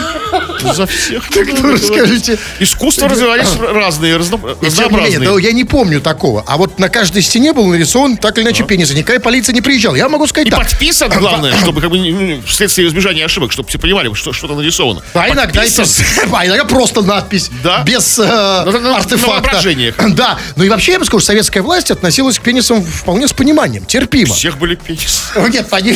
За 0.73 0.85
всех 0.85 1.29
не 1.31 1.35
Так 1.35 1.47
ну 1.47 1.61
говорить. 1.63 1.81
расскажите. 1.89 2.37
Искусства 2.59 3.09
развивались 3.09 3.47
разные, 3.59 4.13
И 4.13 4.17
разнообразные. 4.17 5.43
я 5.43 5.51
не 5.51 5.63
помню 5.63 5.99
такого. 6.01 6.43
А 6.47 6.57
вот 6.57 6.77
на 6.79 6.89
каждой 6.89 7.23
стене 7.23 7.53
был 7.53 7.65
нарисован 7.65 8.17
так 8.17 8.37
или 8.37 8.45
иначе 8.45 8.63
пенис. 8.63 8.91
И 8.91 8.95
никакая 8.95 9.19
полиция 9.19 9.53
не 9.53 9.61
приезжала. 9.61 9.95
Я 9.95 10.07
могу 10.07 10.27
сказать 10.27 10.47
И 10.47 10.51
так. 10.51 10.59
подписан, 10.67 11.09
главное, 11.19 11.55
чтобы 11.57 11.81
как 11.81 11.89
бы 11.89 12.41
вследствие 12.45 12.87
избежания 12.87 13.25
ошибок, 13.25 13.51
чтобы 13.51 13.67
все 13.69 13.79
понимали, 13.79 14.13
что 14.13 14.33
что-то 14.33 14.55
нарисовано. 14.55 15.01
А 15.13 15.29
иногда, 15.29 15.61
а 16.31 16.45
иногда 16.45 16.65
просто 16.65 17.01
надпись. 17.01 17.49
Да. 17.63 17.83
Без 17.83 18.19
э, 18.19 18.66
на- 18.71 18.97
артефакта. 18.97 19.61
Да. 20.09 20.37
Ну 20.55 20.63
и 20.63 20.69
вообще, 20.69 20.93
я 20.93 20.99
бы 20.99 21.05
сказал, 21.05 21.21
советская 21.21 21.61
власть 21.63 21.91
относилась 21.91 22.39
к 22.39 22.41
пенисам 22.41 22.83
вполне 22.83 23.27
с 23.27 23.33
пониманием. 23.33 23.85
Терпимо. 23.85 24.31
У 24.31 24.35
всех 24.35 24.57
были 24.57 24.75
пенисы. 24.75 25.21
Нет, 25.49 25.67
они... 25.71 25.93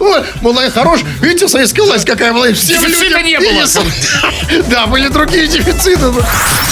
Ой, 0.00 0.66
и 0.66 0.70
хорош. 0.70 1.00
Видите, 1.20 1.48
советская 1.48 1.84
власть 1.84 2.04
какая 2.04 2.32
была. 2.32 2.52
Всем 2.52 2.82
Дефицита 2.82 3.04
людям 3.04 3.24
не 3.24 3.38
было. 3.38 3.64
Да, 4.68 4.86
были 4.86 5.08
другие 5.08 5.46
дефициты. 5.46 6.12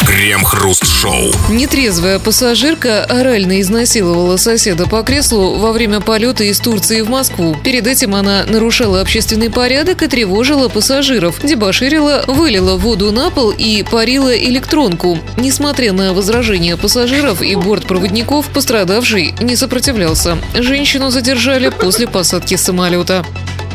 Крем-хруст-шоу. 0.06 1.32
Нетрезвая 1.50 2.18
пассажирка 2.18 3.04
орально 3.04 3.60
изнасиловала 3.60 4.36
соседа 4.36 4.86
по 4.86 5.02
креслу 5.02 5.56
во 5.58 5.72
время 5.72 6.00
полета 6.00 6.44
из 6.44 6.58
Турции 6.58 7.00
в 7.02 7.08
Москву. 7.08 7.56
Перед 7.62 7.86
этим 7.86 8.14
она 8.14 8.44
нарушала 8.46 9.00
общественный 9.00 9.50
порядок 9.50 10.02
и 10.02 10.08
тревожила 10.08 10.68
пассажиров, 10.68 11.40
дебоширила, 11.42 12.24
вылила 12.26 12.76
воду 12.76 13.12
на 13.12 13.30
пол 13.30 13.50
и 13.50 13.84
парила 13.88 14.36
электронку. 14.36 15.18
Несмотря 15.36 15.92
на 15.92 16.12
возражения 16.12 16.76
пассажиров 16.76 17.42
и 17.42 17.54
бортпроводников, 17.54 18.48
пострадавший 18.48 19.34
не 19.40 19.56
сопротивлялся. 19.56 20.38
Женщину 20.54 21.10
задержали 21.10 21.68
после 21.68 21.99
посадки 22.06 22.56
самолета. 22.56 23.24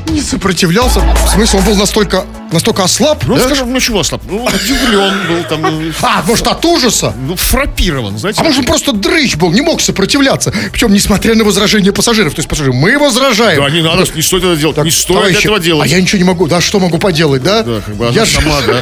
Не 0.10 0.22
сопротивлялся. 0.22 1.00
В 1.00 1.30
смысле, 1.34 1.60
он 1.60 1.66
был 1.66 1.76
настолько, 1.76 2.26
настолько 2.52 2.84
ослаб? 2.84 3.24
Ну, 3.26 3.36
да? 3.38 3.46
скажем, 3.46 3.74
ну 3.74 3.80
чего, 3.80 4.04
слаб? 4.04 4.22
Ну, 4.30 4.46
удивлен 4.46 5.28
был 5.28 5.44
там, 5.50 5.62
ну, 5.62 5.92
А, 6.04 6.22
может, 6.28 6.46
от 6.48 6.64
ужаса? 6.64 7.12
ну, 7.20 7.36
фрапирован, 7.36 8.18
знаете. 8.20 8.40
А 8.40 8.44
может, 8.44 8.60
он 8.60 8.66
просто 8.66 8.94
дрыщ 8.94 9.36
был, 9.36 9.52
не 9.52 9.62
мог 9.62 9.82
сопротивляться. 9.82 10.54
Причем, 10.72 10.94
несмотря 10.94 11.34
на 11.34 11.44
возражения 11.44 11.92
пассажиров. 11.92 12.36
То 12.36 12.40
есть, 12.40 12.48
пассажиры, 12.48 12.74
мы 12.74 13.00
возражаем. 13.00 13.60
Да, 13.62 13.70
не 13.70 13.82
надо, 13.82 14.06
не 14.14 14.22
стоит 14.22 14.44
это 14.44 14.56
делать, 14.56 14.76
Так, 14.76 14.86
не 14.86 14.92
стоит 14.92 15.18
товарищи, 15.18 15.40
этого 15.40 15.60
делать. 15.60 15.92
А 15.92 15.96
я 15.96 16.00
ничего 16.00 16.20
не 16.20 16.24
могу. 16.24 16.48
Да, 16.48 16.62
что 16.62 16.80
могу 16.80 17.00
поделать, 17.00 17.42
да? 17.42 17.64
Да, 17.64 17.82
как 17.82 17.96
бы 17.96 18.08
я 18.14 18.28
сама, 18.28 18.62
да. 18.66 18.82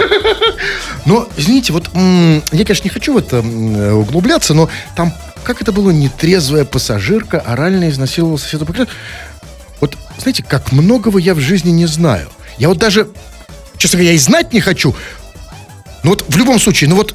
Но, 1.06 1.28
извините, 1.38 1.72
вот 1.72 1.90
я, 1.94 2.66
конечно, 2.66 2.84
не 2.84 2.90
хочу 2.90 3.14
в 3.14 3.18
это 3.18 3.40
углубляться, 3.40 4.54
но 4.54 4.70
там, 4.96 5.14
как 5.44 5.62
это 5.62 5.72
было, 5.74 5.90
нетрезвая 5.92 6.64
пассажирка 6.64 7.40
орально 7.40 7.90
изнасиловала 7.90 8.38
соседа 8.38 8.66
по 8.66 8.72
креслу. 8.74 8.94
Вот, 9.84 9.98
знаете, 10.18 10.44
как 10.44 10.72
многого 10.72 11.20
я 11.20 11.36
в 11.36 11.42
жизни 11.42 11.70
не 11.70 11.88
знаю. 11.88 12.30
Я 12.58 12.70
вот 12.70 12.78
даже, 12.78 13.10
честно 13.78 13.98
говоря, 13.98 14.12
я 14.12 14.16
и 14.16 14.18
знать 14.18 14.54
не 14.54 14.62
хочу. 14.62 14.96
Но 16.04 16.12
вот 16.12 16.24
в 16.30 16.38
любом 16.38 16.58
случае, 16.58 16.90
ну 16.90 16.96
вот, 16.96 17.14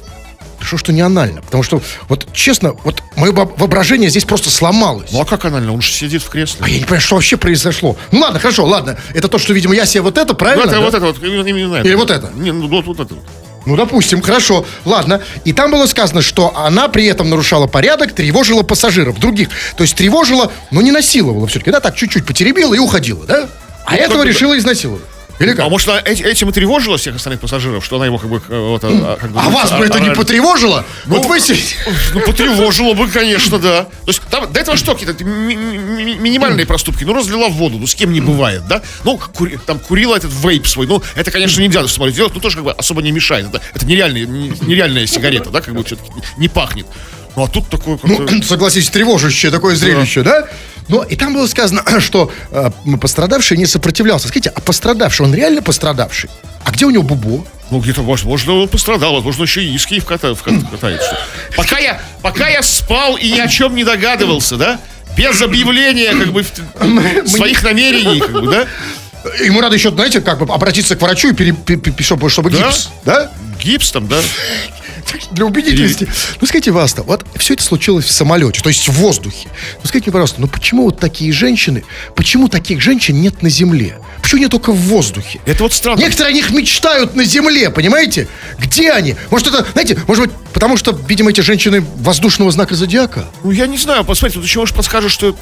что, 0.59 0.77
что 0.77 0.93
не 0.93 1.01
анально. 1.01 1.41
Потому 1.41 1.63
что, 1.63 1.81
вот 2.09 2.27
честно, 2.31 2.73
вот 2.83 3.01
мое 3.15 3.31
во- 3.31 3.45
воображение 3.45 4.11
здесь 4.11 4.23
просто 4.23 4.51
сломалось. 4.51 5.11
Ну, 5.11 5.19
а 5.19 5.25
как 5.25 5.45
анально? 5.45 5.73
Он 5.73 5.81
же 5.81 5.91
сидит 5.91 6.21
в 6.21 6.29
кресле. 6.29 6.59
А 6.63 6.69
я 6.69 6.75
не 6.77 6.83
понимаю, 6.83 7.01
что 7.01 7.15
вообще 7.15 7.37
произошло. 7.37 7.97
Ну 8.11 8.19
ладно, 8.19 8.37
хорошо, 8.39 8.65
ладно. 8.67 8.99
Это 9.15 9.27
то, 9.29 9.39
что, 9.39 9.51
видимо, 9.53 9.73
я 9.73 9.87
себе 9.87 10.01
вот 10.01 10.19
это, 10.19 10.33
Ну, 10.33 10.37
правильно? 10.37 10.61
это 10.65 10.73
да? 10.73 10.79
вот 10.81 10.93
это 10.93 11.05
вот, 11.07 11.17
именно, 11.23 11.47
именно 11.47 11.75
это. 11.77 11.87
Или 11.87 11.95
вот 11.95 12.11
это? 12.11 12.31
Не, 12.35 12.51
ну, 12.51 12.67
вот, 12.67 12.85
вот 12.85 12.99
это. 12.99 13.15
вот. 13.15 13.23
Ну, 13.69 13.75
допустим, 13.75 14.19
хорошо, 14.23 14.65
ладно. 14.83 15.21
И 15.45 15.53
там 15.53 15.69
было 15.69 15.85
сказано, 15.85 16.23
что 16.23 16.57
она 16.57 16.87
при 16.87 17.05
этом 17.05 17.29
нарушала 17.29 17.67
порядок, 17.67 18.13
тревожила 18.13 18.63
пассажиров 18.63 19.19
других. 19.19 19.49
То 19.77 19.83
есть 19.83 19.95
тревожила, 19.95 20.51
но 20.71 20.81
не 20.81 20.91
насиловала 20.91 21.45
все-таки, 21.45 21.69
да, 21.69 21.79
так 21.79 21.95
чуть-чуть 21.95 22.25
потеребила 22.25 22.73
и 22.73 22.79
уходила, 22.79 23.23
да? 23.27 23.47
А 23.85 23.95
этого 23.95 24.17
как 24.17 24.23
бы- 24.23 24.29
решила 24.29 24.57
изнасиловать. 24.57 25.03
Или 25.39 25.53
как? 25.53 25.65
А 25.65 25.69
может, 25.69 25.87
она 25.87 26.01
эти- 26.03 26.21
этим 26.23 26.49
и 26.49 26.51
тревожила 26.51 26.97
всех 26.97 27.15
остальных 27.15 27.39
пассажиров, 27.39 27.83
что 27.85 27.95
она 27.95 28.05
его 28.05 28.17
как 28.17 28.29
бы... 28.29 28.41
э, 28.49 28.59
Вот, 28.59 28.81
а, 28.83 29.17
как 29.19 29.31
бы, 29.31 29.39
а 29.39 29.49
вас 29.49 29.71
бы 29.71 29.85
это 29.85 29.99
не 29.99 30.07
орально- 30.07 30.15
потревожило? 30.15 30.85
вот 31.05 31.25
вы. 31.25 31.39
Ну, 32.13 32.19
потревожило 32.21 32.93
бы, 32.93 33.07
конечно, 33.07 33.57
да. 33.59 33.83
То 33.83 33.89
есть 34.07 34.21
там 34.29 34.51
до 34.51 34.59
этого 34.59 34.75
что, 34.77 34.93
какие-то 34.93 35.23
ми- 35.23 35.55
ми- 35.55 35.77
ми- 35.77 36.15
минимальные 36.15 36.65
проступки? 36.65 37.03
Ну, 37.05 37.13
разлила 37.13 37.47
в 37.49 37.53
воду, 37.53 37.77
ну, 37.77 37.87
с 37.87 37.95
кем 37.95 38.11
не 38.11 38.19
бывает, 38.21 38.67
да? 38.67 38.81
Ну, 39.03 39.17
кури- 39.33 39.57
там 39.65 39.79
курила 39.79 40.15
этот 40.15 40.31
вейп 40.31 40.67
свой, 40.67 40.87
ну, 40.87 41.01
это, 41.15 41.31
конечно, 41.31 41.61
нельзя 41.61 41.83
в 41.83 41.87
самолете 41.89 42.17
делать, 42.17 42.33
но 42.35 42.41
тоже 42.41 42.57
как 42.57 42.65
бы 42.65 42.71
особо 42.73 43.01
не 43.01 43.11
мешает. 43.11 43.47
Это, 43.47 43.61
это 43.73 43.85
нереальная, 43.85 44.25
не- 44.25 44.51
нереальная 44.61 45.05
сигарета, 45.07 45.49
да, 45.51 45.61
как 45.61 45.73
бы 45.73 45.85
что-то 45.85 46.03
не 46.37 46.47
пахнет. 46.49 46.85
Ну, 47.39 47.45
а 47.45 47.47
тут 47.47 47.69
такое. 47.69 47.97
Ну, 48.03 48.27
согласитесь, 48.43 48.89
тревожащее 48.89 49.49
такое 49.49 49.75
зрелище, 49.75 50.23
да? 50.23 50.45
Но 50.89 51.03
и 51.03 51.15
там 51.15 51.33
было 51.33 51.47
сказано, 51.47 51.83
что 52.01 52.31
э, 52.51 52.69
пострадавший 52.99 53.55
не 53.57 53.65
сопротивлялся. 53.65 54.27
Скажите, 54.27 54.51
а 54.53 54.59
пострадавший, 54.59 55.25
он 55.25 55.33
реально 55.33 55.61
пострадавший? 55.61 56.29
А 56.65 56.71
где 56.71 56.85
у 56.85 56.89
него 56.89 57.03
бубо? 57.03 57.45
Ну, 57.71 57.79
где-то, 57.79 58.01
возможно, 58.01 58.53
он 58.55 58.67
пострадал, 58.67 59.13
возможно, 59.13 59.43
еще 59.43 59.63
и 59.63 59.73
из 59.73 59.85
Киев 59.85 60.03
ката- 60.05 60.35
катается. 60.69 61.17
Пока 61.55 61.77
я, 61.77 62.01
пока 62.21 62.49
я 62.49 62.61
спал 62.61 63.15
и 63.15 63.31
ни 63.31 63.39
о 63.39 63.47
чем 63.47 63.73
не 63.75 63.85
догадывался, 63.85 64.57
да? 64.57 64.79
Без 65.15 65.41
объявления, 65.41 66.11
как 66.11 66.33
бы, 66.33 66.43
своих 67.25 67.63
намерений, 67.63 68.19
как 68.19 68.31
бы, 68.31 68.51
да? 68.51 68.67
Ему 69.45 69.61
надо 69.61 69.75
еще, 69.75 69.91
знаете, 69.91 70.19
как 70.19 70.39
бы 70.45 70.53
обратиться 70.53 70.95
к 70.95 71.01
врачу 71.01 71.29
и 71.29 71.33
пере, 71.33 71.53
пе- 71.53 71.77
пе- 71.77 72.03
чтобы, 72.03 72.29
чтобы 72.29 72.49
Да? 72.49 72.57
гипс, 72.57 72.89
да? 73.05 73.31
Гипс 73.63 73.91
там, 73.91 74.07
да? 74.07 74.19
Для 75.31 75.45
убедительности. 75.45 76.07
Ну, 76.39 76.47
скажите, 76.47 76.71
Васта, 76.71 77.03
вот 77.03 77.25
все 77.37 77.53
это 77.53 77.63
случилось 77.63 78.05
в 78.05 78.11
самолете, 78.11 78.61
то 78.61 78.69
есть 78.69 78.87
в 78.87 78.93
воздухе. 78.93 79.49
Ну, 79.81 79.87
скажите 79.87 80.09
мне, 80.09 80.13
пожалуйста, 80.13 80.41
ну 80.41 80.47
почему 80.47 80.85
вот 80.85 80.99
такие 80.99 81.31
женщины, 81.31 81.83
почему 82.15 82.47
таких 82.47 82.81
женщин 82.81 83.21
нет 83.21 83.41
на 83.41 83.49
земле? 83.49 83.97
Почему 84.21 84.41
нет 84.41 84.51
только 84.51 84.71
в 84.71 84.77
воздухе? 84.77 85.39
Это 85.45 85.63
вот 85.63 85.73
странно. 85.73 85.99
Некоторые 85.99 86.31
о 86.31 86.33
них 86.33 86.51
мечтают 86.51 87.15
на 87.15 87.23
земле, 87.23 87.69
понимаете? 87.69 88.27
Где 88.57 88.91
они? 88.91 89.15
Может, 89.31 89.47
это, 89.47 89.65
знаете, 89.71 89.99
может 90.07 90.27
быть, 90.27 90.35
потому 90.53 90.77
что, 90.77 90.97
видимо, 91.07 91.31
эти 91.31 91.41
женщины 91.41 91.85
воздушного 91.97 92.51
знака 92.51 92.75
зодиака? 92.75 93.25
Ну, 93.43 93.51
я 93.51 93.67
не 93.67 93.77
знаю, 93.77 94.03
посмотрите, 94.03 94.39
тут 94.39 94.47
еще, 94.47 94.59
может, 94.59 94.75
подскажешь, 94.75 95.11
что 95.11 95.35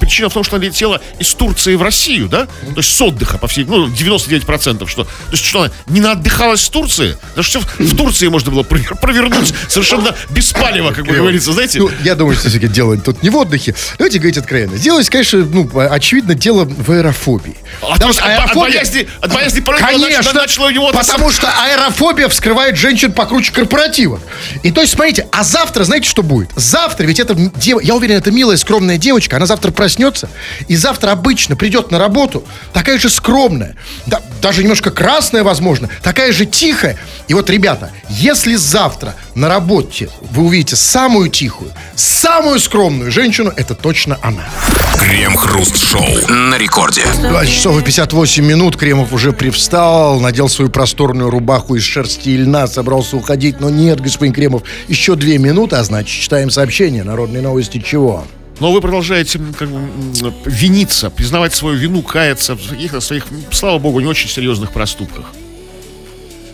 причина 0.00 0.28
в 0.28 0.34
том, 0.34 0.44
что 0.44 0.56
она 0.56 0.64
летела 0.64 1.00
из 1.18 1.32
Турции 1.34 1.74
в 1.74 1.82
Россию, 1.82 2.28
да? 2.28 2.46
То 2.46 2.78
есть 2.78 2.94
с 2.94 3.00
отдыха, 3.00 3.38
по 3.38 3.48
всей, 3.48 3.64
ну, 3.64 3.88
99%, 3.88 4.86
что, 4.86 5.04
то 5.04 5.10
есть 5.32 5.44
что 5.44 5.62
она 5.62 5.72
не 5.86 6.00
наотдыхалась 6.00 6.62
в 6.62 6.70
Турции? 6.70 7.16
Потому 7.28 7.44
что 7.44 7.60
в, 7.60 7.78
в 7.78 7.96
Турции 7.96 8.28
можно 8.28 8.50
было 8.50 8.62
провер- 8.62 8.98
провернуть 9.00 9.54
совершенно 9.68 10.14
без 10.30 10.52
палева, 10.52 10.92
как 10.92 11.06
бы 11.06 11.14
говорится, 11.14 11.52
знаете? 11.52 11.78
Ну, 11.78 11.90
я 12.02 12.14
думаю, 12.14 12.36
что 12.36 12.48
все-таки 12.48 12.68
дело 12.68 12.96
тут 12.98 13.22
не 13.22 13.30
в 13.30 13.36
отдыхе. 13.36 13.74
Давайте 13.98 14.18
говорить 14.18 14.38
откровенно. 14.38 14.76
Дело, 14.78 15.02
конечно, 15.02 15.38
ну, 15.38 15.70
очевидно, 15.74 16.34
дело 16.34 16.64
в 16.64 16.90
аэрофобии. 16.90 17.56
А 17.82 17.98
то 17.98 18.08
есть 18.08 18.20
от, 18.20 18.50
от 18.50 18.54
боязни, 18.54 19.08
от 19.20 19.32
боязни 19.32 19.60
Конечно, 19.60 20.32
начала, 20.32 20.42
начала 20.42 20.66
у 20.66 20.70
него... 20.70 20.92
потому 20.92 21.30
что 21.30 21.48
аэрофобия 21.48 22.28
вскрывает 22.28 22.76
женщин 22.76 23.12
покруче 23.12 23.52
корпоратива. 23.52 24.20
И 24.62 24.70
то 24.70 24.80
есть, 24.80 24.94
смотрите, 24.94 25.28
а 25.32 25.44
завтра, 25.44 25.84
знаете, 25.84 26.08
что 26.08 26.22
будет? 26.22 26.50
Завтра, 26.56 27.04
ведь 27.04 27.20
это, 27.20 27.36
я 27.62 27.94
уверен, 27.94 28.16
это 28.16 28.30
милая, 28.30 28.56
скромная 28.56 28.98
девочка, 28.98 29.36
она 29.36 29.46
завтра 29.46 29.70
проснется, 29.70 30.28
и 30.68 30.76
завтра 30.76 31.12
обычно 31.12 31.56
придет 31.56 31.90
на 31.90 31.98
работу, 31.98 32.44
такая 32.72 32.98
же 32.98 33.10
скромная, 33.10 33.76
да, 34.06 34.20
даже 34.42 34.62
немножко 34.62 34.90
красная, 34.90 35.42
возможно, 35.42 35.88
такая 36.02 36.32
же 36.32 36.46
тихая. 36.46 36.98
И 37.28 37.34
вот, 37.34 37.48
ребята, 37.50 37.90
если 38.08 38.56
завтра 38.56 39.14
на 39.40 39.48
работе 39.48 40.10
вы 40.32 40.44
увидите 40.44 40.76
самую 40.76 41.30
тихую, 41.30 41.72
самую 41.94 42.60
скромную 42.60 43.10
женщину, 43.10 43.50
это 43.56 43.74
точно 43.74 44.18
она. 44.20 44.46
Крем-хруст-шоу. 44.98 46.28
На 46.28 46.58
рекорде. 46.58 47.02
20 47.22 47.54
часов 47.54 47.80
и 47.80 47.82
58 47.82 48.44
минут. 48.44 48.76
Кремов 48.76 49.14
уже 49.14 49.32
привстал, 49.32 50.20
надел 50.20 50.50
свою 50.50 50.70
просторную 50.70 51.30
рубаху 51.30 51.74
из 51.74 51.82
шерсти 51.82 52.28
и 52.28 52.36
льна, 52.36 52.66
собрался 52.66 53.16
уходить. 53.16 53.60
Но 53.60 53.70
нет, 53.70 54.00
господин 54.02 54.34
Кремов, 54.34 54.62
еще 54.88 55.16
две 55.16 55.38
минуты, 55.38 55.76
а 55.76 55.84
значит, 55.84 56.20
читаем 56.20 56.50
сообщение. 56.50 57.02
Народные 57.02 57.42
новости 57.42 57.80
чего? 57.80 58.26
Но 58.60 58.72
вы 58.72 58.82
продолжаете 58.82 59.40
как 59.58 59.70
бы, 59.70 60.34
виниться, 60.44 61.08
признавать 61.08 61.54
свою 61.54 61.78
вину, 61.78 62.02
каяться 62.02 62.56
в 62.56 62.68
каких-то 62.68 63.00
своих, 63.00 63.24
слава 63.52 63.78
богу, 63.78 64.00
не 64.00 64.06
очень 64.06 64.28
серьезных 64.28 64.70
проступках. 64.70 65.24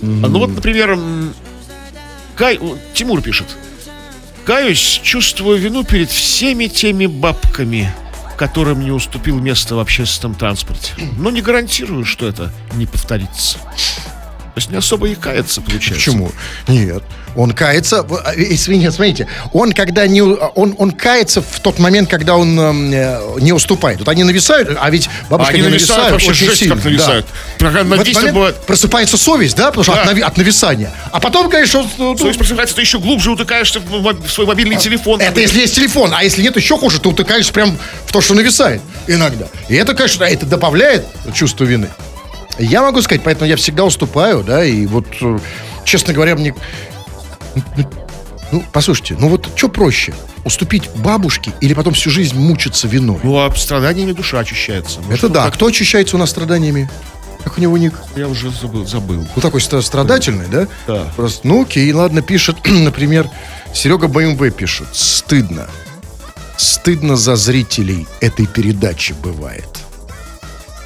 А, 0.02 0.04
Ну 0.04 0.38
вот, 0.38 0.50
например, 0.50 0.96
Кай, 2.36 2.60
Тимур 2.94 3.22
пишет. 3.22 3.46
Каюсь, 4.44 5.00
чувствую 5.02 5.58
вину 5.58 5.84
перед 5.84 6.10
всеми 6.10 6.66
теми 6.66 7.06
бабками, 7.06 7.92
которым 8.36 8.84
не 8.84 8.92
уступил 8.92 9.40
место 9.40 9.74
в 9.74 9.80
общественном 9.80 10.36
транспорте. 10.36 10.92
Но 11.16 11.30
не 11.30 11.42
гарантирую, 11.42 12.04
что 12.04 12.28
это 12.28 12.52
не 12.74 12.86
повторится. 12.86 13.58
То 13.58 14.58
есть 14.58 14.70
не 14.70 14.76
особо 14.76 15.08
и 15.08 15.14
каяться 15.14 15.60
получается. 15.60 16.12
Почему? 16.12 16.32
Нет. 16.68 17.02
Он 17.36 17.52
кается, 17.52 18.04
э, 18.26 18.32
извините, 18.36 18.90
смотрите, 18.90 19.28
он 19.52 19.72
когда 19.72 20.06
не, 20.06 20.22
у- 20.22 20.36
он, 20.54 20.74
он 20.78 20.90
кается 20.90 21.42
в 21.42 21.60
тот 21.60 21.78
момент, 21.78 22.08
когда 22.08 22.36
он 22.36 22.58
эм, 22.58 22.90
э, 22.92 23.20
не 23.40 23.52
уступает. 23.52 23.98
Вот 23.98 24.08
они 24.08 24.24
нависают, 24.24 24.76
а 24.80 24.88
ведь 24.90 25.08
бабушка 25.28 25.52
они 25.52 25.62
не 25.62 25.68
нависают, 25.68 25.88
нависают 26.10 26.12
вообще 26.12 26.30
очень 26.30 26.46
жесть 26.46 26.58
сильно. 26.60 26.74
как 26.76 26.84
нависают. 26.84 27.26
Да. 27.58 27.70
На 27.70 27.82
В 27.84 27.92
этот 27.92 28.04
10 28.06 28.16
момент 28.16 28.34
бывает. 28.34 28.56
просыпается 28.66 29.16
совесть, 29.18 29.56
да, 29.56 29.66
потому 29.66 29.84
что 29.84 29.92
Да. 29.94 30.02
от, 30.02 30.08
нави- 30.12 30.22
от 30.22 30.36
нависания. 30.38 30.90
А 31.12 31.20
потом, 31.20 31.50
конечно, 31.50 31.80
он, 31.80 31.88
ну, 31.98 32.14
То 32.14 32.26
есть, 32.26 32.38
просыпается, 32.38 32.74
ты 32.74 32.80
еще 32.80 32.98
глубже 32.98 33.30
утыкаешься 33.30 33.80
в, 33.80 34.30
свой 34.30 34.46
мобильный 34.46 34.76
телефон. 34.76 35.20
Это 35.20 35.40
если 35.40 35.60
есть 35.60 35.74
телефон, 35.74 36.12
а 36.16 36.24
если 36.24 36.42
нет, 36.42 36.56
еще 36.56 36.78
хуже, 36.78 37.00
ты 37.00 37.08
утыкаешься 37.08 37.52
прям 37.52 37.76
в 38.06 38.12
то, 38.12 38.20
что 38.22 38.34
нависает 38.34 38.80
иногда. 39.06 39.46
И 39.68 39.74
это, 39.74 39.94
конечно, 39.94 40.24
это 40.24 40.46
добавляет 40.46 41.04
чувство 41.34 41.64
вины. 41.64 41.88
Я 42.58 42.80
могу 42.80 43.02
сказать, 43.02 43.20
поэтому 43.22 43.46
я 43.50 43.56
всегда 43.56 43.84
уступаю, 43.84 44.42
да, 44.42 44.64
и 44.64 44.86
вот, 44.86 45.04
э, 45.20 45.38
честно 45.84 46.14
говоря, 46.14 46.34
мне... 46.36 46.54
ну, 47.76 47.84
Ну, 48.52 48.64
послушайте, 48.72 49.16
ну 49.18 49.28
вот 49.28 49.48
что 49.56 49.68
проще? 49.68 50.14
Уступить 50.44 50.88
бабушке 50.96 51.52
или 51.60 51.74
потом 51.74 51.94
всю 51.94 52.10
жизнь 52.10 52.38
мучиться 52.38 52.86
виной? 52.86 53.18
Ну, 53.24 53.36
а 53.44 53.52
страданиями 53.56 54.12
душа 54.12 54.38
очищается. 54.38 55.00
Может, 55.00 55.24
это 55.24 55.28
да. 55.30 55.44
так- 55.44 55.54
Кто 55.54 55.66
очищается 55.66 56.14
у 56.16 56.18
нас 56.18 56.30
страданиями? 56.30 56.88
Как 57.42 57.58
у 57.58 57.60
него 57.60 57.76
ник? 57.78 57.94
Я 58.16 58.28
уже 58.28 58.50
забыл. 58.50 58.86
забыл. 58.86 59.26
Вот 59.34 59.42
такой 59.42 59.60
страдательный, 59.60 60.46
да? 60.48 60.66
Да. 60.86 61.12
Просто, 61.16 61.46
ну 61.46 61.62
окей, 61.62 61.92
ладно, 61.92 62.22
пишет, 62.22 62.56
например, 62.64 63.28
Серега 63.74 64.06
БМВ 64.08 64.52
пишет. 64.54 64.86
Стыдно. 64.92 65.66
Стыдно 66.56 67.16
за 67.16 67.36
зрителей 67.36 68.06
этой 68.20 68.46
передачи 68.46 69.14
бывает. 69.22 69.68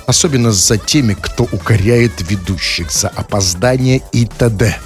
Особенно 0.06 0.50
за 0.50 0.76
теми, 0.76 1.14
кто 1.20 1.44
укоряет 1.44 2.12
ведущих 2.28 2.90
за 2.90 3.08
опоздание 3.08 4.02
и 4.12 4.26
т.д. 4.26 4.76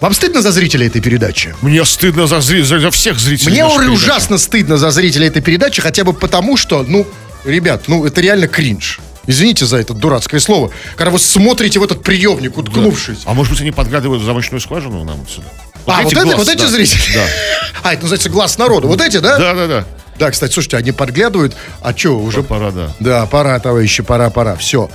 Вам 0.00 0.14
стыдно 0.14 0.42
за 0.42 0.52
зрителей 0.52 0.86
этой 0.86 1.00
передачи? 1.00 1.54
Мне 1.62 1.84
стыдно 1.84 2.26
за, 2.26 2.36
зри- 2.36 2.62
за 2.62 2.90
всех 2.90 3.18
зрителей. 3.18 3.52
Мне 3.52 3.62
передачи. 3.62 3.90
ужасно 3.90 4.38
стыдно 4.38 4.76
за 4.76 4.90
зрителей 4.90 5.28
этой 5.28 5.42
передачи, 5.42 5.80
хотя 5.80 6.04
бы 6.04 6.12
потому, 6.12 6.56
что, 6.56 6.84
ну, 6.86 7.06
ребят, 7.44 7.84
ну, 7.86 8.04
это 8.04 8.20
реально 8.20 8.48
кринж. 8.48 9.00
Извините 9.26 9.66
за 9.66 9.76
это 9.76 9.94
дурацкое 9.94 10.40
слово. 10.40 10.72
Когда 10.96 11.10
вы 11.10 11.18
смотрите 11.18 11.78
в 11.78 11.84
этот 11.84 12.02
приемник, 12.02 12.56
уткнувшись. 12.56 13.20
А 13.24 13.34
может 13.34 13.52
быть, 13.52 13.60
они 13.60 13.70
подгадывают 13.70 14.22
в 14.22 14.26
замочную 14.26 14.60
скважину 14.60 15.04
нам 15.04 15.22
отсюда? 15.22 15.46
А, 15.86 16.02
вот, 16.02 16.12
эти 16.12 16.18
это, 16.18 16.24
глаз, 16.26 16.38
вот 16.38 16.48
эти 16.48 16.58
да. 16.58 16.68
зрители? 16.68 17.14
Да. 17.14 17.24
А, 17.84 17.94
это 17.94 18.02
называется 18.02 18.30
глаз 18.30 18.58
народа. 18.58 18.86
Вот 18.86 19.00
эти, 19.00 19.16
да? 19.16 19.38
Да, 19.38 19.54
да, 19.54 19.66
да. 19.66 19.84
Да, 20.16 20.30
кстати, 20.30 20.52
слушайте, 20.52 20.76
они 20.76 20.92
подглядывают. 20.92 21.56
А 21.80 21.96
что, 21.96 22.18
уже... 22.18 22.44
Пора, 22.44 22.70
да. 22.70 22.92
Да, 23.00 23.26
пора, 23.26 23.58
товарищи, 23.58 24.04
пора, 24.04 24.30
пора. 24.30 24.54
Все. 24.54 24.88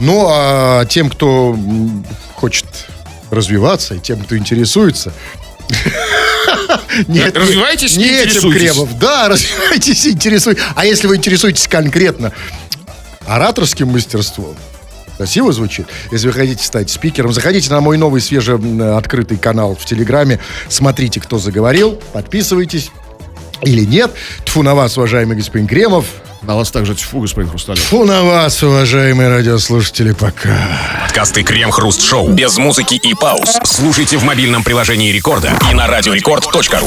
Ну, 0.00 0.26
а 0.28 0.84
тем, 0.86 1.08
кто 1.08 1.56
хочет 2.34 2.66
развиваться, 3.30 3.94
и 3.94 3.98
тем, 3.98 4.22
кто 4.22 4.36
интересуется... 4.36 5.12
Нет, 7.08 7.36
Развивайтесь 7.36 7.96
не 7.96 8.06
этим. 8.08 8.52
Кремов. 8.52 8.98
Да, 8.98 9.28
развивайтесь 9.28 10.06
интересуйтесь. 10.06 10.62
А 10.74 10.86
если 10.86 11.06
вы 11.06 11.16
интересуетесь 11.16 11.66
конкретно 11.68 12.32
ораторским 13.26 13.88
мастерством, 13.88 14.56
Красиво 15.16 15.50
звучит. 15.50 15.86
Если 16.12 16.26
вы 16.26 16.34
хотите 16.34 16.62
стать 16.62 16.90
спикером, 16.90 17.32
заходите 17.32 17.70
на 17.70 17.80
мой 17.80 17.96
новый 17.96 18.20
свеже 18.20 18.52
м, 18.52 18.96
открытый 18.98 19.38
канал 19.38 19.74
в 19.74 19.84
Телеграме. 19.86 20.40
Смотрите, 20.68 21.20
кто 21.20 21.38
заговорил. 21.38 21.98
Подписывайтесь. 22.12 22.90
Или 23.62 23.86
нет. 23.86 24.10
Тфу 24.44 24.62
на 24.62 24.74
вас, 24.74 24.98
уважаемый 24.98 25.36
господин 25.36 25.66
Кремов. 25.66 26.04
На 26.42 26.54
вас 26.54 26.70
также 26.70 26.94
тьфу, 26.94 27.20
господин 27.20 27.50
Хрусталев. 27.50 27.82
Фу 27.82 28.04
на 28.04 28.22
вас, 28.22 28.62
уважаемые 28.62 29.28
радиослушатели, 29.28 30.12
пока. 30.12 30.56
Подкасты 31.02 31.42
Крем-Хруст 31.42 32.02
Шоу 32.02 32.28
без 32.28 32.56
музыки 32.58 32.94
и 32.94 33.14
пауз. 33.14 33.58
Слушайте 33.64 34.18
в 34.18 34.24
мобильном 34.24 34.62
приложении 34.62 35.10
Рекорда 35.12 35.52
и 35.70 35.74
на 35.74 35.86
радиорекорд.ру. 35.86 36.84